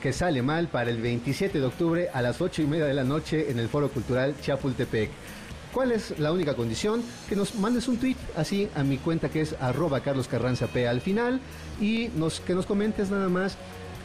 que 0.00 0.12
sale 0.12 0.40
mal 0.40 0.68
para 0.68 0.90
el 0.90 1.02
27 1.02 1.58
de 1.58 1.66
octubre 1.66 2.08
a 2.12 2.22
las 2.22 2.40
8 2.40 2.62
y 2.62 2.66
media 2.66 2.86
de 2.86 2.94
la 2.94 3.02
noche 3.02 3.50
en 3.50 3.58
el 3.58 3.68
Foro 3.68 3.88
Cultural 3.88 4.36
Chapultepec. 4.40 5.10
¿Cuál 5.74 5.90
es 5.90 6.16
la 6.20 6.30
única 6.30 6.54
condición? 6.54 7.02
Que 7.28 7.34
nos 7.34 7.56
mandes 7.56 7.88
un 7.88 7.98
tweet 7.98 8.16
así 8.36 8.68
a 8.76 8.84
mi 8.84 8.98
cuenta 8.98 9.30
que 9.30 9.40
es 9.40 9.56
arroba 9.60 10.00
Carlos 10.00 10.28
Carranza 10.28 10.68
P 10.68 10.86
al 10.86 11.00
final 11.00 11.40
y 11.80 12.08
que 12.46 12.54
nos 12.54 12.66
comentes 12.66 13.10
nada 13.10 13.28
más 13.28 13.58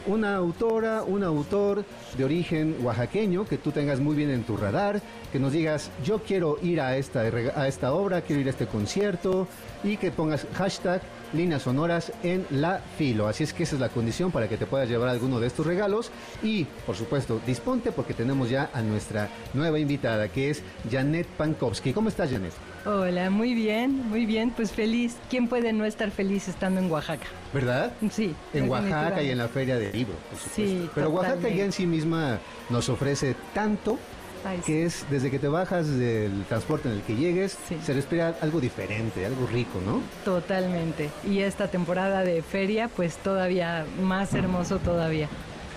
una 0.06 0.36
autora, 0.36 1.02
un 1.02 1.22
autor 1.22 1.84
de 2.16 2.24
origen 2.24 2.76
oaxaqueño 2.82 3.46
que 3.46 3.58
tú 3.58 3.72
tengas 3.72 4.00
muy 4.00 4.14
bien 4.14 4.30
en 4.30 4.44
tu 4.44 4.56
radar, 4.56 5.00
que 5.32 5.38
nos 5.38 5.52
digas 5.52 5.90
yo 6.04 6.20
quiero 6.20 6.58
ir 6.62 6.80
a 6.80 6.96
esta, 6.96 7.20
a 7.20 7.68
esta 7.68 7.92
obra, 7.92 8.22
quiero 8.22 8.40
ir 8.40 8.46
a 8.48 8.50
este 8.50 8.66
concierto 8.66 9.46
y 9.84 9.96
que 9.96 10.10
pongas 10.10 10.46
hashtag 10.54 11.02
líneas 11.32 11.62
sonoras 11.62 12.12
en 12.22 12.46
la 12.50 12.80
filo. 12.98 13.26
Así 13.26 13.44
es 13.44 13.52
que 13.52 13.62
esa 13.62 13.76
es 13.76 13.80
la 13.80 13.88
condición 13.88 14.30
para 14.30 14.48
que 14.48 14.56
te 14.56 14.66
puedas 14.66 14.88
llevar 14.88 15.08
alguno 15.08 15.40
de 15.40 15.46
estos 15.46 15.66
regalos. 15.66 16.10
Y, 16.42 16.64
por 16.86 16.96
supuesto, 16.96 17.40
disponte 17.46 17.92
porque 17.92 18.14
tenemos 18.14 18.50
ya 18.50 18.70
a 18.72 18.82
nuestra 18.82 19.28
nueva 19.54 19.78
invitada, 19.78 20.28
que 20.28 20.50
es 20.50 20.62
Janet 20.90 21.26
Pankowski. 21.26 21.92
¿Cómo 21.92 22.08
estás, 22.08 22.30
Janet? 22.30 22.52
Hola, 22.84 23.30
muy 23.30 23.54
bien, 23.54 24.08
muy 24.08 24.26
bien, 24.26 24.50
pues 24.50 24.72
feliz. 24.72 25.16
¿Quién 25.30 25.46
puede 25.46 25.72
no 25.72 25.84
estar 25.84 26.10
feliz 26.10 26.48
estando 26.48 26.80
en 26.80 26.90
Oaxaca? 26.90 27.26
¿Verdad? 27.54 27.92
Sí. 28.10 28.34
En 28.52 28.68
Oaxaca 28.68 29.22
y 29.22 29.30
en 29.30 29.38
la 29.38 29.46
Feria 29.48 29.78
del 29.78 29.92
Libro, 29.92 30.14
por 30.30 30.38
supuesto. 30.38 30.54
Sí, 30.56 30.90
Pero 30.94 31.06
totalmente. 31.10 31.36
Oaxaca 31.44 31.54
ya 31.56 31.64
en 31.64 31.72
sí 31.72 31.86
misma 31.86 32.38
nos 32.70 32.88
ofrece 32.88 33.36
tanto 33.54 33.98
Ay, 34.44 34.56
sí. 34.58 34.62
que 34.66 34.84
es 34.86 35.06
desde 35.10 35.30
que 35.30 35.38
te 35.38 35.46
bajas 35.46 35.88
del 35.96 36.44
transporte 36.48 36.88
en 36.88 36.96
el 36.96 37.02
que 37.02 37.14
llegues, 37.14 37.56
Sí. 37.68 37.76
se 37.84 37.92
respira 37.92 38.34
algo 38.40 38.60
diferente, 38.60 39.24
algo 39.26 39.46
rico, 39.46 39.78
¿no? 39.86 40.00
Totalmente. 40.24 41.08
Y 41.24 41.38
esta 41.38 41.68
temporada 41.68 42.22
de 42.24 42.42
feria, 42.42 42.88
pues 42.88 43.16
todavía 43.18 43.86
más 44.02 44.34
hermoso 44.34 44.78
todavía. 44.78 45.28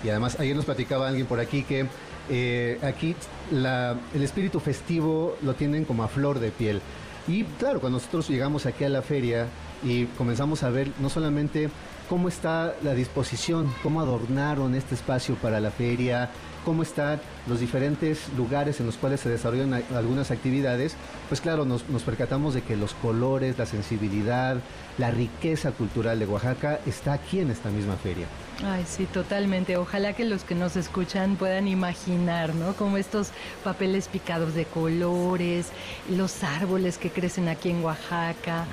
Y 0.02 0.08
además, 0.08 0.38
ayer 0.40 0.56
nos 0.56 0.64
platicaba 0.64 1.06
alguien 1.08 1.26
por 1.26 1.38
aquí 1.38 1.62
que 1.62 1.86
eh, 2.28 2.78
aquí 2.82 3.14
el 3.50 4.22
espíritu 4.22 4.60
festivo 4.60 5.36
lo 5.42 5.54
tienen 5.54 5.84
como 5.84 6.02
a 6.02 6.08
flor 6.08 6.38
de 6.38 6.50
piel. 6.50 6.80
Y 7.28 7.44
claro, 7.44 7.80
cuando 7.80 7.98
nosotros 7.98 8.28
llegamos 8.28 8.66
aquí 8.66 8.84
a 8.84 8.88
la 8.88 9.02
feria 9.02 9.48
y 9.82 10.04
comenzamos 10.06 10.62
a 10.62 10.70
ver 10.70 10.90
no 11.00 11.08
solamente 11.08 11.70
cómo 12.08 12.28
está 12.28 12.76
la 12.82 12.94
disposición, 12.94 13.72
cómo 13.82 14.00
adornaron 14.00 14.74
este 14.74 14.94
espacio 14.94 15.34
para 15.36 15.60
la 15.60 15.70
feria, 15.70 16.30
cómo 16.66 16.82
están 16.82 17.20
los 17.46 17.60
diferentes 17.60 18.28
lugares 18.36 18.80
en 18.80 18.86
los 18.86 18.96
cuales 18.96 19.20
se 19.20 19.28
desarrollan 19.28 19.72
algunas 19.94 20.32
actividades, 20.32 20.96
pues 21.28 21.40
claro, 21.40 21.64
nos, 21.64 21.88
nos 21.88 22.02
percatamos 22.02 22.54
de 22.54 22.62
que 22.62 22.76
los 22.76 22.92
colores, 22.94 23.56
la 23.56 23.66
sensibilidad, 23.66 24.56
la 24.98 25.12
riqueza 25.12 25.70
cultural 25.70 26.18
de 26.18 26.26
Oaxaca 26.26 26.80
está 26.84 27.12
aquí 27.12 27.38
en 27.38 27.52
esta 27.52 27.70
misma 27.70 27.94
feria. 27.96 28.26
Ay, 28.64 28.84
sí, 28.84 29.04
totalmente. 29.04 29.76
Ojalá 29.76 30.14
que 30.14 30.24
los 30.24 30.42
que 30.42 30.56
nos 30.56 30.74
escuchan 30.74 31.36
puedan 31.36 31.68
imaginar, 31.68 32.52
¿no? 32.52 32.74
Como 32.74 32.96
estos 32.96 33.28
papeles 33.62 34.08
picados 34.08 34.54
de 34.54 34.64
colores, 34.64 35.68
los 36.10 36.42
árboles 36.42 36.98
que 36.98 37.10
crecen 37.10 37.48
aquí 37.48 37.70
en 37.70 37.84
Oaxaca, 37.84 38.64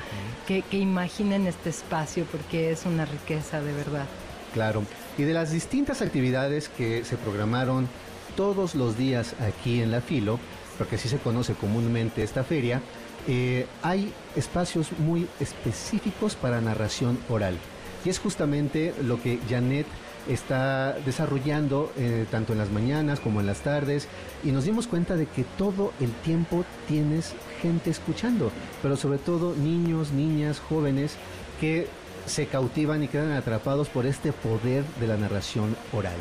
que, 0.48 0.64
que 0.64 0.78
imaginen 0.78 1.46
este 1.46 1.70
espacio 1.70 2.26
porque 2.32 2.72
es 2.72 2.88
una 2.88 3.06
riqueza 3.06 3.62
de 3.62 3.72
verdad. 3.72 4.06
Claro. 4.52 4.82
Y 5.18 5.24
de 5.24 5.34
las 5.34 5.52
distintas 5.52 6.02
actividades 6.02 6.70
que 6.70 7.04
se 7.04 7.18
programaron 7.18 7.88
todos 8.36 8.76
los 8.76 8.98
días 8.98 9.36
aquí 9.40 9.82
en 9.82 9.92
la 9.92 10.02
Filo, 10.02 10.40
porque 10.78 10.96
así 10.96 11.08
se 11.08 11.18
conoce 11.18 11.54
comúnmente 11.54 12.24
esta 12.24 12.44
feria, 12.44 12.82
eh, 13.28 13.68
hay 13.84 14.12
espacios 14.36 14.92
muy 14.98 15.28
específicos 15.40 16.36
para 16.36 16.62
narración 16.62 17.20
oral. 17.30 17.58
Y 18.04 18.10
es 18.10 18.20
justamente 18.20 18.94
lo 19.02 19.22
que 19.22 19.40
Janet 19.50 19.86
está 20.28 20.94
desarrollando 21.06 21.92
eh, 21.98 22.26
tanto 22.32 22.54
en 22.54 22.60
las 22.60 22.72
mañanas 22.72 23.20
como 23.20 23.42
en 23.42 23.46
las 23.46 23.60
tardes 23.60 24.08
y 24.44 24.52
nos 24.52 24.66
dimos 24.66 24.88
cuenta 24.88 25.16
de 25.16 25.26
que 25.26 25.44
todo 25.58 25.92
el 26.00 26.12
tiempo 26.12 26.64
tienes 26.88 27.34
gente 27.62 27.90
escuchando, 27.90 28.52
pero 28.82 28.96
sobre 28.96 29.18
todo 29.18 29.54
niños, 29.56 30.12
niñas, 30.12 30.60
jóvenes 30.60 31.16
que 31.60 31.88
se 32.26 32.48
cautivan 32.48 33.04
y 33.04 33.08
quedan 33.08 33.32
atrapados 33.34 33.90
por 33.90 34.06
este 34.06 34.32
poder 34.32 34.84
de 35.00 35.08
la 35.08 35.18
narración 35.18 35.76
oral. 35.92 36.18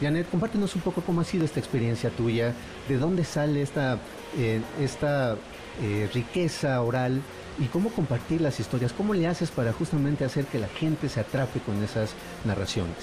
Janet, 0.00 0.28
compártenos 0.30 0.74
un 0.74 0.82
poco 0.82 1.00
cómo 1.00 1.22
ha 1.22 1.24
sido 1.24 1.44
esta 1.44 1.60
experiencia 1.60 2.10
tuya, 2.10 2.52
de 2.88 2.98
dónde 2.98 3.24
sale 3.24 3.62
esta, 3.62 3.98
eh, 4.36 4.60
esta 4.80 5.36
eh, 5.82 6.08
riqueza 6.12 6.80
oral 6.82 7.22
y 7.58 7.64
cómo 7.66 7.90
compartir 7.90 8.40
las 8.40 8.60
historias, 8.60 8.92
cómo 8.92 9.14
le 9.14 9.26
haces 9.26 9.50
para 9.50 9.72
justamente 9.72 10.24
hacer 10.24 10.44
que 10.46 10.58
la 10.58 10.68
gente 10.68 11.08
se 11.08 11.20
atrape 11.20 11.60
con 11.60 11.82
esas 11.82 12.10
narraciones. 12.44 12.94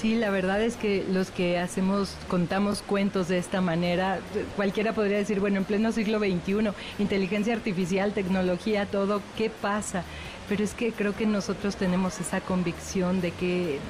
Sí, 0.00 0.14
la 0.14 0.30
verdad 0.30 0.62
es 0.62 0.76
que 0.76 1.04
los 1.10 1.32
que 1.32 1.58
hacemos, 1.58 2.14
contamos 2.28 2.82
cuentos 2.82 3.26
de 3.26 3.38
esta 3.38 3.60
manera, 3.60 4.20
cualquiera 4.54 4.92
podría 4.92 5.16
decir, 5.18 5.40
bueno, 5.40 5.56
en 5.56 5.64
pleno 5.64 5.90
siglo 5.90 6.20
XXI, 6.20 6.70
inteligencia 7.00 7.52
artificial, 7.52 8.12
tecnología, 8.12 8.86
todo, 8.86 9.20
¿qué 9.36 9.50
pasa? 9.50 10.04
Pero 10.48 10.62
es 10.62 10.74
que 10.74 10.92
creo 10.92 11.16
que 11.16 11.26
nosotros 11.26 11.74
tenemos 11.74 12.20
esa 12.20 12.40
convicción 12.40 13.20
de 13.20 13.32
que 13.32 13.80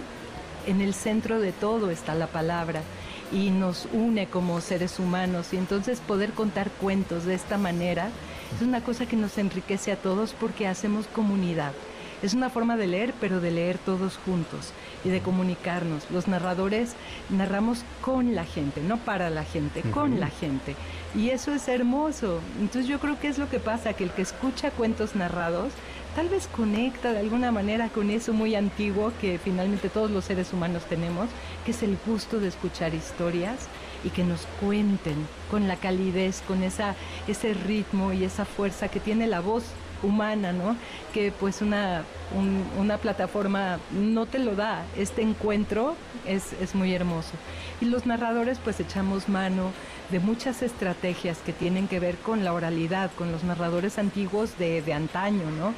en 0.66 0.80
el 0.80 0.94
centro 0.94 1.40
de 1.40 1.52
todo 1.52 1.90
está 1.90 2.14
la 2.14 2.26
palabra 2.26 2.80
y 3.30 3.50
nos 3.50 3.86
une 3.92 4.28
como 4.28 4.62
seres 4.62 4.98
humanos 4.98 5.52
y 5.52 5.58
entonces 5.58 6.00
poder 6.00 6.30
contar 6.30 6.70
cuentos 6.70 7.26
de 7.26 7.34
esta 7.34 7.58
manera 7.58 8.08
es 8.56 8.66
una 8.66 8.80
cosa 8.80 9.04
que 9.04 9.16
nos 9.16 9.36
enriquece 9.36 9.92
a 9.92 9.96
todos 9.96 10.32
porque 10.32 10.66
hacemos 10.66 11.06
comunidad. 11.06 11.72
Es 12.22 12.32
una 12.32 12.50
forma 12.50 12.76
de 12.76 12.86
leer, 12.86 13.14
pero 13.20 13.40
de 13.40 13.50
leer 13.50 13.76
todos 13.76 14.16
juntos 14.24 14.72
y 15.04 15.10
de 15.10 15.20
comunicarnos. 15.20 16.10
Los 16.10 16.28
narradores 16.28 16.94
narramos 17.30 17.84
con 18.00 18.34
la 18.34 18.44
gente, 18.44 18.80
no 18.82 18.98
para 18.98 19.30
la 19.30 19.44
gente, 19.44 19.82
con 19.82 20.20
la 20.20 20.28
gente. 20.28 20.74
Y 21.14 21.30
eso 21.30 21.52
es 21.52 21.68
hermoso. 21.68 22.40
Entonces 22.60 22.86
yo 22.86 22.98
creo 22.98 23.18
que 23.18 23.28
es 23.28 23.38
lo 23.38 23.48
que 23.48 23.60
pasa, 23.60 23.92
que 23.92 24.04
el 24.04 24.10
que 24.10 24.22
escucha 24.22 24.70
cuentos 24.70 25.14
narrados 25.14 25.72
tal 26.14 26.28
vez 26.28 26.48
conecta 26.48 27.12
de 27.12 27.20
alguna 27.20 27.52
manera 27.52 27.90
con 27.90 28.10
eso 28.10 28.32
muy 28.32 28.54
antiguo 28.54 29.12
que 29.20 29.38
finalmente 29.38 29.88
todos 29.88 30.10
los 30.10 30.24
seres 30.24 30.52
humanos 30.52 30.82
tenemos, 30.88 31.28
que 31.64 31.70
es 31.70 31.82
el 31.82 31.96
gusto 32.04 32.40
de 32.40 32.48
escuchar 32.48 32.94
historias 32.94 33.68
y 34.04 34.10
que 34.10 34.24
nos 34.24 34.46
cuenten 34.60 35.14
con 35.50 35.68
la 35.68 35.76
calidez, 35.76 36.42
con 36.46 36.62
esa, 36.62 36.94
ese 37.26 37.54
ritmo 37.54 38.12
y 38.12 38.24
esa 38.24 38.44
fuerza 38.44 38.88
que 38.88 39.00
tiene 39.00 39.26
la 39.26 39.40
voz 39.40 39.64
humana, 40.02 40.52
¿no? 40.52 40.76
Que 41.12 41.32
pues 41.32 41.62
una, 41.62 42.04
un- 42.36 42.64
una 42.78 42.98
plataforma 42.98 43.78
no 43.90 44.26
te 44.26 44.38
lo 44.38 44.54
da. 44.56 44.84
Este 44.96 45.22
encuentro 45.22 45.94
es, 46.26 46.52
es 46.60 46.74
muy 46.74 46.94
hermoso. 46.94 47.30
Y 47.80 47.86
los 47.86 48.06
narradores 48.06 48.58
pues 48.62 48.80
echamos 48.80 49.28
mano 49.28 49.70
de 50.10 50.20
muchas 50.20 50.62
estrategias 50.62 51.38
que 51.38 51.52
tienen 51.52 51.88
que 51.88 52.00
ver 52.00 52.16
con 52.16 52.44
la 52.44 52.52
oralidad, 52.52 53.10
con 53.16 53.30
los 53.32 53.44
narradores 53.44 53.98
antiguos 53.98 54.58
de, 54.58 54.82
de 54.82 54.92
antaño, 54.92 55.50
¿no? 55.58 55.74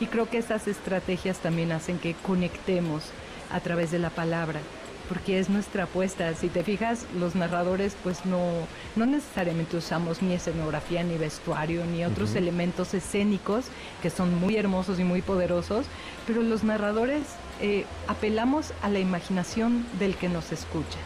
Y 0.00 0.06
creo 0.06 0.28
que 0.28 0.38
esas 0.38 0.66
estrategias 0.68 1.38
también 1.38 1.70
hacen 1.72 1.98
que 1.98 2.14
conectemos 2.14 3.04
a 3.52 3.60
través 3.60 3.90
de 3.90 3.98
la 3.98 4.10
palabra 4.10 4.60
porque 5.08 5.38
es 5.38 5.48
nuestra 5.48 5.84
apuesta. 5.84 6.34
Si 6.34 6.48
te 6.48 6.62
fijas, 6.64 7.06
los 7.18 7.34
narradores 7.34 7.96
pues 8.02 8.24
no, 8.24 8.50
no 8.96 9.06
necesariamente 9.06 9.76
usamos 9.76 10.22
ni 10.22 10.34
escenografía, 10.34 11.02
ni 11.02 11.16
vestuario, 11.16 11.84
ni 11.84 12.04
otros 12.04 12.34
elementos 12.34 12.94
escénicos 12.94 13.66
que 14.02 14.10
son 14.10 14.38
muy 14.38 14.56
hermosos 14.56 14.98
y 14.98 15.04
muy 15.04 15.22
poderosos, 15.22 15.86
pero 16.26 16.42
los 16.42 16.64
narradores 16.64 17.22
eh, 17.60 17.84
apelamos 18.08 18.72
a 18.82 18.88
la 18.88 18.98
imaginación 18.98 19.86
del 19.98 20.16
que 20.16 20.28
nos 20.28 20.52
escucha. 20.52 20.98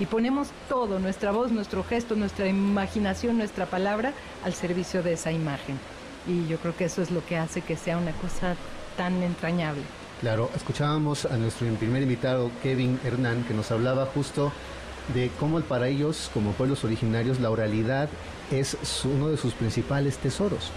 Y 0.00 0.06
ponemos 0.06 0.48
todo, 0.68 0.98
nuestra 0.98 1.30
voz, 1.30 1.52
nuestro 1.52 1.84
gesto, 1.84 2.16
nuestra 2.16 2.48
imaginación, 2.48 3.36
nuestra 3.36 3.66
palabra 3.66 4.14
al 4.44 4.54
servicio 4.54 5.02
de 5.02 5.12
esa 5.12 5.30
imagen. 5.30 5.78
Y 6.26 6.46
yo 6.48 6.58
creo 6.58 6.74
que 6.74 6.86
eso 6.86 7.02
es 7.02 7.10
lo 7.10 7.24
que 7.24 7.36
hace 7.36 7.60
que 7.60 7.76
sea 7.76 7.98
una 7.98 8.12
cosa 8.12 8.56
tan 8.96 9.22
entrañable. 9.22 9.82
Claro, 10.20 10.50
escuchábamos 10.54 11.24
a 11.24 11.38
nuestro 11.38 11.66
primer 11.76 12.02
invitado, 12.02 12.50
Kevin 12.62 13.00
Hernán, 13.04 13.42
que 13.44 13.54
nos 13.54 13.70
hablaba 13.70 14.04
justo 14.04 14.52
de 15.14 15.30
cómo 15.40 15.60
para 15.62 15.88
ellos, 15.88 16.30
como 16.34 16.52
pueblos 16.52 16.84
originarios, 16.84 17.40
la 17.40 17.50
oralidad 17.50 18.10
es 18.50 18.76
uno 19.04 19.28
de 19.28 19.38
sus 19.38 19.54
principales 19.54 20.18
tesoros. 20.18 20.72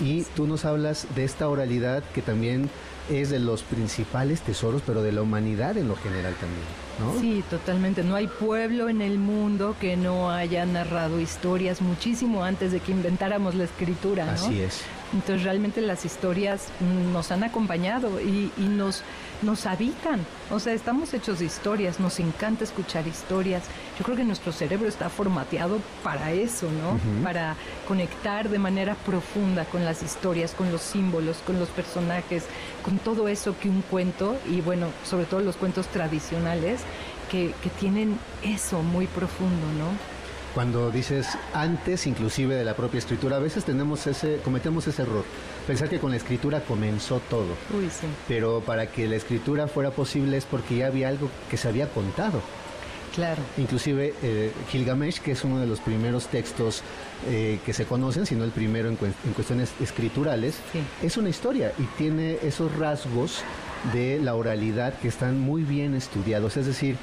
Y 0.00 0.22
tú 0.34 0.46
nos 0.46 0.64
hablas 0.64 1.06
de 1.14 1.24
esta 1.24 1.48
oralidad 1.48 2.02
que 2.14 2.22
también 2.22 2.70
es 3.10 3.28
de 3.28 3.40
los 3.40 3.62
principales 3.62 4.40
tesoros, 4.40 4.80
pero 4.86 5.02
de 5.02 5.12
la 5.12 5.20
humanidad 5.22 5.76
en 5.76 5.88
lo 5.88 5.96
general 5.96 6.34
también, 6.34 7.14
¿no? 7.14 7.20
Sí, 7.20 7.44
totalmente. 7.50 8.02
No 8.04 8.14
hay 8.14 8.26
pueblo 8.26 8.88
en 8.88 9.02
el 9.02 9.18
mundo 9.18 9.76
que 9.80 9.96
no 9.96 10.30
haya 10.30 10.64
narrado 10.64 11.20
historias 11.20 11.82
muchísimo 11.82 12.44
antes 12.44 12.72
de 12.72 12.80
que 12.80 12.92
inventáramos 12.92 13.54
la 13.54 13.64
escritura, 13.64 14.24
¿no? 14.24 14.32
Así 14.32 14.60
es. 14.60 14.82
Entonces 15.12 15.44
realmente 15.44 15.80
las 15.80 16.04
historias 16.04 16.68
nos 17.12 17.30
han 17.30 17.42
acompañado 17.42 18.20
y, 18.20 18.52
y 18.56 18.62
nos, 18.62 19.02
nos 19.42 19.66
habitan. 19.66 20.20
O 20.50 20.58
sea, 20.58 20.72
estamos 20.72 21.14
hechos 21.14 21.38
de 21.38 21.46
historias, 21.46 22.00
nos 22.00 22.20
encanta 22.20 22.64
escuchar 22.64 23.06
historias. 23.06 23.62
Yo 23.98 24.04
creo 24.04 24.16
que 24.16 24.24
nuestro 24.24 24.52
cerebro 24.52 24.88
está 24.88 25.08
formateado 25.08 25.78
para 26.02 26.32
eso, 26.32 26.66
¿no? 26.70 26.98
Para 27.22 27.56
conectar 27.86 28.48
de 28.48 28.58
manera 28.58 28.94
profunda 28.94 29.64
con 29.64 29.84
las 29.84 30.02
historias, 30.02 30.52
con 30.52 30.70
los 30.70 30.82
símbolos, 30.82 31.38
con 31.38 31.58
los 31.58 31.68
personajes, 31.68 32.44
con 32.84 32.98
todo 32.98 33.28
eso 33.28 33.54
que 33.58 33.68
un 33.68 33.82
cuento, 33.82 34.36
y 34.48 34.60
bueno, 34.60 34.88
sobre 35.04 35.24
todo 35.24 35.40
los 35.40 35.56
cuentos 35.56 35.86
tradicionales, 35.88 36.80
que, 37.30 37.54
que 37.62 37.70
tienen 37.70 38.18
eso 38.42 38.82
muy 38.82 39.06
profundo, 39.06 39.66
¿no? 39.78 40.17
Cuando 40.58 40.90
dices 40.90 41.28
antes 41.54 42.08
inclusive 42.08 42.56
de 42.56 42.64
la 42.64 42.74
propia 42.74 42.98
escritura, 42.98 43.36
a 43.36 43.38
veces 43.38 43.64
tenemos 43.64 44.04
ese, 44.08 44.38
cometemos 44.38 44.84
ese 44.88 45.02
error, 45.02 45.22
pensar 45.68 45.88
que 45.88 46.00
con 46.00 46.10
la 46.10 46.16
escritura 46.16 46.62
comenzó 46.62 47.20
todo. 47.30 47.54
Uy, 47.72 47.84
sí. 47.88 48.08
Pero 48.26 48.60
para 48.66 48.90
que 48.90 49.06
la 49.06 49.14
escritura 49.14 49.68
fuera 49.68 49.92
posible 49.92 50.36
es 50.36 50.46
porque 50.46 50.78
ya 50.78 50.88
había 50.88 51.10
algo 51.10 51.30
que 51.48 51.56
se 51.56 51.68
había 51.68 51.86
contado. 51.90 52.42
Claro. 53.14 53.40
Inclusive 53.56 54.14
eh, 54.20 54.50
Gilgamesh, 54.72 55.20
que 55.20 55.30
es 55.30 55.44
uno 55.44 55.60
de 55.60 55.68
los 55.68 55.78
primeros 55.78 56.26
textos 56.26 56.82
eh, 57.28 57.60
que 57.64 57.72
se 57.72 57.84
conocen, 57.84 58.26
si 58.26 58.34
no 58.34 58.42
el 58.42 58.50
primero 58.50 58.88
en, 58.88 58.98
cuen- 58.98 59.14
en 59.24 59.34
cuestiones 59.34 59.70
escriturales, 59.80 60.56
Sí. 60.72 60.80
es 61.06 61.16
una 61.16 61.28
historia 61.28 61.72
y 61.78 61.84
tiene 61.96 62.36
esos 62.42 62.76
rasgos 62.76 63.42
de 63.92 64.18
la 64.20 64.34
oralidad 64.34 64.94
que 64.98 65.06
están 65.06 65.38
muy 65.38 65.62
bien 65.62 65.94
estudiados. 65.94 66.56
Es 66.56 66.66
decir, 66.66 66.96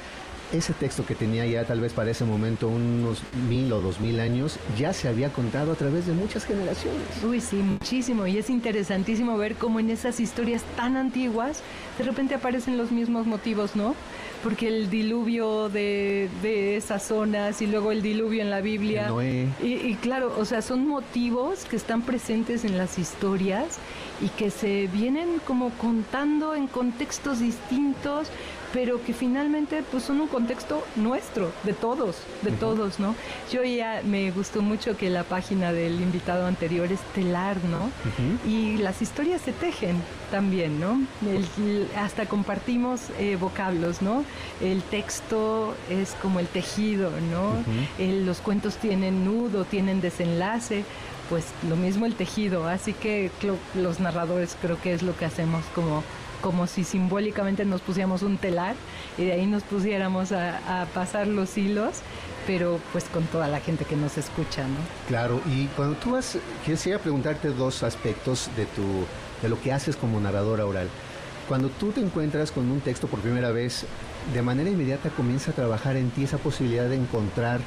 ese 0.52 0.72
texto 0.72 1.04
que 1.04 1.14
tenía 1.14 1.46
ya 1.46 1.64
tal 1.64 1.80
vez 1.80 1.92
para 1.92 2.10
ese 2.10 2.24
momento 2.24 2.68
unos 2.68 3.22
mil 3.48 3.72
o 3.72 3.80
dos 3.80 4.00
mil 4.00 4.20
años, 4.20 4.58
ya 4.78 4.92
se 4.92 5.08
había 5.08 5.32
contado 5.32 5.72
a 5.72 5.74
través 5.74 6.06
de 6.06 6.12
muchas 6.12 6.44
generaciones. 6.44 7.02
Uy, 7.24 7.40
sí, 7.40 7.56
muchísimo. 7.56 8.26
Y 8.26 8.38
es 8.38 8.50
interesantísimo 8.50 9.36
ver 9.36 9.54
cómo 9.56 9.80
en 9.80 9.90
esas 9.90 10.20
historias 10.20 10.62
tan 10.76 10.96
antiguas 10.96 11.62
de 11.98 12.04
repente 12.04 12.34
aparecen 12.34 12.76
los 12.76 12.92
mismos 12.92 13.26
motivos, 13.26 13.74
¿no? 13.74 13.94
Porque 14.42 14.68
el 14.68 14.90
diluvio 14.90 15.68
de, 15.68 16.28
de 16.42 16.76
esas 16.76 17.02
zonas 17.02 17.60
y 17.62 17.66
luego 17.66 17.90
el 17.90 18.02
diluvio 18.02 18.42
en 18.42 18.50
la 18.50 18.60
Biblia. 18.60 19.08
Noé. 19.08 19.48
Y, 19.62 19.74
y 19.74 19.94
claro, 20.00 20.34
o 20.38 20.44
sea, 20.44 20.62
son 20.62 20.86
motivos 20.86 21.64
que 21.64 21.76
están 21.76 22.02
presentes 22.02 22.64
en 22.64 22.78
las 22.78 22.98
historias 22.98 23.78
y 24.20 24.28
que 24.28 24.50
se 24.50 24.86
vienen 24.88 25.40
como 25.46 25.70
contando 25.70 26.54
en 26.54 26.68
contextos 26.68 27.40
distintos, 27.40 28.28
pero 28.72 29.02
que 29.02 29.12
finalmente 29.14 29.82
pues 29.90 30.04
son 30.04 30.20
un 30.20 30.28
contexto 30.28 30.84
nuestro, 30.96 31.50
de 31.64 31.72
todos, 31.72 32.16
de 32.42 32.50
todos, 32.52 32.98
¿no? 33.00 33.14
Yo 33.52 33.62
ya 33.64 34.02
me 34.04 34.30
gustó 34.30 34.60
mucho 34.62 34.96
que 34.96 35.08
la 35.10 35.22
página 35.24 35.72
del 35.72 36.00
invitado 36.00 36.46
anterior 36.46 36.90
es 36.92 37.00
telar, 37.14 37.56
¿no? 37.64 37.90
Y 38.48 38.76
las 38.78 39.00
historias 39.02 39.40
se 39.42 39.52
tejen 39.52 39.96
también, 40.30 40.80
¿no? 40.80 41.00
El- 41.58 41.88
hasta 41.96 42.26
compartimos 42.26 43.00
eh, 43.18 43.36
vocablos, 43.40 44.02
¿no? 44.02 44.24
El 44.60 44.82
texto 44.82 45.74
es 45.90 46.14
como 46.20 46.40
el 46.40 46.46
tejido, 46.48 47.10
¿no? 47.30 47.52
El- 47.98 48.26
los 48.26 48.38
cuentos 48.38 48.76
tienen 48.76 49.24
nudo, 49.24 49.64
tienen 49.64 50.00
desenlace, 50.00 50.84
pues 51.28 51.44
lo 51.68 51.76
mismo 51.76 52.06
el 52.06 52.14
tejido, 52.14 52.68
así 52.68 52.92
que 52.92 53.30
los 53.74 54.00
narradores 54.00 54.56
creo 54.60 54.80
que 54.80 54.92
es 54.92 55.02
lo 55.02 55.16
que 55.16 55.24
hacemos 55.24 55.64
como 55.74 56.02
como 56.40 56.66
si 56.66 56.84
simbólicamente 56.84 57.64
nos 57.64 57.80
pusiéramos 57.80 58.22
un 58.22 58.38
telar 58.38 58.74
y 59.18 59.24
de 59.24 59.32
ahí 59.32 59.46
nos 59.46 59.62
pusiéramos 59.62 60.32
a, 60.32 60.86
pasar 60.94 61.26
los 61.26 61.56
hilos, 61.56 61.96
pero 62.46 62.80
pues 62.92 63.04
con 63.04 63.24
toda 63.24 63.48
la 63.48 63.60
gente 63.60 63.84
que 63.84 63.96
nos 63.96 64.18
escucha, 64.18 64.62
¿no? 64.62 64.76
Claro, 65.08 65.40
y 65.46 65.66
cuando 65.68 65.96
tú 65.96 66.12
vas, 66.12 66.38
quisiera 66.64 66.98
preguntarte 66.98 67.48
dos 67.48 67.82
aspectos 67.82 68.50
de 68.56 68.66
tu, 68.66 68.82
de 69.42 69.48
lo 69.48 69.60
que 69.60 69.72
haces 69.72 69.96
como 69.96 70.20
narradora 70.20 70.66
oral. 70.66 70.88
Cuando 71.48 71.68
tú 71.68 71.92
te 71.92 72.00
encuentras 72.00 72.50
con 72.50 72.70
un 72.70 72.80
texto 72.80 73.06
por 73.06 73.20
primera 73.20 73.50
vez, 73.50 73.86
de 74.32 74.42
manera 74.42 74.68
inmediata 74.68 75.10
comienza 75.10 75.52
a 75.52 75.54
trabajar 75.54 75.96
en 75.96 76.10
ti 76.10 76.24
esa 76.24 76.38
posibilidad 76.38 76.88
de 76.88 76.96
encontrar 76.96 77.60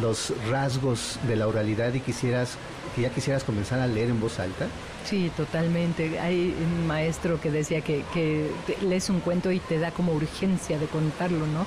los 0.00 0.32
rasgos 0.50 1.18
de 1.26 1.36
la 1.36 1.48
oralidad 1.48 1.94
y 1.94 2.00
quisieras, 2.00 2.56
que 2.98 3.02
ya 3.02 3.10
quisieras 3.10 3.44
comenzar 3.44 3.78
a 3.80 3.86
leer 3.86 4.10
en 4.10 4.20
voz 4.20 4.40
alta. 4.40 4.66
Sí, 5.04 5.30
totalmente. 5.36 6.18
Hay 6.20 6.54
un 6.60 6.86
maestro 6.86 7.40
que 7.40 7.50
decía 7.50 7.80
que, 7.80 8.04
que 8.12 8.50
lees 8.82 9.08
un 9.08 9.20
cuento 9.20 9.50
y 9.52 9.58
te 9.60 9.78
da 9.78 9.90
como 9.90 10.12
urgencia 10.12 10.78
de 10.78 10.86
contarlo, 10.86 11.46
¿no? 11.46 11.66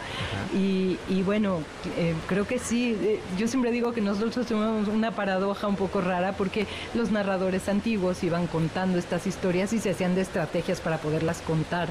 Y, 0.56 1.00
y 1.10 1.24
bueno, 1.24 1.60
eh, 1.98 2.14
creo 2.28 2.46
que 2.46 2.60
sí. 2.60 2.96
eh, 3.02 3.20
yo 3.40 3.48
siempre 3.48 3.72
digo 3.72 3.94
que 3.94 4.02
nosotros 4.02 4.46
tenemos 4.46 4.88
una 4.90 5.12
paradoja 5.12 5.68
un 5.68 5.76
poco 5.76 6.02
rara 6.02 6.34
porque 6.34 6.68
los 6.94 7.10
narradores 7.12 7.68
antiguos 7.70 8.24
iban 8.24 8.46
contando 8.48 9.00
estas 9.00 9.26
historias 9.26 9.74
y 9.74 9.80
se 9.80 9.90
hacían 9.92 10.14
de 10.14 10.22
estrategias 10.22 10.80
para 10.82 10.98
poderlas 10.98 11.42
contar. 11.42 11.90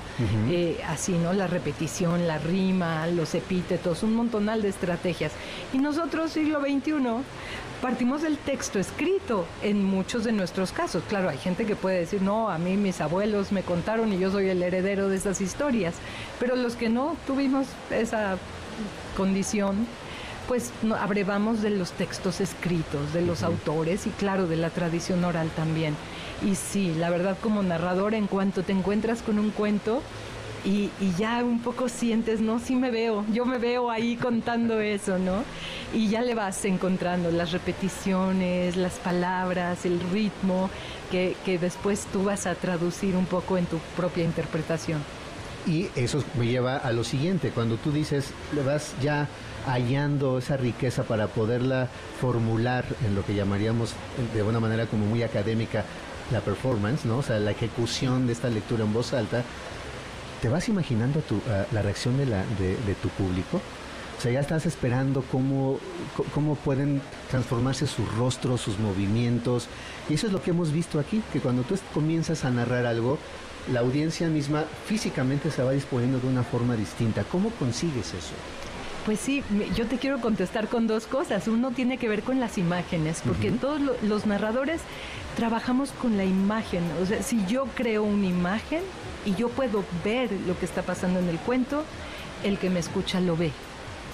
Eh, 0.51 0.79
así, 0.87 1.13
¿no? 1.13 1.33
La 1.33 1.47
repetición, 1.47 2.29
la 2.29 2.39
rima, 2.39 3.07
los 3.09 3.35
epítetos, 3.35 4.03
un 4.03 4.15
montonal 4.15 4.63
de 4.63 4.69
estrategias. 4.69 5.33
Y 5.73 5.79
nosotros, 5.79 6.31
siglo 6.31 6.61
XXI, 6.61 6.93
partimos 7.81 8.23
del 8.23 8.37
texto 8.39 8.79
escrito 8.79 9.47
en 9.63 9.85
muchos 9.85 10.25
de 10.25 10.33
nuestros 10.33 10.73
casos. 10.73 11.03
Claro, 11.09 11.29
hay 11.29 11.39
gente 11.39 11.65
que 11.65 11.77
puede 11.77 12.01
decir, 12.01 12.23
no, 12.23 12.51
a 12.51 12.59
mí 12.59 12.77
mis 12.77 13.01
abuelos 13.01 13.53
me 13.53 13.63
contaron 13.63 14.13
y 14.13 14.19
yo 14.19 14.31
soy 14.31 14.49
el 14.49 14.63
heredero 14.63 15.09
de 15.09 15.17
esas 15.17 15.41
historias, 15.41 15.95
pero 16.39 16.57
los 16.57 16.77
que 16.77 16.89
no 16.89 17.17
tuvimos 17.27 17.67
esa 17.91 18.37
condición, 19.17 19.87
pues 20.47 20.73
no, 20.83 20.95
abrevamos 20.95 21.63
de 21.63 21.71
los 21.71 21.93
textos 21.93 22.41
escritos, 22.41 23.13
de 23.13 23.23
los 23.23 23.43
autores 23.43 24.07
y 24.07 24.11
claro, 24.11 24.47
de 24.47 24.57
la 24.57 24.71
tradición 24.71 25.25
oral 25.25 25.49
también. 25.57 25.95
Y 26.43 26.55
sí, 26.55 26.95
la 26.95 27.11
verdad 27.11 27.37
como 27.43 27.63
narrador, 27.63 28.15
en 28.15 28.27
cuanto 28.27 28.63
te 28.63 28.73
encuentras 28.73 29.23
con 29.23 29.39
un 29.39 29.51
cuento, 29.51 30.03
y, 30.65 30.91
ya 31.19 31.43
un 31.45 31.61
poco 31.61 31.89
sientes, 31.89 32.41
¿no? 32.41 32.59
Sí 32.59 32.75
me 32.75 32.91
veo, 32.91 33.25
yo 33.33 33.45
me 33.45 33.59
veo 33.59 33.91
ahí 33.91 34.17
contando 34.17 34.81
eso, 34.81 35.19
¿no? 35.19 35.45
Y 35.95 36.09
ya 36.09 36.23
le 36.23 36.35
vas 36.35 36.65
encontrando 36.65 37.31
las 37.31 37.53
repeticiones, 37.53 38.77
las 38.77 38.95
palabras, 38.95 39.85
el 39.85 40.01
ritmo, 40.13 40.71
que, 41.11 41.37
que 41.45 41.59
después 41.59 42.07
tú 42.13 42.25
vas 42.25 42.47
a 42.47 42.55
traducir 42.55 43.17
un 43.17 43.27
poco 43.27 43.59
en 43.59 43.67
tu 43.67 43.79
propia 43.97 44.25
interpretación. 44.25 45.03
Y 45.67 45.89
eso 45.95 46.25
me 46.39 46.47
lleva 46.47 46.77
a 46.77 46.93
lo 46.93 47.05
siguiente, 47.05 47.51
cuando 47.51 47.77
tú 47.77 47.93
dices, 47.93 48.33
le 48.55 48.63
vas 48.63 48.95
ya 49.03 49.29
hallando 49.67 50.39
esa 50.39 50.57
riqueza 50.57 51.03
para 51.03 51.27
poderla 51.27 51.89
formular 52.21 52.85
en 53.07 53.15
lo 53.15 53.25
que 53.25 53.35
llamaríamos 53.35 53.95
de 54.35 54.43
una 54.43 54.59
manera 54.59 54.87
como 54.87 55.05
muy 55.05 55.23
académica 55.23 55.85
la 56.31 56.41
performance, 56.41 57.05
¿no? 57.05 57.19
O 57.19 57.23
sea, 57.23 57.39
la 57.39 57.51
ejecución 57.51 58.27
de 58.27 58.33
esta 58.33 58.49
lectura 58.49 58.85
en 58.85 58.93
voz 58.93 59.13
alta, 59.13 59.43
¿te 60.41 60.49
vas 60.49 60.69
imaginando 60.69 61.21
tu, 61.21 61.37
ah, 61.51 61.67
la 61.73 61.83
reacción 61.83 62.17
de, 62.17 62.27
la, 62.27 62.45
de, 62.59 62.77
de 62.87 62.95
tu 63.01 63.09
público? 63.11 63.61
O 64.19 64.23
sea, 64.23 64.33
ya 64.33 64.41
estás 64.41 64.67
esperando 64.67 65.23
cómo, 65.33 65.79
pueden 66.65 67.01
transformarse 67.31 67.87
sus 67.87 68.07
rostros, 68.17 68.61
sus 68.61 68.79
movimientos. 68.79 69.67
Y 70.11 70.15
eso 70.15 70.27
es 70.27 70.33
lo 70.33 70.43
que 70.43 70.51
hemos 70.51 70.73
visto 70.73 71.01
aquí, 71.01 71.23
que 71.33 71.41
cuando 71.41 71.63
tú 71.63 71.77
comienzas 71.95 72.45
a 72.45 72.51
narrar 72.51 72.85
algo, 72.85 73.19
la 73.73 73.81
audiencia 73.81 74.29
misma 74.29 74.65
físicamente 74.87 75.51
se 75.51 75.63
va 75.63 75.73
disponiendo 75.73 76.19
de 76.21 76.27
una 76.29 76.43
forma 76.43 76.77
distinta. 76.77 77.25
¿Cómo 77.25 77.49
consigues 77.53 78.09
eso? 78.09 78.35
Pues 79.07 79.21
sí, 79.21 79.43
yo 79.75 79.87
te 79.87 79.97
quiero 79.97 80.21
contestar 80.21 80.69
con 80.69 80.87
dos 80.87 81.07
cosas. 81.07 81.49
Uno 81.49 81.71
tiene 81.71 81.97
que 81.97 82.07
ver 82.07 82.23
con 82.23 82.41
las 82.41 82.59
imágenes, 82.59 83.23
porque 83.27 83.51
todos 83.51 83.81
lo- 83.81 83.95
los 84.03 84.27
narradores 84.27 84.83
trabajamos 85.37 85.93
con 85.93 86.19
la 86.19 86.25
imagen. 86.27 86.83
O 87.03 87.07
sea, 87.07 87.23
si 87.23 87.43
yo 87.47 87.65
creo 87.75 88.03
una 88.03 88.27
imagen 88.27 88.83
y 89.25 89.35
yo 89.35 89.49
puedo 89.49 89.85
ver 90.05 90.31
lo 90.47 90.59
que 90.59 90.65
está 90.65 90.83
pasando 90.83 91.19
en 91.19 91.29
el 91.29 91.39
cuento, 91.39 91.85
el 92.45 92.59
que 92.59 92.71
me 92.71 92.81
escucha 92.81 93.21
lo 93.21 93.37
ve. 93.37 93.53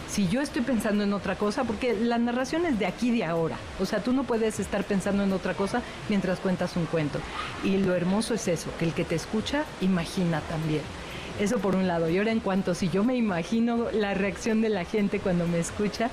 Si 0.08 0.28
yo 0.28 0.40
estoy 0.40 0.62
pensando 0.62 1.02
en 1.02 1.12
otra 1.12 1.36
cosa, 1.36 1.64
porque 1.64 1.94
la 1.94 2.16
narración 2.18 2.64
es 2.64 2.78
de 2.78 2.86
aquí 2.86 3.08
y 3.08 3.18
de 3.18 3.24
ahora, 3.24 3.56
o 3.80 3.86
sea, 3.86 4.02
tú 4.02 4.12
no 4.12 4.24
puedes 4.24 4.60
estar 4.60 4.84
pensando 4.84 5.24
en 5.24 5.32
otra 5.32 5.54
cosa 5.54 5.82
mientras 6.08 6.38
cuentas 6.38 6.76
un 6.76 6.86
cuento. 6.86 7.18
Y 7.64 7.78
lo 7.78 7.94
hermoso 7.94 8.34
es 8.34 8.46
eso, 8.48 8.70
que 8.78 8.84
el 8.84 8.94
que 8.94 9.04
te 9.04 9.16
escucha 9.16 9.64
imagina 9.80 10.40
también. 10.42 10.82
Eso 11.38 11.58
por 11.58 11.76
un 11.76 11.86
lado. 11.86 12.08
Y 12.08 12.16
ahora 12.16 12.32
en 12.32 12.40
cuanto 12.40 12.74
si 12.74 12.88
yo 12.88 13.04
me 13.04 13.14
imagino 13.14 13.88
la 13.92 14.14
reacción 14.14 14.62
de 14.62 14.70
la 14.70 14.84
gente 14.84 15.20
cuando 15.20 15.46
me 15.46 15.58
escucha, 15.58 16.10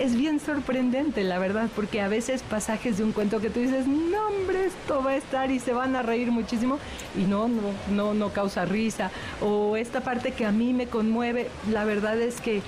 es 0.00 0.16
bien 0.16 0.40
sorprendente, 0.40 1.24
la 1.24 1.38
verdad, 1.38 1.68
porque 1.76 2.00
a 2.00 2.08
veces 2.08 2.42
pasajes 2.42 2.96
de 2.96 3.04
un 3.04 3.12
cuento 3.12 3.40
que 3.40 3.50
tú 3.50 3.60
dices, 3.60 3.86
no 3.86 4.28
hombre, 4.28 4.64
esto 4.66 5.02
va 5.04 5.10
a 5.10 5.16
estar 5.16 5.50
y 5.50 5.58
se 5.58 5.74
van 5.74 5.94
a 5.94 6.02
reír 6.02 6.30
muchísimo 6.30 6.78
y 7.18 7.24
no, 7.24 7.48
no, 7.48 7.60
no, 7.90 8.14
no 8.14 8.30
causa 8.30 8.64
risa. 8.64 9.10
O 9.42 9.76
esta 9.76 10.00
parte 10.00 10.32
que 10.32 10.46
a 10.46 10.52
mí 10.52 10.72
me 10.72 10.86
conmueve, 10.86 11.48
la 11.70 11.84
verdad 11.84 12.18
es 12.18 12.40
que 12.40 12.62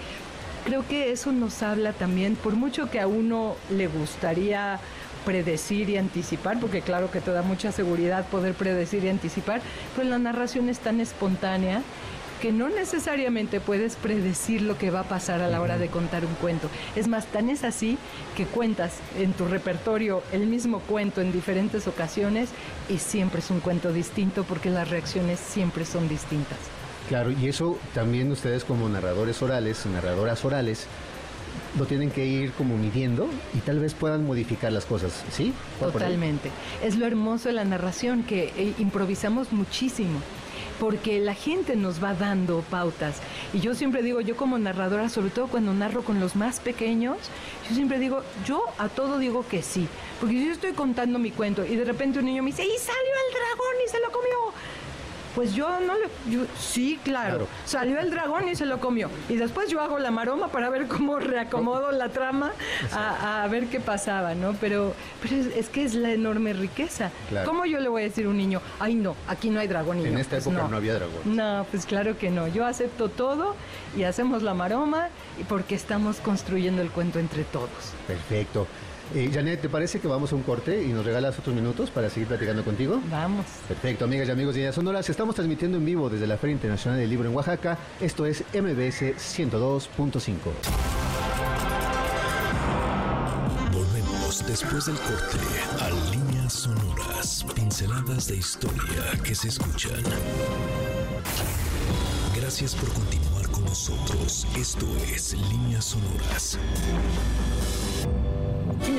creo 0.64 0.86
que 0.86 1.10
eso 1.10 1.32
nos 1.32 1.62
habla 1.62 1.92
también, 1.92 2.36
por 2.36 2.54
mucho 2.54 2.90
que 2.90 3.00
a 3.00 3.06
uno 3.06 3.56
le 3.70 3.86
gustaría 3.86 4.78
predecir 5.24 5.90
y 5.90 5.96
anticipar, 5.96 6.60
porque 6.60 6.82
claro 6.82 7.10
que 7.10 7.20
te 7.20 7.32
da 7.32 7.42
mucha 7.42 7.72
seguridad 7.72 8.26
poder 8.28 8.54
predecir 8.54 9.04
y 9.04 9.08
anticipar, 9.08 9.60
pues 9.94 10.06
la 10.06 10.18
narración 10.18 10.68
es 10.68 10.78
tan 10.78 11.00
espontánea 11.00 11.82
que 12.40 12.52
no 12.52 12.68
necesariamente 12.68 13.58
puedes 13.58 13.96
predecir 13.96 14.60
lo 14.60 14.76
que 14.76 14.90
va 14.90 15.00
a 15.00 15.08
pasar 15.08 15.40
a 15.40 15.48
la 15.48 15.62
hora 15.62 15.78
de 15.78 15.88
contar 15.88 16.26
un 16.26 16.34
cuento. 16.34 16.68
Es 16.94 17.08
más, 17.08 17.24
tan 17.26 17.48
es 17.48 17.64
así 17.64 17.96
que 18.36 18.44
cuentas 18.44 18.98
en 19.18 19.32
tu 19.32 19.46
repertorio 19.46 20.22
el 20.30 20.46
mismo 20.46 20.80
cuento 20.80 21.22
en 21.22 21.32
diferentes 21.32 21.88
ocasiones 21.88 22.50
y 22.90 22.98
siempre 22.98 23.38
es 23.38 23.50
un 23.50 23.60
cuento 23.60 23.94
distinto 23.94 24.44
porque 24.44 24.68
las 24.68 24.90
reacciones 24.90 25.40
siempre 25.40 25.86
son 25.86 26.06
distintas. 26.06 26.58
Claro, 27.08 27.30
y 27.32 27.48
eso 27.48 27.78
también 27.94 28.30
ustedes 28.30 28.64
como 28.64 28.88
narradores 28.90 29.40
orales, 29.40 29.86
narradoras 29.86 30.44
orales, 30.44 30.86
lo 31.78 31.86
tienen 31.86 32.10
que 32.10 32.24
ir 32.24 32.52
como 32.52 32.76
midiendo 32.76 33.28
y 33.54 33.58
tal 33.58 33.80
vez 33.80 33.94
puedan 33.94 34.26
modificar 34.26 34.72
las 34.72 34.84
cosas, 34.84 35.24
¿sí? 35.30 35.52
Totalmente. 35.80 36.50
Es 36.82 36.96
lo 36.96 37.06
hermoso 37.06 37.48
de 37.48 37.54
la 37.54 37.64
narración, 37.64 38.22
que 38.22 38.52
eh, 38.56 38.74
improvisamos 38.78 39.52
muchísimo. 39.52 40.20
Porque 40.80 41.20
la 41.20 41.34
gente 41.34 41.76
nos 41.76 42.02
va 42.02 42.14
dando 42.14 42.60
pautas. 42.68 43.20
Y 43.52 43.60
yo 43.60 43.76
siempre 43.76 44.02
digo, 44.02 44.20
yo 44.20 44.36
como 44.36 44.58
narradora, 44.58 45.08
sobre 45.08 45.30
todo 45.30 45.46
cuando 45.46 45.72
narro 45.72 46.02
con 46.02 46.18
los 46.18 46.34
más 46.34 46.58
pequeños, 46.58 47.16
yo 47.68 47.76
siempre 47.76 48.00
digo, 48.00 48.22
yo 48.44 48.64
a 48.78 48.88
todo 48.88 49.18
digo 49.18 49.46
que 49.46 49.62
sí. 49.62 49.86
Porque 50.18 50.34
si 50.34 50.46
yo 50.46 50.52
estoy 50.52 50.72
contando 50.72 51.20
mi 51.20 51.30
cuento 51.30 51.64
y 51.64 51.76
de 51.76 51.84
repente 51.84 52.18
un 52.18 52.24
niño 52.24 52.42
me 52.42 52.50
dice, 52.50 52.64
¡y 52.64 52.78
salió 52.78 53.12
el 53.28 53.34
dragón 53.34 53.76
y 53.86 53.88
se 53.88 54.00
lo 54.00 54.10
comió! 54.10 54.83
Pues 55.34 55.54
yo 55.54 55.68
no 55.80 55.94
le... 55.94 56.08
yo- 56.30 56.44
sí, 56.58 56.98
claro, 57.02 57.24
Claro. 57.30 57.46
Salió 57.64 57.98
el 57.98 58.10
dragón 58.10 58.48
y 58.48 58.54
se 58.54 58.66
lo 58.66 58.78
comió. 58.80 59.10
Y 59.28 59.36
después 59.36 59.68
yo 59.70 59.80
hago 59.80 59.98
la 59.98 60.10
maroma 60.10 60.48
para 60.48 60.70
ver 60.70 60.86
cómo 60.86 61.18
reacomodo 61.20 61.90
la 61.92 62.08
trama 62.10 62.52
a, 62.92 63.42
a 63.42 63.48
ver 63.48 63.66
qué 63.66 63.80
pasaba, 63.80 64.34
¿no? 64.34 64.52
Pero, 64.60 64.94
pero 65.22 65.36
es, 65.36 65.46
es 65.56 65.68
que 65.68 65.84
es 65.84 65.94
la 65.94 66.12
enorme 66.12 66.52
riqueza. 66.52 67.10
Claro. 67.28 67.48
¿Cómo 67.48 67.64
yo 67.66 67.80
le 67.80 67.88
voy 67.88 68.02
a 68.02 68.04
decir 68.04 68.26
a 68.26 68.28
un 68.28 68.36
niño, 68.36 68.60
ay 68.78 68.94
no, 68.94 69.16
aquí 69.28 69.50
no 69.50 69.60
hay 69.60 69.66
dragón 69.68 69.98
niño? 69.98 70.10
En 70.10 70.18
esta 70.18 70.36
Pues 70.36 70.46
época 70.46 70.68
no 70.68 70.76
había 70.76 70.94
dragón. 70.94 71.14
No, 71.24 71.66
pues 71.70 71.86
claro 71.86 72.16
que 72.16 72.30
no. 72.30 72.46
Yo 72.48 72.64
acepto 72.66 73.08
todo 73.08 73.56
y 73.96 74.04
hacemos 74.04 74.42
la 74.42 74.54
maroma 74.54 75.08
y 75.40 75.44
porque 75.44 75.74
estamos 75.74 76.18
construyendo 76.18 76.80
el 76.82 76.90
cuento 76.90 77.18
entre 77.18 77.44
todos. 77.44 77.68
Perfecto. 78.06 78.66
Eh, 79.14 79.30
Janet, 79.32 79.60
¿te 79.60 79.68
parece 79.68 80.00
que 80.00 80.08
vamos 80.08 80.32
a 80.32 80.36
un 80.36 80.42
corte 80.42 80.82
y 80.82 80.88
nos 80.88 81.04
regalas 81.04 81.38
otros 81.38 81.54
minutos 81.54 81.90
para 81.90 82.08
seguir 82.08 82.28
platicando 82.28 82.64
contigo? 82.64 83.00
Vamos. 83.10 83.44
Perfecto, 83.68 84.04
amigas 84.06 84.28
y 84.28 84.30
amigos 84.30 84.54
de 84.54 84.62
Ideas 84.62 84.74
Sonoras, 84.74 85.08
estamos 85.10 85.34
transmitiendo 85.34 85.78
en 85.78 85.84
vivo 85.84 86.08
desde 86.08 86.26
la 86.26 86.36
Feria 86.36 86.54
Internacional 86.54 86.98
del 86.98 87.10
Libro 87.10 87.28
en 87.28 87.34
Oaxaca. 87.34 87.78
Esto 88.00 88.24
es 88.24 88.42
MBS 88.54 89.14
102.5. 89.16 90.36
Volvemos 93.72 94.46
después 94.46 94.86
del 94.86 94.96
corte 94.96 95.38
a 95.80 95.90
líneas 96.10 96.52
sonoras, 96.52 97.44
pinceladas 97.54 98.28
de 98.28 98.36
historia 98.36 99.02
que 99.22 99.34
se 99.34 99.48
escuchan. 99.48 100.02
Gracias 102.34 102.74
por 102.74 102.88
continuar. 102.92 103.34
nosotros. 103.74 104.46
Esto 104.56 104.86
es 105.12 105.34
Líneas 105.50 105.84
Sonoras. 105.84 106.58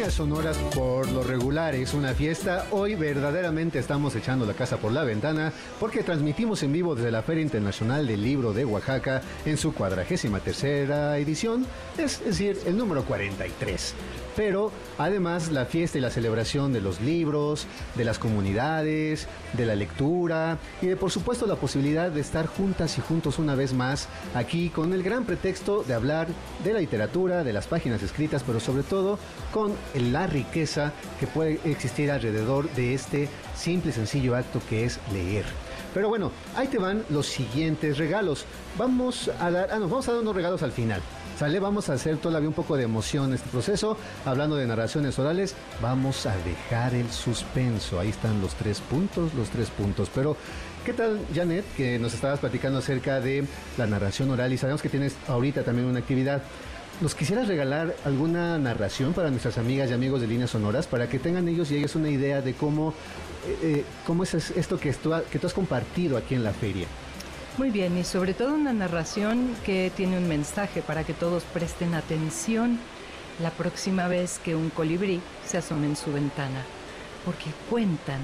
Sonoras 0.09 0.57
por 0.73 1.11
lo 1.11 1.23
regular. 1.23 1.75
Es 1.75 1.93
una 1.93 2.13
fiesta. 2.13 2.67
Hoy 2.71 2.95
verdaderamente 2.95 3.79
estamos 3.79 4.15
echando 4.15 4.45
la 4.45 4.53
casa 4.53 4.77
por 4.77 4.91
la 4.91 5.03
ventana 5.03 5.51
porque 5.79 6.03
transmitimos 6.03 6.63
en 6.63 6.71
vivo 6.71 6.95
desde 6.95 7.11
la 7.11 7.21
Feria 7.21 7.41
Internacional 7.41 8.07
del 8.07 8.23
Libro 8.23 8.53
de 8.53 8.65
Oaxaca 8.65 9.21
en 9.45 9.57
su 9.57 9.73
cuadragésima 9.73 10.39
tercera 10.39 11.17
edición, 11.17 11.65
es 11.97 12.23
decir, 12.23 12.57
el 12.65 12.77
número 12.77 13.03
43 13.03 13.95
pero 14.35 14.71
además 14.97 15.51
la 15.51 15.65
fiesta 15.65 15.97
y 15.97 16.01
la 16.01 16.09
celebración 16.09 16.73
de 16.73 16.81
los 16.81 17.01
libros, 17.01 17.67
de 17.95 18.05
las 18.05 18.19
comunidades, 18.19 19.27
de 19.53 19.65
la 19.65 19.75
lectura 19.75 20.57
y 20.81 20.87
de 20.87 20.95
por 20.95 21.11
supuesto 21.11 21.47
la 21.47 21.55
posibilidad 21.55 22.11
de 22.11 22.21
estar 22.21 22.47
juntas 22.47 22.97
y 22.97 23.01
juntos 23.01 23.39
una 23.39 23.55
vez 23.55 23.73
más 23.73 24.07
aquí 24.33 24.69
con 24.69 24.93
el 24.93 25.03
gran 25.03 25.25
pretexto 25.25 25.83
de 25.83 25.93
hablar 25.93 26.27
de 26.63 26.73
la 26.73 26.79
literatura, 26.79 27.43
de 27.43 27.53
las 27.53 27.67
páginas 27.67 28.01
escritas, 28.03 28.43
pero 28.45 28.59
sobre 28.59 28.83
todo 28.83 29.19
con 29.51 29.73
la 29.93 30.27
riqueza 30.27 30.93
que 31.19 31.27
puede 31.27 31.59
existir 31.65 32.11
alrededor 32.11 32.69
de 32.71 32.93
este 32.93 33.29
simple 33.55 33.91
y 33.91 33.93
sencillo 33.93 34.35
acto 34.35 34.61
que 34.69 34.85
es 34.85 34.99
leer. 35.13 35.45
Pero 35.93 36.09
bueno, 36.09 36.31
ahí 36.55 36.67
te 36.67 36.77
van 36.77 37.05
los 37.09 37.25
siguientes 37.25 37.97
regalos. 37.97 38.45
Vamos 38.77 39.31
a 39.39 39.49
dar, 39.49 39.69
ah, 39.71 39.79
no, 39.79 39.87
vamos 39.87 40.07
a 40.09 40.11
dar 40.11 40.21
unos 40.21 40.35
regalos 40.35 40.61
al 40.61 40.73
final. 40.73 41.01
Sale, 41.39 41.59
vamos 41.59 41.89
a 41.89 41.93
hacer 41.93 42.17
todavía 42.17 42.47
un 42.47 42.55
poco 42.55 42.77
de 42.77 42.83
emoción 42.83 43.27
en 43.29 43.35
este 43.35 43.49
proceso. 43.49 43.97
Hablando 44.25 44.55
de 44.55 44.67
narraciones 44.67 45.17
orales, 45.19 45.53
vamos 45.81 46.25
a 46.25 46.35
dejar 46.37 46.93
el 46.93 47.09
suspenso. 47.11 47.99
Ahí 47.99 48.09
están 48.09 48.41
los 48.41 48.55
tres 48.55 48.79
puntos, 48.81 49.33
los 49.33 49.49
tres 49.49 49.69
puntos. 49.69 50.09
Pero, 50.13 50.37
¿qué 50.85 50.93
tal, 50.93 51.19
Janet, 51.33 51.65
que 51.75 51.99
nos 51.99 52.13
estabas 52.13 52.39
platicando 52.39 52.79
acerca 52.79 53.19
de 53.19 53.45
la 53.77 53.85
narración 53.85 54.31
oral 54.31 54.53
y 54.53 54.57
sabemos 54.57 54.81
que 54.81 54.89
tienes 54.89 55.15
ahorita 55.27 55.63
también 55.63 55.87
una 55.87 55.99
actividad? 55.99 56.41
¿Nos 57.01 57.13
quisieras 57.13 57.49
regalar 57.49 57.93
alguna 58.05 58.57
narración 58.57 59.11
para 59.11 59.29
nuestras 59.29 59.57
amigas 59.57 59.89
y 59.89 59.93
amigos 59.93 60.21
de 60.21 60.27
líneas 60.27 60.51
sonoras 60.51 60.87
para 60.87 61.09
que 61.09 61.19
tengan 61.19 61.45
ellos 61.49 61.69
y 61.71 61.75
ellas 61.75 61.93
una 61.95 62.09
idea 62.09 62.41
de 62.41 62.53
cómo, 62.53 62.93
eh, 63.45 63.57
eh, 63.61 63.85
cómo 64.07 64.23
es 64.23 64.33
esto 64.33 64.79
que 64.79 64.95
que 65.29 65.39
tú 65.39 65.47
has 65.47 65.53
compartido 65.53 66.15
aquí 66.15 66.35
en 66.35 66.43
la 66.45 66.53
feria? 66.53 66.87
Muy 67.57 67.69
bien, 67.69 67.97
y 67.97 68.05
sobre 68.05 68.33
todo 68.33 68.53
una 68.53 68.71
narración 68.71 69.49
que 69.65 69.91
tiene 69.95 70.17
un 70.17 70.29
mensaje 70.29 70.81
para 70.81 71.03
que 71.03 71.13
todos 71.13 71.43
presten 71.43 71.95
atención 71.95 72.79
la 73.41 73.51
próxima 73.51 74.07
vez 74.07 74.39
que 74.39 74.55
un 74.55 74.69
colibrí 74.69 75.19
se 75.45 75.57
asome 75.57 75.87
en 75.87 75.97
su 75.97 76.13
ventana, 76.13 76.63
porque 77.25 77.49
cuentan 77.69 78.21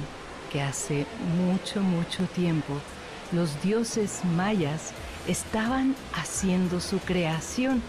que 0.49 0.61
hace 0.61 1.05
mucho, 1.37 1.81
mucho 1.81 2.23
tiempo 2.35 2.73
los 3.33 3.61
dioses 3.61 4.21
mayas 4.35 4.91
estaban 5.27 5.95
haciendo 6.13 6.79
su 6.79 6.99
creación. 6.99 7.81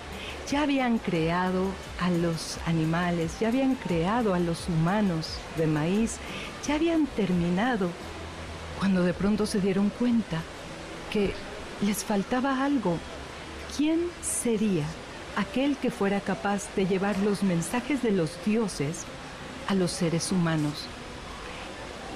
Ya 0.50 0.62
habían 0.62 0.98
creado 0.98 1.66
a 2.00 2.10
los 2.10 2.58
animales, 2.66 3.32
ya 3.40 3.48
habían 3.48 3.74
creado 3.74 4.34
a 4.34 4.38
los 4.38 4.68
humanos 4.68 5.38
de 5.56 5.66
maíz, 5.66 6.16
ya 6.66 6.74
habían 6.74 7.06
terminado, 7.06 7.88
cuando 8.78 9.02
de 9.02 9.14
pronto 9.14 9.46
se 9.46 9.60
dieron 9.60 9.90
cuenta 9.90 10.42
que 11.10 11.32
les 11.80 12.04
faltaba 12.04 12.64
algo. 12.64 12.98
¿Quién 13.76 14.00
sería 14.20 14.84
aquel 15.36 15.76
que 15.76 15.90
fuera 15.90 16.20
capaz 16.20 16.64
de 16.76 16.86
llevar 16.86 17.18
los 17.18 17.42
mensajes 17.42 18.02
de 18.02 18.10
los 18.10 18.32
dioses 18.44 19.04
a 19.68 19.74
los 19.74 19.90
seres 19.90 20.32
humanos? 20.32 20.86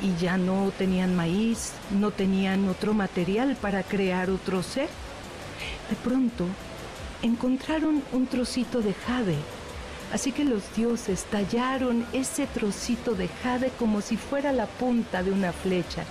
Y 0.02 0.14
ya 0.22 0.36
no 0.36 0.70
tenían 0.76 1.16
maíz, 1.16 1.72
no 1.90 2.10
tenían 2.10 2.68
otro 2.68 2.92
material 2.92 3.56
para 3.60 3.82
crear 3.82 4.28
otro 4.28 4.62
ser. 4.62 4.90
De 5.88 5.96
pronto 5.96 6.44
encontraron 7.22 8.02
un 8.12 8.26
trocito 8.26 8.82
de 8.82 8.94
jade. 8.94 9.36
Así 10.12 10.32
que 10.32 10.44
los 10.44 10.62
dioses 10.76 11.24
tallaron 11.24 12.06
ese 12.12 12.46
trocito 12.46 13.14
de 13.14 13.28
jade 13.28 13.70
como 13.78 14.00
si 14.00 14.16
fuera 14.16 14.52
la 14.52 14.66
punta 14.66 15.22
de 15.22 15.32
una 15.32 15.52
flecha 15.52 16.04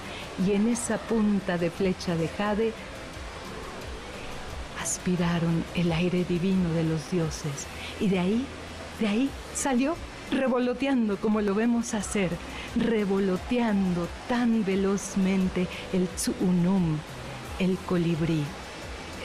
y 0.46 0.52
en 0.52 0.68
esa 0.68 0.98
punta 0.98 1.58
de 1.58 1.70
flecha 1.70 2.16
de 2.16 2.28
jade 2.28 2.74
aspiraron 4.82 5.64
el 5.76 5.92
aire 5.92 6.26
divino 6.26 6.72
de 6.74 6.84
los 6.84 7.10
dioses 7.10 7.68
y 8.00 8.10
de 8.10 8.20
ahí, 8.20 8.46
de 9.00 9.08
ahí 9.08 9.30
salió 9.54 9.96
revoloteando 10.32 11.18
como 11.18 11.42
lo 11.42 11.56
vemos 11.56 11.94
hacer, 11.94 12.30
revoloteando 12.76 14.08
tan 14.28 14.66
velozmente 14.66 15.68
el 15.94 16.08
tsunum, 16.10 16.98
el 17.60 17.78
colibrí. 17.86 18.44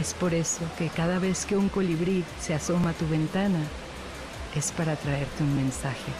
Es 0.00 0.14
por 0.14 0.32
eso 0.32 0.62
que 0.78 0.88
cada 0.88 1.18
vez 1.18 1.44
que 1.44 1.56
un 1.56 1.68
colibrí 1.68 2.24
se 2.40 2.54
asoma 2.54 2.90
a 2.90 2.92
tu 2.94 3.06
ventana, 3.06 3.58
es 4.56 4.72
para 4.72 4.96
traerte 4.96 5.42
un 5.42 5.54
mensaje. 5.54 6.10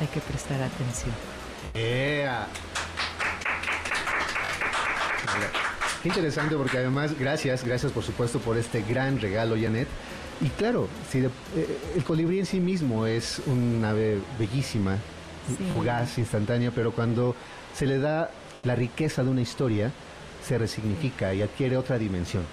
Hay 0.00 0.06
que 0.06 0.20
prestar 0.20 0.62
atención. 0.62 1.12
Qué 6.00 6.08
interesante 6.08 6.54
porque 6.54 6.78
además, 6.78 7.18
gracias, 7.18 7.64
gracias 7.64 7.90
por 7.90 8.04
supuesto 8.04 8.38
por 8.38 8.56
este 8.56 8.82
gran 8.82 9.20
regalo, 9.20 9.56
Janet. 9.60 9.88
Y 10.40 10.50
claro, 10.50 10.86
si 11.10 11.18
eh, 11.18 11.30
el 11.96 12.04
colibrí 12.04 12.38
en 12.38 12.46
sí 12.46 12.60
mismo 12.60 13.04
es 13.04 13.42
una 13.46 13.90
ave 13.90 14.20
bellísima, 14.38 14.96
fugaz, 15.74 16.18
instantánea, 16.18 16.70
pero 16.70 16.92
cuando 16.92 17.34
se 17.74 17.86
le 17.86 17.98
da 17.98 18.30
la 18.62 18.76
riqueza 18.76 19.24
de 19.24 19.30
una 19.30 19.40
historia, 19.40 19.90
se 20.46 20.56
resignifica 20.56 21.34
y 21.34 21.42
adquiere 21.42 21.76
otra 21.76 21.98
dimensión. 21.98 22.44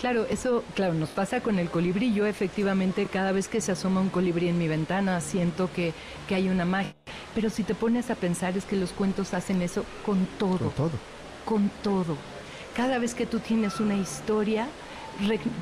Claro, 0.00 0.26
eso, 0.30 0.62
claro, 0.74 0.94
nos 0.94 1.08
pasa 1.10 1.40
con 1.40 1.58
el 1.58 1.70
colibrí. 1.70 2.14
Yo 2.14 2.26
efectivamente 2.26 3.06
cada 3.06 3.32
vez 3.32 3.48
que 3.48 3.60
se 3.60 3.72
asoma 3.72 4.00
un 4.00 4.10
colibrí 4.10 4.48
en 4.48 4.58
mi 4.58 4.68
ventana 4.68 5.20
siento 5.20 5.70
que, 5.74 5.92
que 6.28 6.34
hay 6.34 6.48
una 6.48 6.64
magia. 6.64 6.94
Pero 7.34 7.50
si 7.50 7.64
te 7.64 7.74
pones 7.74 8.10
a 8.10 8.14
pensar 8.14 8.56
es 8.56 8.64
que 8.64 8.76
los 8.76 8.92
cuentos 8.92 9.34
hacen 9.34 9.60
eso 9.62 9.84
con 10.06 10.26
todo. 10.38 10.58
Con 10.58 10.70
todo. 10.70 10.90
Con 11.44 11.70
todo 11.82 12.16
cada 12.78 13.00
vez 13.00 13.12
que 13.12 13.26
tú 13.26 13.40
tienes 13.40 13.80
una 13.80 13.96
historia, 13.96 14.68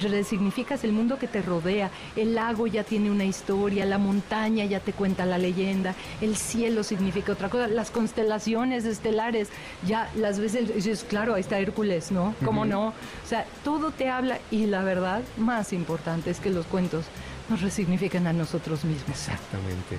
resignificas 0.00 0.84
el 0.84 0.92
mundo 0.92 1.18
que 1.18 1.26
te 1.26 1.42
rodea. 1.42 1.90
El 2.14 2.34
lago 2.34 2.66
ya 2.66 2.84
tiene 2.84 3.10
una 3.10 3.24
historia, 3.24 3.84
la 3.84 3.98
montaña 3.98 4.64
ya 4.64 4.80
te 4.80 4.92
cuenta 4.92 5.26
la 5.26 5.38
leyenda, 5.38 5.94
el 6.20 6.36
cielo 6.36 6.82
significa 6.82 7.32
otra 7.32 7.48
cosa, 7.48 7.68
las 7.68 7.90
constelaciones 7.90 8.84
estelares, 8.84 9.48
ya 9.86 10.10
las 10.16 10.38
veces 10.38 10.74
dices, 10.74 11.04
claro, 11.08 11.34
ahí 11.34 11.40
está 11.40 11.58
Hércules, 11.58 12.10
¿no? 12.10 12.34
¿Cómo 12.44 12.64
no? 12.64 12.88
O 12.88 13.28
sea, 13.28 13.46
todo 13.64 13.90
te 13.90 14.08
habla 14.08 14.38
y 14.50 14.66
la 14.66 14.82
verdad 14.82 15.22
más 15.36 15.72
importante 15.72 16.30
es 16.30 16.40
que 16.40 16.50
los 16.50 16.66
cuentos 16.66 17.04
nos 17.48 17.62
resignifican 17.62 18.26
a 18.26 18.32
nosotros 18.32 18.84
mismos. 18.84 19.10
Exactamente. 19.10 19.98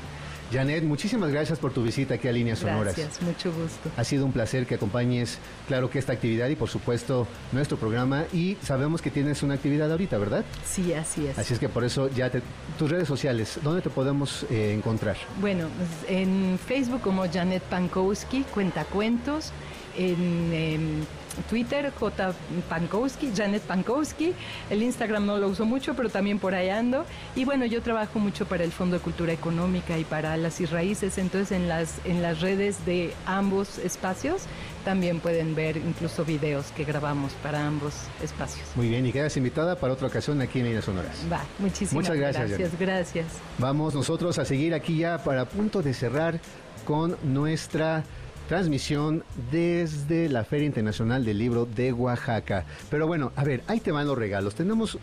Janet, 0.52 0.84
muchísimas 0.84 1.32
gracias 1.32 1.60
por 1.60 1.74
tu 1.74 1.84
visita 1.84 2.16
aquí 2.16 2.28
a 2.28 2.32
Líneas 2.32 2.60
Sonoras. 2.60 2.96
Gracias, 2.96 3.22
mucho 3.22 3.52
gusto. 3.52 3.90
Ha 3.98 4.04
sido 4.04 4.26
un 4.26 4.32
placer 4.32 4.66
que 4.66 4.76
acompañes, 4.76 5.40
claro 5.68 5.90
que 5.90 6.00
esta 6.00 6.14
actividad 6.14 6.48
y 6.48 6.56
por 6.56 6.70
supuesto 6.70 7.28
nuestro 7.52 7.78
programa. 7.78 8.26
Y 8.34 8.58
sabemos 8.62 9.02
que 9.02 9.12
tienes 9.12 9.44
una 9.44 9.56
actividad 9.56 9.92
ahorita, 9.92 10.18
¿verdad? 10.18 10.46
Sí, 10.66 10.94
así 10.94 11.28
es. 11.28 11.38
Así 11.38 11.54
es 11.54 11.60
que 11.60 11.70
por 11.70 11.84
eso 11.84 12.10
ya 12.10 12.30
te, 12.30 12.42
tus 12.80 12.90
redes 12.90 13.08
sociales, 13.08 13.60
¿dónde 13.64 13.82
te 13.82 13.90
podemos 13.90 14.46
eh, 14.50 14.74
encontrar? 14.74 15.18
Bueno, 15.42 15.68
en 16.08 16.58
Facebook 16.66 17.02
como 17.02 17.28
Janet 17.30 17.64
Pankowski, 17.64 18.44
cuenta 18.54 18.86
cuentos, 18.86 19.52
en 19.98 21.06
Twitter, 21.50 21.92
J. 21.92 22.34
Pankowski, 22.70 23.32
Janet 23.36 23.62
Pankowski. 23.64 24.34
El 24.70 24.84
Instagram 24.84 25.26
no 25.26 25.38
lo 25.38 25.48
uso 25.48 25.66
mucho, 25.66 25.94
pero 25.94 26.10
también 26.10 26.40
por 26.40 26.56
ahí 26.56 26.70
ando. 26.70 27.06
Y 27.36 27.46
bueno, 27.46 27.66
yo 27.66 27.82
trabajo 27.82 28.20
mucho 28.20 28.46
para 28.46 28.64
el 28.64 28.72
Fondo 28.72 28.98
de 28.98 29.04
Cultura 29.04 29.34
Económica 29.34 29.98
y 29.98 30.04
para 30.04 30.36
las 30.38 30.60
Israíces, 30.60 31.18
entonces 31.18 31.52
en 31.52 31.68
las, 31.68 32.00
en 32.06 32.22
las 32.22 32.42
redes 32.42 32.86
de 32.86 33.14
ambos 33.26 33.78
espacios 33.80 34.44
también 34.84 35.20
pueden 35.20 35.54
ver 35.54 35.78
incluso 35.78 36.24
videos 36.24 36.72
que 36.72 36.86
grabamos 36.86 37.34
para 37.44 37.66
ambos 37.66 37.94
espacios. 38.24 38.66
Muy 38.76 38.88
bien, 38.88 39.06
y 39.06 39.12
quedas 39.12 39.36
invitada 39.36 39.76
para 39.76 39.94
otra 39.94 40.08
ocasión 40.08 40.42
aquí 40.42 40.60
en 40.60 40.66
Líneas 40.66 40.86
Sonoras. 40.86 41.26
Va, 41.32 41.44
muchísimas 41.60 41.94
Muchas 41.94 42.16
gracias. 42.16 42.50
Gracias, 42.52 42.80
gracias. 42.80 43.26
Vamos 43.58 43.94
nosotros 43.94 44.40
a 44.40 44.46
seguir 44.46 44.74
aquí 44.74 45.00
ya 45.00 45.18
para 45.18 45.46
punto 45.46 45.82
de 45.82 45.94
cerrar 45.94 46.40
con 46.86 47.18
nuestra 47.24 48.06
transmisión 48.48 49.24
desde 49.52 50.30
la 50.30 50.44
Feria 50.44 50.66
Internacional 50.66 51.24
del 51.24 51.38
Libro 51.38 51.66
de 51.66 51.94
Oaxaca. 51.94 52.66
Pero 52.90 53.06
bueno, 53.06 53.32
a 53.36 53.44
ver, 53.44 53.62
ahí 53.68 53.80
te 53.80 53.92
van 53.92 54.08
los 54.08 54.18
regalos. 54.18 54.56
Tenemos 54.56 54.98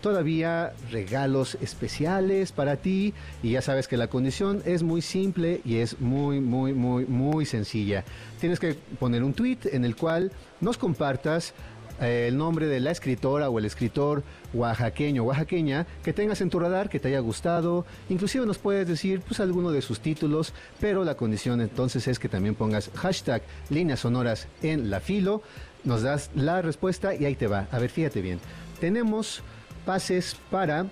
todavía 0.00 0.74
regalos 0.90 1.56
especiales 1.62 2.52
para 2.52 2.76
ti 2.76 3.14
y 3.42 3.52
ya 3.52 3.62
sabes 3.62 3.88
que 3.88 3.96
la 3.96 4.08
condición 4.08 4.62
es 4.66 4.82
muy 4.82 5.00
simple 5.00 5.62
y 5.64 5.76
es 5.76 5.98
muy, 5.98 6.40
muy, 6.40 6.74
muy, 6.74 7.06
muy 7.06 7.46
sencilla. 7.46 8.04
Tienes 8.38 8.60
que 8.60 8.74
poner 8.98 9.24
un 9.24 9.32
tweet 9.32 9.58
en 9.72 9.84
el 9.84 9.96
cual 9.96 10.30
nos 10.60 10.76
compartas 10.76 11.54
eh, 12.00 12.26
el 12.28 12.36
nombre 12.36 12.66
de 12.66 12.80
la 12.80 12.90
escritora 12.90 13.48
o 13.50 13.58
el 13.58 13.64
escritor 13.64 14.22
oaxaqueño 14.52 15.22
o 15.22 15.26
oaxaqueña 15.26 15.86
que 16.02 16.12
tengas 16.12 16.40
en 16.40 16.50
tu 16.50 16.58
radar, 16.58 16.88
que 16.88 17.00
te 17.00 17.08
haya 17.08 17.20
gustado. 17.20 17.86
Inclusive 18.08 18.46
nos 18.46 18.58
puedes 18.58 18.86
decir 18.86 19.20
pues 19.20 19.40
alguno 19.40 19.70
de 19.70 19.82
sus 19.82 20.00
títulos, 20.00 20.52
pero 20.80 21.04
la 21.04 21.16
condición 21.16 21.60
entonces 21.60 22.08
es 22.08 22.18
que 22.18 22.28
también 22.28 22.54
pongas 22.54 22.90
hashtag 22.94 23.42
líneas 23.70 24.00
sonoras 24.00 24.48
en 24.62 24.90
la 24.90 25.00
filo. 25.00 25.42
Nos 25.84 26.02
das 26.02 26.30
la 26.34 26.62
respuesta 26.62 27.14
y 27.14 27.24
ahí 27.26 27.34
te 27.34 27.46
va. 27.46 27.68
A 27.70 27.78
ver, 27.78 27.90
fíjate 27.90 28.22
bien. 28.22 28.40
Tenemos 28.80 29.42
pases 29.84 30.36
para 30.50 30.86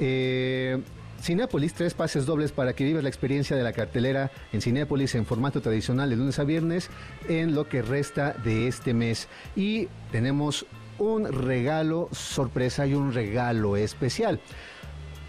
eh, 0.00 0.80
Cinépolis, 1.26 1.74
tres 1.74 1.92
pases 1.92 2.24
dobles 2.24 2.52
para 2.52 2.72
que 2.72 2.84
vivas 2.84 3.02
la 3.02 3.08
experiencia 3.08 3.56
de 3.56 3.64
la 3.64 3.72
cartelera 3.72 4.30
en 4.52 4.60
Cinépolis 4.60 5.16
en 5.16 5.26
formato 5.26 5.60
tradicional 5.60 6.08
de 6.08 6.14
lunes 6.14 6.38
a 6.38 6.44
viernes 6.44 6.88
en 7.28 7.52
lo 7.52 7.68
que 7.68 7.82
resta 7.82 8.32
de 8.44 8.68
este 8.68 8.94
mes. 8.94 9.26
Y 9.56 9.88
tenemos 10.12 10.66
un 11.00 11.24
regalo 11.24 12.08
sorpresa 12.12 12.86
y 12.86 12.94
un 12.94 13.12
regalo 13.12 13.76
especial. 13.76 14.38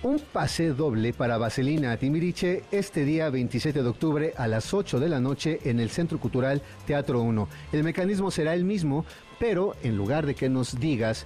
Un 0.04 0.20
pase 0.20 0.70
doble 0.70 1.14
para 1.14 1.40
Vaselina 1.40 1.98
Timbiriche 1.98 2.62
este 2.70 3.04
día 3.04 3.32
27 3.32 3.82
de 3.82 3.90
octubre 3.90 4.34
a 4.38 4.48
las 4.48 4.76
8 4.76 5.00
de 5.00 5.10
la 5.10 5.20
noche 5.20 5.62
en 5.64 5.80
el 5.80 5.90
Centro 5.90 6.20
Cultural 6.20 6.62
Teatro 6.86 7.22
1. 7.22 7.50
El 7.72 7.84
mecanismo 7.84 8.30
será 8.30 8.54
el 8.54 8.66
mismo, 8.66 9.04
pero 9.40 9.76
en 9.82 9.98
lugar 9.98 10.28
de 10.28 10.36
que 10.36 10.48
nos 10.48 10.80
digas 10.80 11.26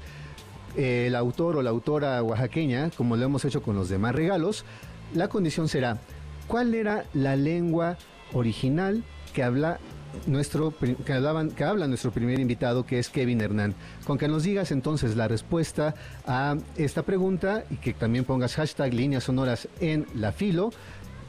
el 0.76 1.15
autor 1.15 1.57
o 1.57 1.61
la 1.61 1.69
autora 1.69 2.22
oaxaqueña, 2.24 2.89
como 2.91 3.15
lo 3.17 3.26
hemos 3.26 3.45
hecho 3.45 3.61
con 3.61 3.76
los 3.76 3.89
demás 3.89 4.15
regalos, 4.15 4.65
la 5.13 5.28
condición 5.28 5.67
será, 5.67 5.99
¿cuál 6.47 6.74
era 6.74 7.05
la 7.13 7.36
lengua 7.36 7.97
original 8.34 9.03
que 9.34 9.43
habla 9.43 9.80
nuestro 10.28 10.74
que, 10.78 11.13
hablaban, 11.13 11.51
que 11.51 11.63
habla 11.63 11.88
nuestro 11.88 12.11
primer 12.11 12.39
invitado, 12.39 12.86
que 12.86 12.99
es 12.99 13.09
Kevin 13.09 13.41
Hernán. 13.41 13.76
Con 14.05 14.17
que 14.17 14.28
nos 14.28 14.43
digas 14.43 14.72
entonces 14.72 15.15
la 15.15 15.28
respuesta 15.28 15.95
a 16.26 16.57
esta 16.76 17.03
pregunta 17.03 17.63
y 17.69 17.78
que 17.78 17.93
también 17.93 18.26
pongas 18.26 18.55
hashtag 18.55 18.93
líneas 18.93 19.24
sonoras 19.24 19.67
en 19.80 20.05
la 20.15 20.32
filo, 20.32 20.72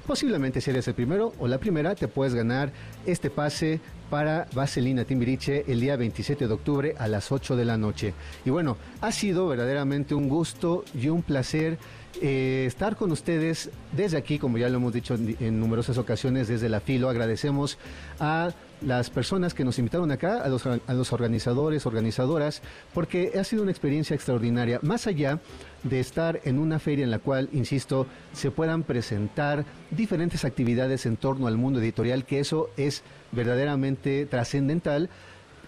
posiblemente 0.07 0.61
si 0.61 0.71
eres 0.71 0.89
el 0.89 0.95
primero 0.95 1.33
o 1.39 1.49
la 1.49 1.59
primera, 1.59 1.95
te 1.95 2.09
puedes 2.09 2.35
ganar 2.35 2.73
este 3.07 3.31
pase 3.31 3.81
para 4.11 4.47
Vaselina 4.55 5.05
Timbiriche 5.05 5.65
el 5.69 5.81
día 5.81 5.97
27 5.97 6.47
de 6.47 6.53
octubre 6.53 6.95
a 6.99 7.09
las 7.09 7.33
8 7.33 7.57
de 7.57 7.65
la 7.65 7.79
noche. 7.79 8.13
Y 8.45 8.51
bueno, 8.51 8.77
ha 9.01 9.11
sido 9.11 9.49
verdaderamente 9.49 10.15
un 10.15 10.29
gusto 10.29 10.85
y 10.95 11.09
un 11.09 11.23
placer 11.23 11.79
eh, 12.21 12.65
estar 12.67 12.97
con 12.97 13.11
ustedes 13.11 13.71
desde 13.93 14.19
aquí, 14.19 14.39
como 14.39 14.59
ya 14.59 14.69
lo 14.69 14.77
hemos 14.77 14.93
dicho 14.93 15.15
en, 15.15 15.59
numerosas 15.59 15.97
ocasiones, 15.99 16.49
desde 16.49 16.69
la 16.69 16.81
FILO. 16.81 17.09
Agradecemos 17.09 17.79
a 18.21 18.53
las 18.85 19.11
personas 19.11 19.55
que 19.55 19.64
nos 19.64 19.78
invitaron 19.78 20.11
acá, 20.11 20.43
a 20.43 20.49
los, 20.49 20.66
a 20.66 20.95
los 20.95 21.12
organizadores, 21.12 21.87
organizadoras, 21.87 22.62
porque 22.93 23.33
ha 23.39 23.45
sido 23.45 23.62
una 23.62 23.70
experiencia 23.70 24.14
extraordinaria. 24.14 24.78
Más 24.83 25.07
allá 25.07 25.41
de 25.83 26.01
estar 26.01 26.41
en 26.45 26.59
una 26.59 26.78
feria 26.78 27.05
en 27.05 27.11
la 27.11 27.18
cual, 27.18 27.49
insisto, 27.53 28.07
se 28.33 28.51
puedan 28.51 28.83
presentar 28.83 29.64
diferentes 29.91 30.45
actividades 30.45 31.07
en 31.07 31.16
torno 31.16 31.47
al 31.47 31.57
mundo 31.57 31.80
editorial, 31.80 32.24
que 32.24 32.41
eso 32.41 32.70
es 32.76 33.03
verdaderamente 33.33 34.26
trascendental 34.26 35.11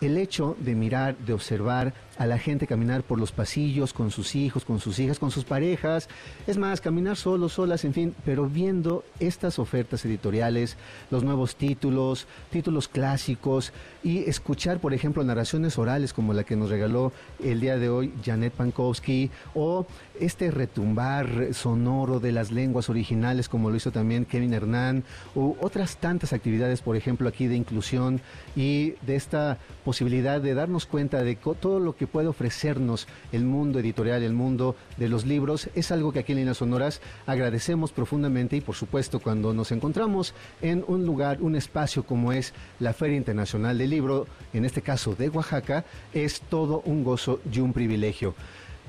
el 0.01 0.17
hecho 0.19 0.57
de 0.61 0.75
mirar, 0.75 1.17
de 1.19 1.33
observar 1.33 1.95
a 2.19 2.27
la 2.27 2.39
gente 2.39 2.67
caminar 2.67 3.03
por 3.03 3.19
los 3.19 3.33
pasillos 3.33 3.93
con 3.93 4.11
sus 4.11 4.35
hijos, 4.35 4.65
con 4.65 4.81
sus 4.81 4.99
hijas, 4.99 5.19
con 5.19 5.31
sus 5.31 5.45
parejas, 5.45 6.09
es 6.47 6.59
más, 6.59 6.81
caminar 6.81 7.17
solos, 7.17 7.55
solas, 7.55 7.85
en 7.85 7.95
fin, 7.95 8.15
pero 8.25 8.47
viendo 8.47 9.05
estas 9.21 9.59
ofertas 9.59 10.05
editoriales, 10.05 10.77
los 11.11 11.25
nuevos 11.25 11.57
títulos, 11.57 12.27
títulos 12.51 12.89
clásicos 12.89 13.73
y 14.03 14.19
escuchar, 14.29 14.81
por 14.81 14.95
ejemplo, 14.95 15.25
narraciones 15.25 15.79
orales 15.79 16.13
como 16.13 16.33
la 16.33 16.45
que 16.45 16.57
nos 16.57 16.71
regaló 16.71 17.13
el 17.43 17.61
día 17.61 17.79
de 17.79 17.89
hoy 17.89 18.13
Janet 18.25 18.53
Pankowski 18.53 19.31
o 19.55 19.87
este 20.21 20.51
retumbar 20.51 21.53
sonoro 21.53 22.21
de 22.21 22.33
las 22.33 22.53
lenguas 22.53 22.89
originales 22.89 23.49
como 23.49 23.71
lo 23.71 23.77
hizo 23.77 23.91
también 23.91 24.25
Kevin 24.25 24.55
Hernán 24.55 25.05
u 25.35 25.57
otras 25.61 25.97
tantas 25.97 26.33
actividades, 26.33 26.81
por 26.81 26.97
ejemplo, 26.97 27.29
aquí 27.29 27.47
de 27.47 27.57
inclusión 27.57 28.21
y 28.55 28.95
de 29.03 29.17
esta 29.17 29.59
posibilidad 29.85 30.41
de 30.41 30.55
darnos 30.55 30.87
cuenta 30.87 31.23
de 31.23 31.37
todo 31.37 31.81
lo 31.81 31.97
que 31.97 32.04
puede 32.07 32.29
ofrecernos 32.29 33.07
el 33.33 33.45
mundo 33.45 33.79
editorial, 33.79 34.23
el 34.23 34.33
mundo 34.33 34.77
de 34.97 35.09
los 35.09 35.27
libros, 35.27 35.69
es 35.75 35.93
algo 35.93 36.13
que 36.13 36.21
aquí 36.21 36.33
en 36.33 36.39
Líneas 36.39 36.59
Sonoras 36.59 37.01
agradecemos 37.27 37.93
profundamente 37.93 38.57
y 38.57 38.61
por 38.61 38.75
supuesto 38.75 39.21
cuando 39.21 39.53
nos 39.55 39.73
encontramos 39.73 40.35
en 40.63 40.85
un 40.87 41.07
lugar, 41.07 41.41
un 41.41 41.57
espacio 41.57 42.05
como 42.05 42.33
es 42.33 42.53
la 42.81 42.93
Feria 42.93 43.17
Internacional 43.17 43.79
del 43.79 43.91
Libro, 43.91 44.27
en 44.53 44.65
este 44.65 44.83
caso 44.83 45.15
de 45.15 45.29
Oaxaca, 45.29 45.85
es 46.13 46.41
todo 46.41 46.83
un 46.85 47.05
gozo 47.05 47.41
y 47.51 47.61
un 47.61 47.73
privilegio. 47.73 48.35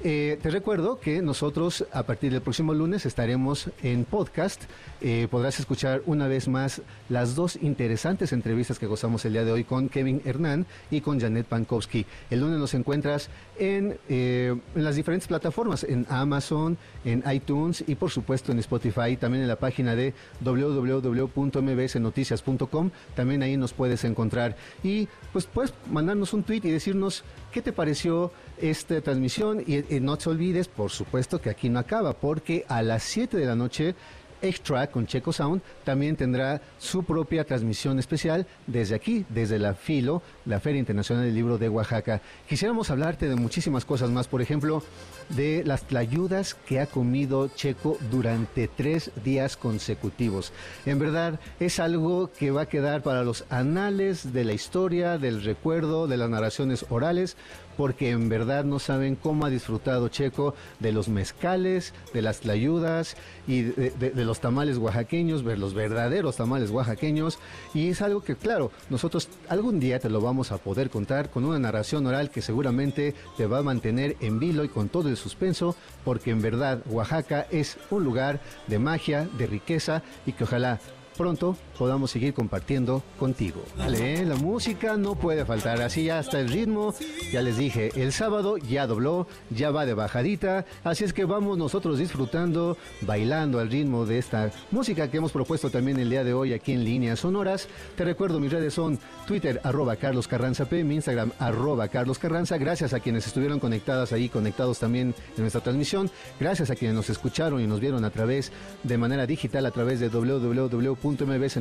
Eh, 0.03 0.37
te 0.41 0.51
recuerdo 0.51 0.99
que 0.99 1.21
nosotros 1.21 1.85
a 1.91 2.03
partir 2.03 2.31
del 2.31 2.41
próximo 2.41 2.73
lunes 2.73 3.05
estaremos 3.05 3.69
en 3.81 4.05
podcast. 4.05 4.63
Eh, 5.01 5.27
podrás 5.31 5.59
escuchar 5.59 6.03
una 6.05 6.27
vez 6.27 6.47
más 6.47 6.81
las 7.09 7.35
dos 7.35 7.57
interesantes 7.61 8.31
entrevistas 8.33 8.77
que 8.77 8.85
gozamos 8.87 9.25
el 9.25 9.33
día 9.33 9.45
de 9.45 9.51
hoy 9.51 9.63
con 9.63 9.89
Kevin 9.89 10.21
Hernán 10.25 10.65
y 10.91 11.01
con 11.01 11.19
Janet 11.19 11.47
Pankowski. 11.47 12.05
El 12.29 12.41
lunes 12.41 12.59
nos 12.59 12.73
encuentras 12.73 13.29
en, 13.57 13.97
eh, 14.09 14.55
las 14.75 14.95
diferentes 14.95 15.27
plataformas, 15.27 15.83
en 15.83 16.05
Amazon, 16.09 16.77
en 17.03 17.23
iTunes 17.31 17.83
y 17.87 17.95
por 17.95 18.11
supuesto 18.11 18.51
en 18.51 18.59
Spotify, 18.59 19.17
también 19.17 19.41
en 19.43 19.47
la 19.47 19.55
página 19.55 19.95
de 19.95 20.13
www.mbsnoticias.com. 20.41 22.91
También 23.15 23.41
ahí 23.43 23.55
nos 23.57 23.73
puedes 23.73 24.03
encontrar. 24.03 24.55
Y 24.83 25.07
pues 25.31 25.45
puedes 25.45 25.73
mandarnos 25.89 26.33
un 26.33 26.43
tweet 26.43 26.61
y 26.63 26.71
decirnos 26.71 27.23
qué 27.51 27.61
te 27.61 27.71
pareció 27.71 28.31
esta 28.61 28.99
transmisión 29.01 29.63
y, 29.65 29.83
y 29.89 29.99
no 29.99 30.17
te 30.17 30.29
olvides, 30.29 30.67
por 30.67 30.91
supuesto, 30.91 31.41
que 31.41 31.49
aquí 31.49 31.69
no 31.69 31.79
acaba, 31.79 32.13
porque 32.13 32.65
a 32.67 32.81
las 32.81 33.03
7 33.03 33.37
de 33.37 33.45
la 33.45 33.55
noche 33.55 33.95
Extra 34.41 34.87
con 34.87 35.07
Checo 35.07 35.33
Sound 35.33 35.61
también 35.83 36.15
tendrá 36.15 36.61
su 36.77 37.03
propia 37.03 37.45
transmisión 37.45 37.99
especial 37.99 38.45
desde 38.67 38.95
aquí, 38.95 39.25
desde 39.29 39.59
la 39.59 39.73
FILO, 39.73 40.21
la 40.45 40.59
Feria 40.59 40.79
Internacional 40.79 41.25
del 41.25 41.33
Libro 41.33 41.57
de 41.57 41.69
Oaxaca. 41.69 42.21
Quisiéramos 42.47 42.91
hablarte 42.91 43.27
de 43.27 43.35
muchísimas 43.35 43.85
cosas 43.85 44.11
más, 44.11 44.27
por 44.27 44.41
ejemplo, 44.41 44.83
de 45.29 45.63
las 45.65 45.83
tlayudas 45.83 46.53
que 46.53 46.79
ha 46.79 46.85
comido 46.85 47.47
Checo 47.47 47.97
durante 48.11 48.67
tres 48.67 49.11
días 49.23 49.57
consecutivos. 49.57 50.53
En 50.85 50.99
verdad, 50.99 51.39
es 51.59 51.79
algo 51.79 52.29
que 52.37 52.51
va 52.51 52.63
a 52.63 52.69
quedar 52.69 53.01
para 53.01 53.23
los 53.23 53.45
anales 53.49 54.33
de 54.33 54.43
la 54.43 54.53
historia, 54.53 55.17
del 55.17 55.43
recuerdo, 55.43 56.07
de 56.07 56.17
las 56.17 56.29
narraciones 56.29 56.85
orales, 56.89 57.37
porque 57.77 58.11
en 58.11 58.29
verdad 58.29 58.63
no 58.63 58.79
saben 58.79 59.15
cómo 59.15 59.45
ha 59.45 59.49
disfrutado 59.49 60.09
Checo 60.09 60.55
de 60.79 60.91
los 60.91 61.09
mezcales, 61.09 61.93
de 62.13 62.21
las 62.21 62.39
tlayudas 62.39 63.15
y 63.47 63.63
de, 63.63 64.25
los 64.25 64.39
tamales 64.39 64.77
oaxaqueños, 64.77 65.43
ver 65.43 65.59
los 65.59 65.73
verdaderos 65.73 66.37
tamales 66.37 66.71
oaxaqueños. 66.71 67.39
Y 67.73 67.89
es 67.89 68.01
algo 68.01 68.23
que, 68.23 68.35
claro, 68.35 68.71
nosotros 68.89 69.29
algún 69.49 69.79
día 69.79 69.99
te 69.99 70.09
lo 70.09 70.21
vamos 70.21 70.51
a 70.51 70.57
poder 70.57 70.89
contar 70.89 71.29
con 71.29 71.45
una 71.45 71.59
narración 71.59 72.05
oral 72.07 72.29
que 72.29 72.41
seguramente 72.41 73.13
te 73.37 73.47
va 73.47 73.59
a 73.59 73.63
mantener 73.63 74.15
en 74.21 74.39
vilo 74.39 74.63
y 74.63 74.69
con 74.69 74.89
todo 74.89 75.09
el 75.09 75.17
suspenso, 75.17 75.75
porque 76.03 76.31
en 76.31 76.41
verdad 76.41 76.81
Oaxaca 76.89 77.47
es 77.51 77.77
un 77.89 78.03
lugar 78.03 78.39
de 78.67 78.79
magia, 78.79 79.27
de 79.37 79.47
riqueza 79.47 80.01
y 80.25 80.31
que 80.31 80.43
ojalá 80.43 80.79
pronto 81.15 81.57
podamos 81.77 82.11
seguir 82.11 82.33
compartiendo 82.33 83.03
contigo. 83.19 83.63
Vale, 83.77 84.25
la 84.25 84.35
música 84.35 84.97
no 84.97 85.15
puede 85.15 85.45
faltar, 85.45 85.81
así 85.81 86.05
ya 86.05 86.19
hasta 86.19 86.39
el 86.39 86.49
ritmo, 86.49 86.93
ya 87.31 87.41
les 87.41 87.57
dije, 87.57 87.91
el 87.95 88.11
sábado 88.11 88.57
ya 88.57 88.87
dobló, 88.87 89.27
ya 89.49 89.71
va 89.71 89.85
de 89.85 89.93
bajadita, 89.93 90.65
así 90.83 91.03
es 91.03 91.13
que 91.13 91.25
vamos 91.25 91.57
nosotros 91.57 91.99
disfrutando, 91.99 92.77
bailando 93.01 93.59
al 93.59 93.69
ritmo 93.69 94.05
de 94.05 94.17
esta 94.17 94.51
música 94.71 95.09
que 95.09 95.17
hemos 95.17 95.31
propuesto 95.31 95.69
también 95.69 95.99
el 95.99 96.09
día 96.09 96.23
de 96.23 96.33
hoy 96.33 96.53
aquí 96.53 96.73
en 96.73 96.83
líneas 96.83 97.19
sonoras. 97.19 97.67
Te 97.95 98.05
recuerdo, 98.05 98.39
mis 98.39 98.51
redes 98.51 98.73
son 98.73 98.99
Twitter, 99.27 99.59
arroba 99.63 99.95
Carlos 99.95 100.27
Carranza 100.27 100.65
P, 100.65 100.83
mi 100.83 100.95
Instagram, 100.95 101.31
arroba 101.39 101.87
Carlos 101.87 102.19
Carranza, 102.19 102.57
gracias 102.57 102.93
a 102.93 102.99
quienes 102.99 103.27
estuvieron 103.27 103.59
conectadas 103.59 104.13
ahí, 104.13 104.29
conectados 104.29 104.79
también 104.79 105.13
en 105.35 105.41
nuestra 105.41 105.61
transmisión, 105.61 106.09
gracias 106.39 106.69
a 106.69 106.75
quienes 106.75 106.95
nos 106.95 107.09
escucharon 107.09 107.61
y 107.61 107.67
nos 107.67 107.79
vieron 107.79 108.05
a 108.05 108.09
través 108.09 108.51
de 108.83 108.97
manera 108.97 109.25
digital, 109.25 109.65
a 109.65 109.71
través 109.71 109.99
de 109.99 110.09
www 110.09 110.95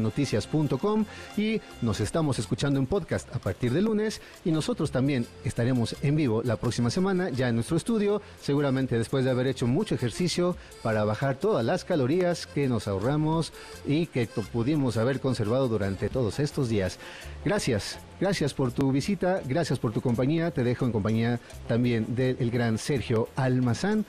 mbsnoticias.com 0.04 1.04
y 1.36 1.60
nos 1.82 2.00
estamos 2.00 2.38
escuchando 2.38 2.78
en 2.78 2.86
podcast 2.86 3.34
a 3.34 3.38
partir 3.38 3.72
de 3.72 3.82
lunes 3.82 4.20
y 4.44 4.50
nosotros 4.50 4.90
también 4.90 5.26
estaremos 5.44 5.96
en 6.02 6.16
vivo 6.16 6.42
la 6.42 6.56
próxima 6.56 6.90
semana 6.90 7.30
ya 7.30 7.48
en 7.48 7.54
nuestro 7.54 7.76
estudio, 7.76 8.20
seguramente 8.40 8.98
después 8.98 9.24
de 9.24 9.30
haber 9.30 9.46
hecho 9.46 9.66
mucho 9.66 9.94
ejercicio 9.94 10.56
para 10.82 11.04
bajar 11.04 11.36
todas 11.36 11.64
las 11.64 11.84
calorías 11.84 12.46
que 12.46 12.68
nos 12.68 12.88
ahorramos 12.88 13.52
y 13.86 14.06
que 14.06 14.26
pudimos 14.52 14.96
haber 14.96 15.20
conservado 15.20 15.68
durante 15.68 16.08
todos 16.08 16.38
estos 16.38 16.68
días. 16.68 16.98
Gracias, 17.44 17.98
gracias 18.20 18.54
por 18.54 18.72
tu 18.72 18.92
visita, 18.92 19.40
gracias 19.46 19.78
por 19.78 19.92
tu 19.92 20.00
compañía, 20.00 20.50
te 20.50 20.64
dejo 20.64 20.84
en 20.84 20.92
compañía 20.92 21.40
también 21.66 22.14
del 22.14 22.50
gran 22.50 22.78
Sergio 22.78 23.28
Almazán. 23.36 24.04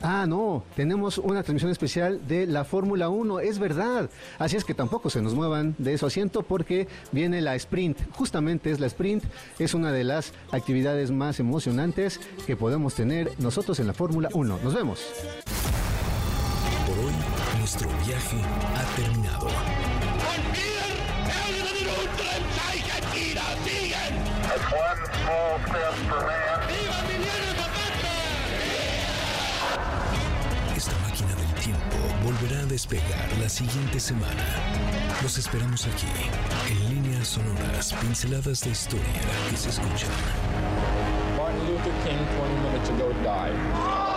Ah, 0.00 0.26
no, 0.28 0.62
tenemos 0.76 1.18
una 1.18 1.42
transmisión 1.42 1.72
especial 1.72 2.20
de 2.28 2.46
la 2.46 2.64
Fórmula 2.64 3.08
1, 3.08 3.40
es 3.40 3.58
verdad. 3.58 4.08
Así 4.38 4.56
es 4.56 4.64
que 4.64 4.74
tampoco 4.74 5.10
se 5.10 5.20
nos 5.20 5.34
muevan 5.34 5.74
de 5.78 5.98
su 5.98 6.06
asiento 6.06 6.42
porque 6.42 6.86
viene 7.10 7.40
la 7.40 7.56
sprint. 7.56 7.98
Justamente 8.12 8.70
es 8.70 8.78
la 8.78 8.86
sprint, 8.86 9.24
es 9.58 9.74
una 9.74 9.90
de 9.90 10.04
las 10.04 10.32
actividades 10.52 11.10
más 11.10 11.40
emocionantes 11.40 12.20
que 12.46 12.56
podemos 12.56 12.94
tener 12.94 13.32
nosotros 13.38 13.80
en 13.80 13.88
la 13.88 13.94
Fórmula 13.94 14.28
1. 14.32 14.60
Nos 14.62 14.74
vemos. 14.74 15.00
Por 16.86 16.98
hoy, 17.04 17.12
nuestro 17.58 17.88
viaje 18.06 18.36
ha 18.76 18.96
terminado. 18.96 19.48
Volverá 32.40 32.60
a 32.60 32.66
despegar 32.66 33.28
la 33.40 33.48
siguiente 33.48 33.98
semana. 33.98 34.44
Los 35.22 35.38
esperamos 35.38 35.86
aquí, 35.86 36.06
en 36.70 36.94
líneas 36.94 37.28
sonoras, 37.28 37.92
pinceladas 37.94 38.60
de 38.62 38.70
historia 38.70 39.04
que 39.50 39.56
se 39.56 39.70
escuchan. 39.70 40.10
Martin 41.36 41.66
Luther 41.66 41.92
King 42.04 42.18
20 42.38 42.70
minutes 42.70 42.90
ago 42.90 43.12
died. 43.22 44.07